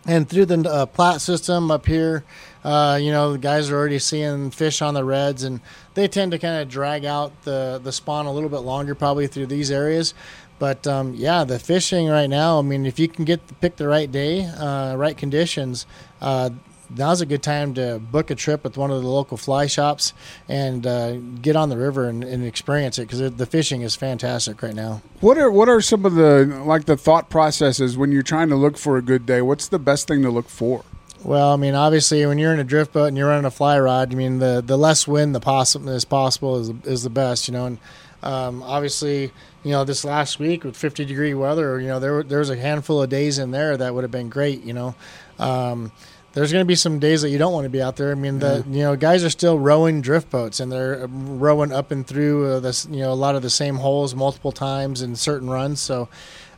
and 0.06 0.28
through 0.28 0.46
the 0.46 0.70
uh, 0.70 0.86
Platte 0.86 1.20
system 1.20 1.72
up 1.72 1.86
here, 1.86 2.22
uh, 2.62 3.00
you 3.02 3.10
know, 3.10 3.32
the 3.32 3.38
guys 3.38 3.68
are 3.68 3.76
already 3.76 3.98
seeing 3.98 4.52
fish 4.52 4.80
on 4.80 4.94
the 4.94 5.04
redds, 5.04 5.42
and 5.42 5.60
they 5.94 6.08
tend 6.08 6.32
to 6.32 6.38
kind 6.38 6.62
of 6.62 6.68
drag 6.68 7.04
out 7.04 7.42
the 7.42 7.80
the 7.82 7.92
spawn 7.92 8.26
a 8.26 8.32
little 8.32 8.48
bit 8.48 8.58
longer, 8.58 8.94
probably 8.94 9.26
through 9.26 9.46
these 9.46 9.70
areas. 9.70 10.14
But 10.58 10.86
um, 10.86 11.14
yeah, 11.14 11.44
the 11.44 11.58
fishing 11.58 12.08
right 12.08 12.30
now. 12.30 12.58
I 12.58 12.62
mean, 12.62 12.86
if 12.86 12.98
you 12.98 13.08
can 13.08 13.24
get 13.24 13.40
pick 13.60 13.76
the 13.76 13.88
right 13.88 14.10
day, 14.10 14.44
uh, 14.44 14.94
right 14.96 15.16
conditions, 15.16 15.86
uh, 16.20 16.50
now's 16.96 17.20
a 17.20 17.26
good 17.26 17.42
time 17.42 17.74
to 17.74 17.98
book 17.98 18.30
a 18.30 18.34
trip 18.34 18.64
with 18.64 18.76
one 18.76 18.90
of 18.90 19.02
the 19.02 19.08
local 19.08 19.36
fly 19.36 19.66
shops 19.66 20.12
and 20.48 20.86
uh, 20.86 21.16
get 21.16 21.56
on 21.56 21.68
the 21.68 21.76
river 21.76 22.08
and, 22.08 22.22
and 22.22 22.44
experience 22.44 22.98
it 22.98 23.08
because 23.08 23.32
the 23.32 23.46
fishing 23.46 23.82
is 23.82 23.96
fantastic 23.96 24.62
right 24.62 24.74
now. 24.74 25.02
What 25.20 25.38
are 25.38 25.50
what 25.50 25.68
are 25.68 25.80
some 25.80 26.04
of 26.04 26.14
the 26.14 26.62
like 26.64 26.84
the 26.84 26.96
thought 26.96 27.28
processes 27.28 27.96
when 27.96 28.12
you're 28.12 28.22
trying 28.22 28.48
to 28.50 28.56
look 28.56 28.76
for 28.76 28.96
a 28.96 29.02
good 29.02 29.26
day? 29.26 29.42
What's 29.42 29.68
the 29.68 29.78
best 29.78 30.08
thing 30.08 30.22
to 30.22 30.30
look 30.30 30.48
for? 30.48 30.84
Well, 31.24 31.52
I 31.52 31.56
mean, 31.56 31.74
obviously, 31.74 32.26
when 32.26 32.38
you're 32.38 32.52
in 32.52 32.58
a 32.58 32.64
drift 32.64 32.92
boat 32.92 33.06
and 33.06 33.16
you're 33.16 33.28
running 33.28 33.44
a 33.44 33.50
fly 33.50 33.78
rod, 33.78 34.12
I 34.12 34.16
mean, 34.16 34.38
the, 34.38 34.62
the 34.64 34.76
less 34.76 35.06
wind 35.06 35.34
the 35.34 35.40
possible 35.40 35.90
as 35.90 36.04
possible 36.04 36.58
is 36.58 36.70
is 36.84 37.02
the 37.04 37.10
best, 37.10 37.46
you 37.46 37.54
know. 37.54 37.66
And 37.66 37.78
um, 38.22 38.62
obviously, 38.62 39.32
you 39.62 39.70
know, 39.70 39.84
this 39.84 40.04
last 40.04 40.40
week 40.40 40.64
with 40.64 40.76
50 40.76 41.04
degree 41.04 41.34
weather, 41.34 41.80
you 41.80 41.86
know, 41.86 42.00
there 42.00 42.22
there 42.24 42.40
was 42.40 42.50
a 42.50 42.56
handful 42.56 43.02
of 43.02 43.08
days 43.08 43.38
in 43.38 43.52
there 43.52 43.76
that 43.76 43.94
would 43.94 44.02
have 44.02 44.10
been 44.10 44.28
great, 44.28 44.64
you 44.64 44.72
know. 44.72 44.94
Um, 45.38 45.92
there's 46.32 46.50
going 46.50 46.62
to 46.62 46.66
be 46.66 46.74
some 46.74 46.98
days 46.98 47.22
that 47.22 47.28
you 47.28 47.38
don't 47.38 47.52
want 47.52 47.66
to 47.66 47.70
be 47.70 47.82
out 47.82 47.96
there. 47.96 48.10
I 48.10 48.14
mean, 48.14 48.38
the 48.40 48.64
you 48.68 48.82
know 48.82 48.96
guys 48.96 49.22
are 49.22 49.30
still 49.30 49.58
rowing 49.58 50.00
drift 50.00 50.30
boats 50.30 50.58
and 50.58 50.72
they're 50.72 51.06
rowing 51.06 51.72
up 51.72 51.92
and 51.92 52.04
through 52.06 52.46
uh, 52.46 52.60
this 52.60 52.86
you 52.90 53.00
know 53.00 53.12
a 53.12 53.14
lot 53.14 53.36
of 53.36 53.42
the 53.42 53.50
same 53.50 53.76
holes 53.76 54.14
multiple 54.14 54.50
times 54.50 55.02
in 55.02 55.14
certain 55.14 55.48
runs. 55.48 55.80
So 55.80 56.08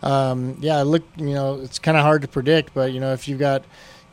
um, 0.03 0.57
yeah, 0.61 0.83
look, 0.83 1.03
you 1.17 1.35
know, 1.35 1.61
it's 1.61 1.79
kind 1.79 1.97
of 1.97 2.03
hard 2.03 2.23
to 2.23 2.29
predict, 2.29 2.73
but 2.73 2.93
you 2.93 3.01
know 3.01 3.13
if 3.13 3.29
you've 3.29 3.41
got 3.41 3.65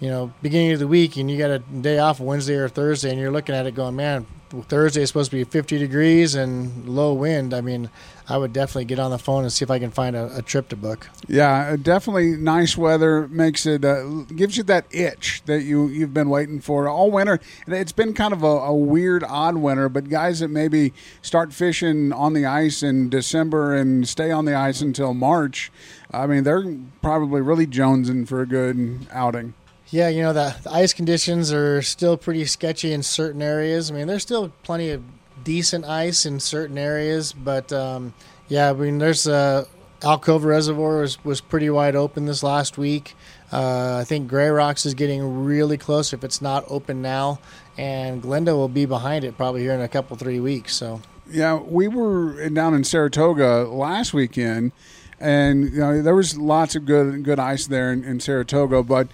you 0.02 0.10
know 0.10 0.34
beginning 0.42 0.74
of 0.74 0.80
the 0.80 0.88
week 0.88 1.16
and 1.16 1.32
you 1.32 1.38
got 1.38 1.52
a 1.52 1.60
day 1.60 2.00
off 2.00 2.20
Wednesday 2.20 2.56
or 2.56 2.68
Thursday 2.68 3.12
and 3.12 3.20
you're 3.20 3.32
looking 3.32 3.56
at 3.56 3.66
it 3.68 3.76
going, 3.76 3.96
man, 3.96 4.26
Thursday 4.50 5.04
is 5.04 5.10
supposed 5.10 5.32
to 5.32 5.38
be 5.38 5.44
50 5.44 5.78
degrees 5.78 6.36
and 6.36 6.90
low 6.90 7.14
wind. 7.14 7.54
I 7.54 7.62
mean, 7.62 7.90
I 8.28 8.38
would 8.38 8.52
definitely 8.52 8.86
get 8.86 9.00
on 9.00 9.12
the 9.12 9.20
phone 9.20 9.44
and 9.44 9.54
see 9.54 9.64
if 9.64 9.72
I 9.72 9.80
can 9.80 9.92
find 9.92 10.16
a, 10.16 10.38
a 10.38 10.42
trip 10.42 10.70
to 10.70 10.76
book. 10.76 11.08
Yeah, 11.28 11.72
uh, 11.74 11.76
definitely 11.76 12.32
nice 12.32 12.76
weather 12.76 13.28
makes 13.28 13.66
it 13.66 13.86
uh, 13.86 14.04
gives 14.36 14.58
you 14.58 14.64
that 14.64 14.86
itch 14.92 15.44
that 15.46 15.62
you 15.62 15.88
you've 15.88 16.14
been 16.14 16.30
waiting 16.30 16.60
for 16.60 16.88
all 16.88 17.12
winter. 17.12 17.40
It's 17.68 17.92
been 17.92 18.14
kind 18.14 18.34
of 18.34 18.44
a, 18.44 18.48
a 18.48 18.76
weird, 18.76 19.24
odd 19.24 19.58
winter, 19.58 19.88
but 19.88 20.10
guys 20.10 20.40
that 20.40 20.50
maybe 20.50 20.94
start 21.22 21.54
fishing 21.54 22.12
on 22.12 22.34
the 22.34 22.46
ice 22.46 22.84
in 22.84 23.10
December 23.10 23.76
and 23.76 24.08
stay 24.08 24.32
on 24.32 24.46
the 24.46 24.56
ice 24.56 24.82
until 24.82 25.14
March, 25.14 25.72
I 26.12 26.26
mean, 26.26 26.44
they're 26.44 26.76
probably 27.02 27.42
really 27.42 27.68
jonesing 27.68 28.28
for 28.28 28.42
a 28.42 28.48
good 28.48 29.08
outing. 29.12 29.54
Yeah, 29.91 30.08
you 30.08 30.21
know 30.21 30.32
the, 30.32 30.56
the 30.63 30.71
ice 30.71 30.93
conditions 30.93 31.51
are 31.51 31.82
still 31.82 32.17
pretty 32.17 32.45
sketchy 32.45 32.93
in 32.93 33.04
certain 33.04 33.41
areas. 33.41 33.91
I 33.91 33.93
mean, 33.93 34.08
there's 34.08 34.21
still 34.21 34.51
plenty 34.63 34.89
of 34.89 35.04
decent 35.43 35.86
ice 35.86 36.25
in 36.25 36.39
certain 36.39 36.77
areas, 36.77 37.34
but 37.34 37.71
um, 37.73 38.13
yeah, 38.47 38.69
I 38.69 38.73
mean, 38.73 38.99
there's 38.99 39.27
uh, 39.27 39.65
Reservoir 40.04 41.01
was, 41.01 41.23
was 41.23 41.41
pretty 41.41 41.69
wide 41.69 41.95
open 41.95 42.25
this 42.25 42.41
last 42.41 42.77
week. 42.77 43.15
Uh, 43.51 43.97
I 43.99 44.04
think 44.06 44.30
Gray 44.30 44.49
Rocks 44.49 44.86
is 44.86 44.93
getting 44.93 45.43
really 45.43 45.77
close 45.77 46.13
if 46.13 46.23
it's 46.23 46.41
not 46.41 46.63
open 46.69 47.01
now, 47.01 47.39
and 47.77 48.23
Glendo 48.23 48.56
will 48.56 48.69
be 48.69 48.86
behind 48.86 49.25
it 49.25 49.38
probably 49.38 49.62
here 49.62 49.73
in 49.73 49.82
a 49.82 49.88
couple 49.89 50.15
three 50.15 50.39
weeks. 50.39 50.73
So 50.73 51.01
Yeah, 51.30 51.60
we 51.60 51.88
were 51.88 52.49
down 52.49 52.73
in 52.73 52.86
Saratoga 52.86 53.67
last 53.69 54.13
weekend, 54.13 54.71
and 55.19 55.65
you 55.65 55.80
know 55.80 56.01
there 56.01 56.15
was 56.15 56.38
lots 56.38 56.75
of 56.75 56.86
good 56.86 57.23
good 57.23 57.39
ice 57.39 57.67
there 57.67 57.91
in, 57.91 58.04
in 58.04 58.19
Saratoga. 58.19 58.84
But 58.84 59.10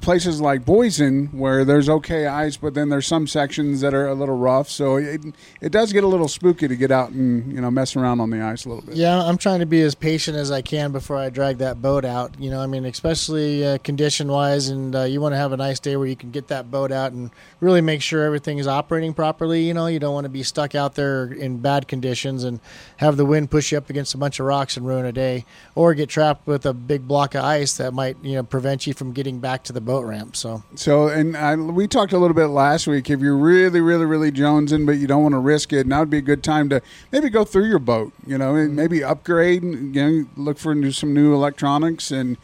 places 0.00 0.40
like 0.40 0.64
Boysen, 0.64 1.32
where 1.32 1.64
there's 1.64 1.88
okay 1.88 2.26
ice, 2.26 2.56
but 2.56 2.74
then 2.74 2.88
there's 2.88 3.06
some 3.06 3.26
sections 3.26 3.80
that 3.80 3.94
are 3.94 4.08
a 4.08 4.14
little 4.14 4.36
rough, 4.36 4.68
so 4.68 4.96
it 4.96 5.20
it 5.60 5.72
does 5.72 5.92
get 5.92 6.04
a 6.04 6.06
little 6.06 6.28
spooky 6.28 6.68
to 6.68 6.76
get 6.76 6.90
out 6.90 7.10
and 7.10 7.52
you 7.52 7.60
know 7.60 7.70
mess 7.70 7.94
around 7.94 8.20
on 8.20 8.30
the 8.30 8.40
ice 8.40 8.64
a 8.64 8.68
little 8.68 8.84
bit. 8.84 8.96
Yeah, 8.96 9.22
I'm 9.22 9.38
trying 9.38 9.60
to 9.60 9.66
be 9.66 9.82
as 9.82 9.94
patient 9.94 10.36
as 10.36 10.50
I 10.50 10.62
can 10.62 10.92
before 10.92 11.16
I 11.16 11.30
drag 11.30 11.58
that 11.58 11.80
boat 11.80 12.04
out. 12.04 12.38
You 12.38 12.50
know, 12.50 12.60
I 12.60 12.66
mean, 12.66 12.84
especially 12.84 13.64
uh, 13.64 13.78
condition 13.78 14.28
wise, 14.28 14.68
and 14.68 14.94
uh, 14.94 15.02
you 15.02 15.20
want 15.20 15.32
to 15.34 15.36
have 15.36 15.52
a 15.52 15.56
nice 15.56 15.78
day 15.78 15.96
where 15.96 16.06
you 16.06 16.16
can 16.16 16.30
get 16.30 16.48
that 16.48 16.70
boat 16.70 16.90
out 16.90 17.12
and 17.12 17.30
really 17.60 17.80
make 17.80 18.02
sure 18.02 18.24
everything 18.24 18.58
is 18.58 18.66
operating 18.66 19.14
properly. 19.14 19.62
You 19.62 19.74
know, 19.74 19.86
you 19.86 19.98
don't 19.98 20.14
want 20.14 20.24
to 20.24 20.30
be 20.30 20.42
stuck 20.42 20.74
out 20.74 20.94
there 20.96 21.32
in 21.32 21.58
bad 21.58 21.86
conditions 21.86 22.44
and 22.44 22.60
have 22.96 23.16
the 23.16 23.24
wind 23.24 23.50
push 23.50 23.72
you 23.72 23.78
up 23.78 23.90
against 23.90 24.14
a 24.14 24.18
bunch 24.18 24.40
of 24.40 24.46
rocks 24.46 24.76
and 24.76 24.86
ruin 24.86 25.06
a 25.06 25.12
day, 25.12 25.44
or 25.74 25.94
get 25.94 26.08
trapped 26.08 26.46
with 26.46 26.66
a 26.66 26.74
big 26.74 27.06
block 27.06 27.34
of 27.34 27.44
ice 27.44 27.76
that 27.76 27.94
might 27.94 28.16
you 28.22 28.34
know 28.34 28.42
prevent 28.42 28.86
you 28.86 28.92
from 28.92 29.12
getting 29.12 29.38
back 29.38 29.62
to 29.64 29.67
the 29.72 29.80
boat 29.80 30.04
ramp. 30.04 30.36
So 30.36 30.62
So, 30.74 31.08
and 31.08 31.36
I, 31.36 31.56
we 31.56 31.86
talked 31.86 32.12
a 32.12 32.18
little 32.18 32.34
bit 32.34 32.46
last 32.46 32.86
week. 32.86 33.10
If 33.10 33.20
you're 33.20 33.36
really, 33.36 33.80
really, 33.80 34.04
really 34.04 34.32
jonesing, 34.32 34.86
but 34.86 34.92
you 34.92 35.06
don't 35.06 35.22
want 35.22 35.32
to 35.32 35.38
risk 35.38 35.72
it, 35.72 35.86
now 35.86 36.00
would 36.00 36.10
be 36.10 36.18
a 36.18 36.22
good 36.22 36.42
time 36.42 36.68
to 36.70 36.80
maybe 37.12 37.30
go 37.30 37.44
through 37.44 37.68
your 37.68 37.78
boat. 37.78 38.12
You 38.26 38.38
know, 38.38 38.54
and 38.54 38.68
mm-hmm. 38.68 38.76
maybe 38.76 39.04
upgrade. 39.04 39.62
You 39.62 39.92
know, 39.92 40.26
look 40.36 40.58
for 40.58 40.74
new, 40.74 40.92
some 40.92 41.14
new 41.14 41.34
electronics 41.34 42.10
and 42.10 42.36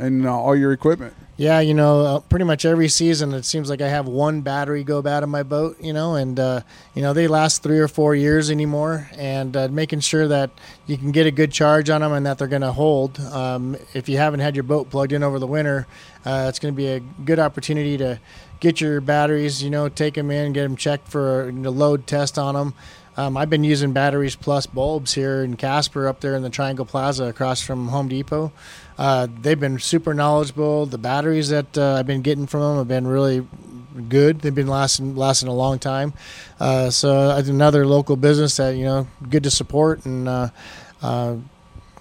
and 0.00 0.26
uh, 0.26 0.36
all 0.36 0.56
your 0.56 0.72
equipment. 0.72 1.14
Yeah, 1.36 1.60
you 1.60 1.72
know, 1.72 2.00
uh, 2.02 2.20
pretty 2.20 2.44
much 2.44 2.66
every 2.66 2.88
season 2.88 3.32
it 3.32 3.46
seems 3.46 3.70
like 3.70 3.80
I 3.80 3.88
have 3.88 4.06
one 4.06 4.42
battery 4.42 4.84
go 4.84 5.00
bad 5.00 5.22
on 5.22 5.30
my 5.30 5.42
boat, 5.42 5.80
you 5.80 5.94
know, 5.94 6.14
and 6.14 6.38
uh, 6.38 6.60
you 6.94 7.00
know 7.00 7.14
they 7.14 7.28
last 7.28 7.62
three 7.62 7.78
or 7.78 7.88
four 7.88 8.14
years 8.14 8.50
anymore, 8.50 9.08
and 9.16 9.56
uh, 9.56 9.68
making 9.68 10.00
sure 10.00 10.28
that 10.28 10.50
you 10.86 10.98
can 10.98 11.12
get 11.12 11.26
a 11.26 11.30
good 11.30 11.50
charge 11.50 11.88
on 11.88 12.02
them 12.02 12.12
and 12.12 12.26
that 12.26 12.36
they're 12.36 12.46
going 12.46 12.60
to 12.60 12.72
hold. 12.72 13.18
Um, 13.20 13.74
if 13.94 14.06
you 14.06 14.18
haven't 14.18 14.40
had 14.40 14.54
your 14.54 14.64
boat 14.64 14.90
plugged 14.90 15.12
in 15.12 15.22
over 15.22 15.38
the 15.38 15.46
winter, 15.46 15.86
uh, 16.26 16.46
it's 16.48 16.58
going 16.58 16.74
to 16.74 16.76
be 16.76 16.88
a 16.88 17.00
good 17.00 17.38
opportunity 17.38 17.96
to 17.96 18.20
get 18.60 18.82
your 18.82 19.00
batteries, 19.00 19.62
you 19.62 19.70
know, 19.70 19.88
take 19.88 20.14
them 20.14 20.30
in, 20.30 20.52
get 20.52 20.64
them 20.64 20.76
checked 20.76 21.08
for 21.08 21.48
a 21.48 21.52
load 21.52 22.06
test 22.06 22.38
on 22.38 22.54
them. 22.54 22.74
Um, 23.16 23.36
I've 23.36 23.50
been 23.50 23.64
using 23.64 23.92
batteries 23.92 24.36
plus 24.36 24.66
bulbs 24.66 25.12
here 25.12 25.42
in 25.42 25.56
Casper 25.56 26.06
up 26.06 26.20
there 26.20 26.36
in 26.36 26.42
the 26.42 26.50
Triangle 26.50 26.84
Plaza 26.84 27.24
across 27.24 27.60
from 27.60 27.88
Home 27.88 28.08
Depot. 28.08 28.52
Uh, 29.00 29.26
they've 29.40 29.58
been 29.58 29.78
super 29.78 30.12
knowledgeable. 30.12 30.84
The 30.84 30.98
batteries 30.98 31.48
that 31.48 31.78
uh, 31.78 31.94
I've 31.94 32.06
been 32.06 32.20
getting 32.20 32.46
from 32.46 32.60
them 32.60 32.76
have 32.76 32.88
been 32.88 33.06
really 33.06 33.46
good. 34.10 34.42
They've 34.42 34.54
been 34.54 34.66
lasting 34.66 35.16
lasting 35.16 35.48
a 35.48 35.54
long 35.54 35.78
time. 35.78 36.12
Uh, 36.60 36.90
so 36.90 37.30
another 37.30 37.86
local 37.86 38.16
business 38.16 38.58
that 38.58 38.76
you 38.76 38.84
know 38.84 39.06
good 39.30 39.42
to 39.44 39.50
support 39.50 40.04
and 40.04 40.28
uh, 40.28 40.48
uh, 41.00 41.36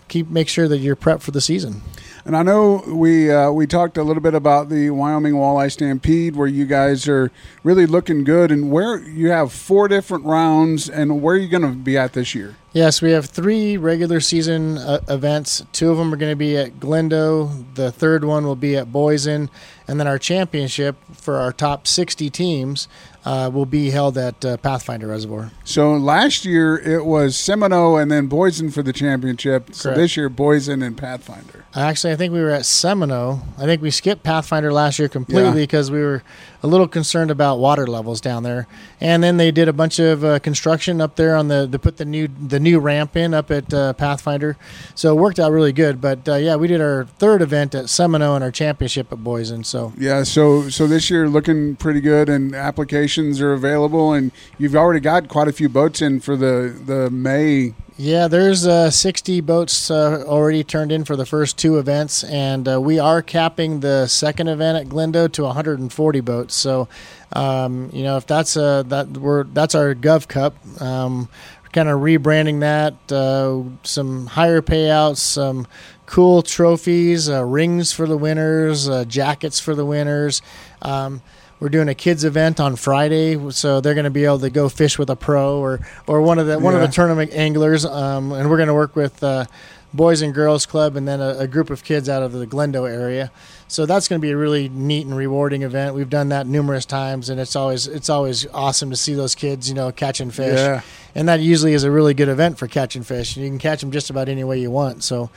keep 0.09 0.27
make 0.27 0.49
sure 0.49 0.67
that 0.67 0.79
you're 0.79 0.97
prepped 0.97 1.21
for 1.21 1.31
the 1.31 1.39
season. 1.39 1.81
And 2.25 2.35
I 2.35 2.43
know 2.43 2.83
we 2.85 3.31
uh, 3.31 3.49
we 3.49 3.65
talked 3.65 3.97
a 3.97 4.03
little 4.03 4.21
bit 4.21 4.33
about 4.33 4.67
the 4.67 4.89
Wyoming 4.89 5.35
Walleye 5.35 5.71
Stampede, 5.71 6.35
where 6.35 6.47
you 6.47 6.65
guys 6.65 7.07
are 7.07 7.31
really 7.63 7.85
looking 7.85 8.25
good, 8.25 8.51
and 8.51 8.71
where 8.71 8.99
you 8.99 9.29
have 9.29 9.53
four 9.53 9.87
different 9.87 10.25
rounds, 10.25 10.89
and 10.89 11.21
where 11.21 11.35
are 11.35 11.39
you 11.39 11.47
going 11.47 11.61
to 11.61 11.69
be 11.69 11.97
at 11.97 12.11
this 12.11 12.35
year? 12.35 12.57
Yes, 12.71 13.01
we 13.01 13.11
have 13.13 13.25
three 13.25 13.77
regular 13.77 14.19
season 14.19 14.77
uh, 14.77 14.99
events. 15.09 15.63
Two 15.71 15.89
of 15.89 15.97
them 15.97 16.13
are 16.13 16.17
going 16.17 16.31
to 16.31 16.35
be 16.35 16.55
at 16.55 16.79
Glendo. 16.79 17.65
The 17.73 17.91
third 17.91 18.23
one 18.23 18.45
will 18.45 18.55
be 18.55 18.75
at 18.77 18.87
Boysen, 18.91 19.49
and 19.87 19.99
then 19.99 20.05
our 20.07 20.19
championship 20.19 20.95
for 21.15 21.37
our 21.37 21.51
top 21.51 21.87
60 21.87 22.29
teams 22.29 22.87
uh, 23.25 23.49
will 23.51 23.65
be 23.65 23.89
held 23.89 24.19
at 24.19 24.45
uh, 24.45 24.57
Pathfinder 24.57 25.07
Reservoir. 25.07 25.51
So 25.63 25.93
last 25.93 26.45
year 26.45 26.77
it 26.77 27.05
was 27.05 27.35
Seminoe 27.35 27.97
and 28.01 28.11
then 28.11 28.29
Boysen 28.29 28.71
for 28.71 28.83
the 28.83 28.93
championship. 28.93 29.73
So 29.73 29.93
this 29.95 30.15
year 30.15 30.29
Boysen 30.29 30.85
and 30.85 30.95
Pathfinder. 30.95 31.65
Actually, 31.75 32.13
I 32.13 32.15
think 32.17 32.33
we 32.33 32.39
were 32.39 32.51
at 32.51 32.65
Seminoe. 32.65 33.41
I 33.57 33.65
think 33.65 33.81
we 33.81 33.89
skipped 33.91 34.21
Pathfinder 34.23 34.71
last 34.71 34.99
year 34.99 35.09
completely 35.09 35.49
Yeah. 35.49 35.53
because 35.65 35.89
we 35.91 36.01
were 36.01 36.23
a 36.61 36.67
little 36.67 36.87
concerned 36.87 37.31
about 37.31 37.59
water 37.59 37.87
levels 37.87 38.19
down 38.19 38.43
there. 38.43 38.67
And 38.99 39.23
then 39.23 39.37
they 39.37 39.51
did 39.51 39.67
a 39.67 39.73
bunch 39.73 39.99
of 39.99 40.23
uh, 40.23 40.39
construction 40.39 40.99
up 40.99 41.15
there 41.15 41.35
on 41.35 41.47
the 41.47 41.67
they 41.69 41.77
put 41.77 41.97
the 41.97 42.05
new 42.05 42.27
the 42.27 42.59
new 42.59 42.79
ramp 42.79 43.15
in 43.15 43.33
up 43.33 43.51
at 43.51 43.73
uh, 43.73 43.93
Pathfinder, 43.93 44.57
so 44.95 45.15
it 45.15 45.19
worked 45.19 45.39
out 45.39 45.51
really 45.51 45.71
good. 45.71 46.01
But 46.01 46.27
uh, 46.27 46.35
yeah, 46.35 46.55
we 46.55 46.67
did 46.67 46.81
our 46.81 47.05
third 47.17 47.41
event 47.41 47.75
at 47.75 47.85
Seminoe 47.85 48.35
and 48.35 48.43
our 48.43 48.51
championship 48.51 49.11
at 49.11 49.19
Boysen. 49.19 49.65
So 49.65 49.93
Yeah, 49.97 50.23
so 50.23 50.69
so 50.69 50.87
this 50.87 51.09
year 51.09 51.29
looking 51.29 51.75
pretty 51.75 52.01
good, 52.01 52.29
and 52.29 52.53
applications 52.53 53.41
are 53.41 53.53
available, 53.53 54.13
and 54.13 54.31
you've 54.57 54.75
already 54.75 54.99
got 54.99 55.27
quite 55.27 55.47
a 55.47 55.53
few 55.53 55.69
boats 55.69 56.01
in 56.01 56.19
for 56.19 56.35
the 56.35 56.75
the 56.85 57.09
May. 57.09 57.73
Yeah, 58.01 58.29
there's 58.29 58.65
uh, 58.65 58.91
60 58.91 59.41
boats 59.41 59.91
uh, 59.91 60.23
already 60.25 60.63
turned 60.63 60.93
in 60.93 61.03
for 61.03 61.17
the 61.17 61.25
first 61.25 61.57
two 61.57 61.79
events, 61.79 62.23
and 62.23 62.65
uh, 62.65 62.79
we 62.79 62.97
are 62.97 63.21
capping 63.21 63.81
the 63.81 64.07
second 64.07 64.47
event 64.47 64.77
at 64.77 64.87
Glendo 64.87 65.29
to 65.33 65.43
140 65.43 66.21
boats. 66.21 66.55
So, 66.55 66.87
um, 67.33 67.89
you 67.91 68.03
know, 68.03 68.15
if 68.15 68.25
that's 68.25 68.55
uh, 68.55 68.83
that 68.83 69.09
we're 69.09 69.43
that's 69.43 69.75
our 69.75 69.95
Gov 69.95 70.29
Cup. 70.29 70.55
Um, 70.81 71.27
kind 71.73 71.89
of 71.89 71.99
rebranding 71.99 72.61
that, 72.61 72.93
uh, 73.11 73.61
some 73.83 74.27
higher 74.27 74.61
payouts, 74.61 75.17
some 75.17 75.67
cool 76.05 76.41
trophies, 76.41 77.29
uh, 77.29 77.43
rings 77.43 77.91
for 77.91 78.07
the 78.07 78.17
winners, 78.17 78.87
uh, 78.87 79.03
jackets 79.05 79.59
for 79.59 79.75
the 79.75 79.85
winners. 79.85 80.41
Um, 80.81 81.21
we're 81.59 81.69
doing 81.69 81.89
a 81.89 81.95
kids 81.95 82.23
event 82.23 82.59
on 82.59 82.75
Friday, 82.75 83.51
so 83.51 83.81
they're 83.81 83.93
going 83.93 84.05
to 84.05 84.09
be 84.09 84.25
able 84.25 84.39
to 84.39 84.49
go 84.49 84.69
fish 84.69 84.97
with 84.97 85.09
a 85.09 85.15
pro 85.15 85.59
or 85.59 85.79
or 86.07 86.21
one 86.21 86.39
of 86.39 86.47
the 86.47 86.59
one 86.59 86.75
of 86.75 86.81
the 86.81 86.87
tournament 86.87 87.31
anglers, 87.33 87.85
um, 87.85 88.31
and 88.31 88.49
we're 88.49 88.57
going 88.57 88.67
to 88.67 88.73
work 88.73 88.95
with 88.95 89.21
uh, 89.23 89.45
Boys 89.93 90.21
and 90.21 90.33
Girls 90.33 90.65
Club 90.65 90.95
and 90.95 91.07
then 91.07 91.19
a, 91.19 91.39
a 91.39 91.47
group 91.47 91.69
of 91.69 91.83
kids 91.83 92.07
out 92.07 92.21
of 92.21 92.31
the 92.31 92.45
Glendo 92.45 92.89
area. 92.89 93.31
So 93.67 93.85
that's 93.85 94.07
going 94.07 94.19
to 94.19 94.25
be 94.25 94.31
a 94.31 94.37
really 94.37 94.69
neat 94.69 95.05
and 95.05 95.15
rewarding 95.15 95.63
event. 95.63 95.95
We've 95.95 96.09
done 96.09 96.29
that 96.29 96.47
numerous 96.47 96.85
times, 96.85 97.29
and 97.29 97.39
it's 97.39 97.55
always 97.55 97.87
it's 97.87 98.09
always 98.09 98.45
awesome 98.47 98.89
to 98.91 98.95
see 98.95 99.13
those 99.13 99.35
kids, 99.35 99.67
you 99.67 99.75
know, 99.75 99.91
catching 99.91 100.31
fish. 100.31 100.57
Yeah. 100.57 100.81
And 101.15 101.27
that 101.27 101.39
usually 101.39 101.73
is 101.73 101.83
a 101.83 101.91
really 101.91 102.13
good 102.13 102.29
event 102.29 102.57
for 102.57 102.67
catching 102.67 103.03
fish. 103.03 103.35
You 103.35 103.47
can 103.47 103.59
catch 103.59 103.81
them 103.81 103.91
just 103.91 104.09
about 104.09 104.29
any 104.29 104.43
way 104.43 104.59
you 104.59 104.71
want. 104.71 105.03
So, 105.03 105.29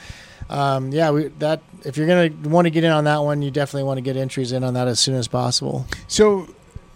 um, 0.50 0.92
yeah, 0.92 1.10
we, 1.10 1.28
that 1.38 1.62
if 1.84 1.96
you're 1.96 2.06
going 2.06 2.42
to 2.42 2.48
want 2.48 2.66
to 2.66 2.70
get 2.70 2.84
in 2.84 2.90
on 2.90 3.04
that 3.04 3.18
one, 3.18 3.42
you 3.42 3.50
definitely 3.50 3.84
want 3.84 3.98
to 3.98 4.02
get 4.02 4.16
entries 4.16 4.52
in 4.52 4.64
on 4.64 4.74
that 4.74 4.88
as 4.88 5.00
soon 5.00 5.14
as 5.14 5.28
possible. 5.28 5.86
So 6.08 6.48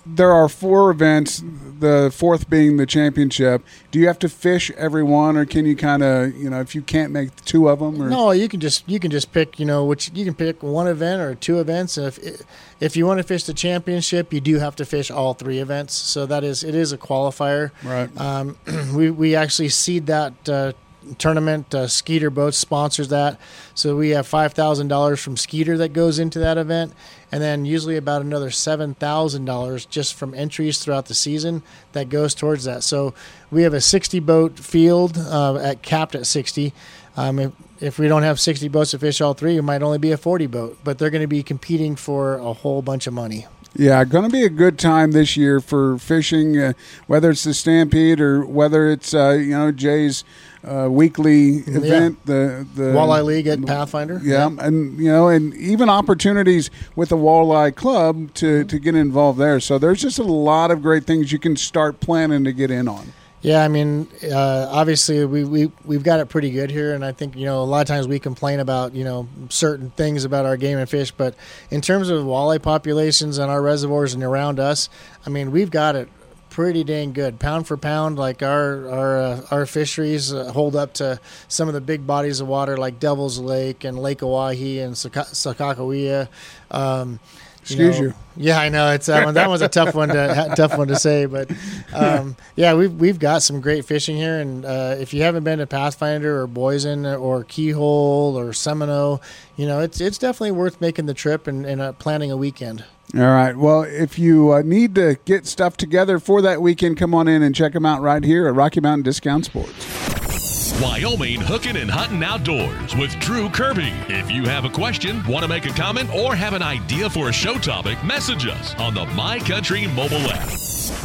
there 0.06 0.32
are 0.32 0.48
four 0.48 0.90
events. 0.90 1.42
The 1.78 2.10
fourth 2.14 2.48
being 2.48 2.78
the 2.78 2.86
championship. 2.86 3.62
Do 3.90 3.98
you 3.98 4.06
have 4.06 4.18
to 4.20 4.30
fish 4.30 4.70
every 4.72 5.02
one, 5.02 5.36
or 5.36 5.44
can 5.44 5.66
you 5.66 5.76
kind 5.76 6.02
of 6.02 6.34
you 6.34 6.48
know 6.48 6.60
if 6.60 6.74
you 6.74 6.80
can't 6.80 7.12
make 7.12 7.34
two 7.44 7.68
of 7.68 7.80
them? 7.80 8.00
Or 8.00 8.08
No, 8.08 8.30
you 8.30 8.48
can 8.48 8.60
just 8.60 8.88
you 8.88 8.98
can 8.98 9.10
just 9.10 9.32
pick 9.32 9.58
you 9.58 9.66
know 9.66 9.84
which 9.84 10.10
you 10.14 10.24
can 10.24 10.34
pick 10.34 10.62
one 10.62 10.86
event 10.86 11.20
or 11.20 11.34
two 11.34 11.60
events. 11.60 11.98
And 11.98 12.06
if 12.06 12.42
if 12.80 12.96
you 12.96 13.04
want 13.04 13.18
to 13.18 13.24
fish 13.24 13.44
the 13.44 13.52
championship, 13.52 14.32
you 14.32 14.40
do 14.40 14.58
have 14.58 14.76
to 14.76 14.86
fish 14.86 15.10
all 15.10 15.34
three 15.34 15.58
events. 15.58 15.94
So 15.94 16.24
that 16.26 16.44
is 16.44 16.64
it 16.64 16.74
is 16.74 16.92
a 16.92 16.98
qualifier. 16.98 17.72
right. 17.82 18.08
Um, 18.18 18.56
we 18.94 19.10
we 19.10 19.34
actually 19.34 19.68
seed 19.68 20.06
that 20.06 20.48
uh, 20.48 20.72
tournament. 21.14 21.74
Uh, 21.74 21.88
Skeeter 21.88 22.30
Boats 22.30 22.58
sponsors 22.58 23.08
that, 23.08 23.38
so 23.74 23.96
we 23.96 24.10
have 24.10 24.26
five 24.26 24.52
thousand 24.52 24.88
dollars 24.88 25.20
from 25.20 25.36
Skeeter 25.36 25.78
that 25.78 25.92
goes 25.92 26.18
into 26.18 26.38
that 26.38 26.58
event, 26.58 26.92
and 27.32 27.42
then 27.42 27.64
usually 27.64 27.96
about 27.96 28.22
another 28.22 28.50
seven 28.50 28.94
thousand 28.94 29.44
dollars 29.44 29.86
just 29.86 30.14
from 30.14 30.34
entries 30.34 30.78
throughout 30.78 31.06
the 31.06 31.14
season 31.14 31.62
that 31.92 32.08
goes 32.08 32.34
towards 32.34 32.64
that. 32.64 32.82
So 32.82 33.14
we 33.50 33.62
have 33.62 33.74
a 33.74 33.80
sixty 33.80 34.20
boat 34.20 34.58
field 34.58 35.16
uh, 35.18 35.56
at 35.56 35.82
capped 35.82 36.14
at 36.14 36.26
sixty. 36.26 36.72
Um, 37.16 37.38
if, 37.38 37.52
if 37.80 37.98
we 37.98 38.08
don't 38.08 38.24
have 38.24 38.38
60 38.38 38.68
boats 38.68 38.90
to 38.90 38.98
fish 38.98 39.22
all 39.22 39.32
three, 39.32 39.56
it 39.56 39.62
might 39.62 39.82
only 39.82 39.96
be 39.96 40.12
a 40.12 40.18
40 40.18 40.48
boat, 40.48 40.78
but 40.84 40.98
they're 40.98 41.08
going 41.08 41.22
to 41.22 41.26
be 41.26 41.42
competing 41.42 41.96
for 41.96 42.34
a 42.34 42.52
whole 42.52 42.82
bunch 42.82 43.06
of 43.06 43.14
money. 43.14 43.46
Yeah, 43.78 44.02
going 44.04 44.24
to 44.24 44.30
be 44.30 44.44
a 44.44 44.48
good 44.48 44.78
time 44.78 45.12
this 45.12 45.36
year 45.36 45.60
for 45.60 45.98
fishing, 45.98 46.58
uh, 46.58 46.72
whether 47.06 47.30
it's 47.30 47.44
the 47.44 47.52
Stampede 47.52 48.20
or 48.22 48.44
whether 48.46 48.88
it's 48.88 49.12
uh, 49.12 49.32
you 49.32 49.50
know 49.50 49.70
Jay's 49.70 50.24
uh, 50.66 50.88
weekly 50.90 51.58
event, 51.66 52.24
the 52.26 52.66
the 52.74 52.82
Walleye 52.84 53.24
League 53.24 53.46
at 53.46 53.64
Pathfinder. 53.64 54.20
Yeah, 54.22 54.50
and 54.58 54.98
you 54.98 55.10
know, 55.10 55.28
and 55.28 55.54
even 55.54 55.88
opportunities 55.88 56.70
with 56.94 57.10
the 57.10 57.16
Walleye 57.16 57.74
Club 57.74 58.34
to 58.34 58.64
to 58.64 58.78
get 58.78 58.94
involved 58.94 59.38
there. 59.38 59.60
So 59.60 59.78
there's 59.78 60.02
just 60.02 60.18
a 60.18 60.24
lot 60.24 60.70
of 60.70 60.82
great 60.82 61.04
things 61.04 61.32
you 61.32 61.38
can 61.38 61.56
start 61.56 62.00
planning 62.00 62.44
to 62.44 62.52
get 62.52 62.70
in 62.70 62.88
on. 62.88 63.12
Yeah, 63.42 63.62
I 63.62 63.68
mean, 63.68 64.08
uh, 64.24 64.66
obviously 64.70 65.24
we 65.24 65.44
we 65.44 65.70
we've 65.84 66.02
got 66.02 66.18
it 66.18 66.28
pretty 66.28 66.50
good 66.50 66.68
here, 66.68 66.94
and 66.94 67.04
I 67.04 67.12
think 67.12 67.36
you 67.36 67.44
know 67.44 67.62
a 67.62 67.64
lot 67.64 67.80
of 67.80 67.86
times 67.86 68.08
we 68.08 68.18
complain 68.18 68.58
about 68.58 68.92
you 68.92 69.04
know 69.04 69.28
certain 69.50 69.90
things 69.90 70.24
about 70.24 70.46
our 70.46 70.56
game 70.56 70.78
and 70.78 70.90
fish, 70.90 71.12
but 71.12 71.36
in 71.70 71.80
terms 71.80 72.08
of 72.08 72.24
walleye 72.24 72.60
populations 72.60 73.38
and 73.38 73.48
our 73.48 73.62
reservoirs 73.62 74.14
and 74.14 74.24
around 74.24 74.58
us, 74.58 74.88
I 75.24 75.30
mean 75.30 75.52
we've 75.52 75.70
got 75.70 75.94
it 75.94 76.08
pretty 76.56 76.82
dang 76.82 77.12
good, 77.12 77.38
pound 77.38 77.66
for 77.66 77.76
pound. 77.76 78.16
Like 78.16 78.42
our 78.42 78.88
our 78.88 79.18
uh, 79.18 79.46
our 79.50 79.66
fisheries 79.66 80.32
uh, 80.32 80.50
hold 80.52 80.74
up 80.74 80.94
to 80.94 81.20
some 81.48 81.68
of 81.68 81.74
the 81.74 81.82
big 81.82 82.06
bodies 82.06 82.40
of 82.40 82.48
water 82.48 82.78
like 82.78 82.98
Devil's 82.98 83.38
Lake 83.38 83.84
and 83.84 83.98
Lake 83.98 84.20
Oahe 84.22 84.82
and 84.82 84.94
Sakakawea. 84.94 86.28
Um, 86.70 87.20
Excuse 87.60 88.00
know- 88.00 88.06
you. 88.06 88.14
Yeah, 88.38 88.58
I 88.58 88.70
know 88.70 88.90
it's 88.92 89.04
that 89.04 89.26
one. 89.26 89.34
That 89.34 89.50
was 89.50 89.60
a 89.60 89.68
tough 89.68 89.94
one 89.94 90.08
to 90.08 90.52
tough 90.56 90.78
one 90.78 90.88
to 90.88 90.96
say, 90.96 91.26
but 91.26 91.50
um, 91.92 92.36
yeah, 92.56 92.72
we've 92.72 92.94
we've 92.94 93.18
got 93.18 93.42
some 93.42 93.60
great 93.60 93.84
fishing 93.84 94.16
here, 94.16 94.40
and 94.40 94.64
uh, 94.64 94.96
if 94.98 95.12
you 95.12 95.22
haven't 95.24 95.44
been 95.44 95.58
to 95.58 95.66
Pathfinder 95.66 96.40
or 96.40 96.48
Boysen 96.48 97.20
or 97.20 97.44
Keyhole 97.44 98.34
or 98.34 98.54
Seminoe, 98.54 99.20
you 99.56 99.66
know 99.66 99.80
it's 99.80 100.00
it's 100.00 100.16
definitely 100.16 100.52
worth 100.52 100.80
making 100.80 101.04
the 101.04 101.14
trip 101.14 101.46
and, 101.46 101.66
and 101.66 101.82
uh, 101.82 101.92
planning 101.92 102.30
a 102.30 102.36
weekend. 102.38 102.82
All 103.14 103.20
right. 103.20 103.56
Well, 103.56 103.82
if 103.82 104.18
you 104.18 104.52
uh, 104.52 104.62
need 104.62 104.94
to 104.96 105.18
get 105.24 105.46
stuff 105.46 105.76
together 105.76 106.18
for 106.18 106.42
that 106.42 106.60
weekend, 106.60 106.96
come 106.96 107.14
on 107.14 107.28
in 107.28 107.42
and 107.42 107.54
check 107.54 107.72
them 107.72 107.86
out 107.86 108.02
right 108.02 108.22
here 108.22 108.48
at 108.48 108.54
Rocky 108.54 108.80
Mountain 108.80 109.04
Discount 109.04 109.44
Sports. 109.44 110.80
Wyoming 110.80 111.40
Hooking 111.40 111.76
and 111.76 111.90
Hunting 111.90 112.22
Outdoors 112.22 112.94
with 112.96 113.18
Drew 113.18 113.48
Kirby. 113.48 113.92
If 114.08 114.30
you 114.30 114.44
have 114.44 114.66
a 114.66 114.68
question, 114.68 115.26
want 115.26 115.42
to 115.42 115.48
make 115.48 115.64
a 115.64 115.72
comment, 115.72 116.12
or 116.14 116.34
have 116.34 116.52
an 116.52 116.62
idea 116.62 117.08
for 117.08 117.30
a 117.30 117.32
show 117.32 117.54
topic, 117.54 118.02
message 118.04 118.46
us 118.46 118.74
on 118.74 118.92
the 118.92 119.06
My 119.06 119.38
Country 119.38 119.86
mobile 119.86 120.18
app. 120.18 120.50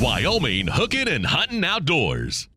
Wyoming 0.02 0.68
Hooking 0.68 1.08
and 1.08 1.26
Hunting 1.26 1.64
Outdoors. 1.64 2.50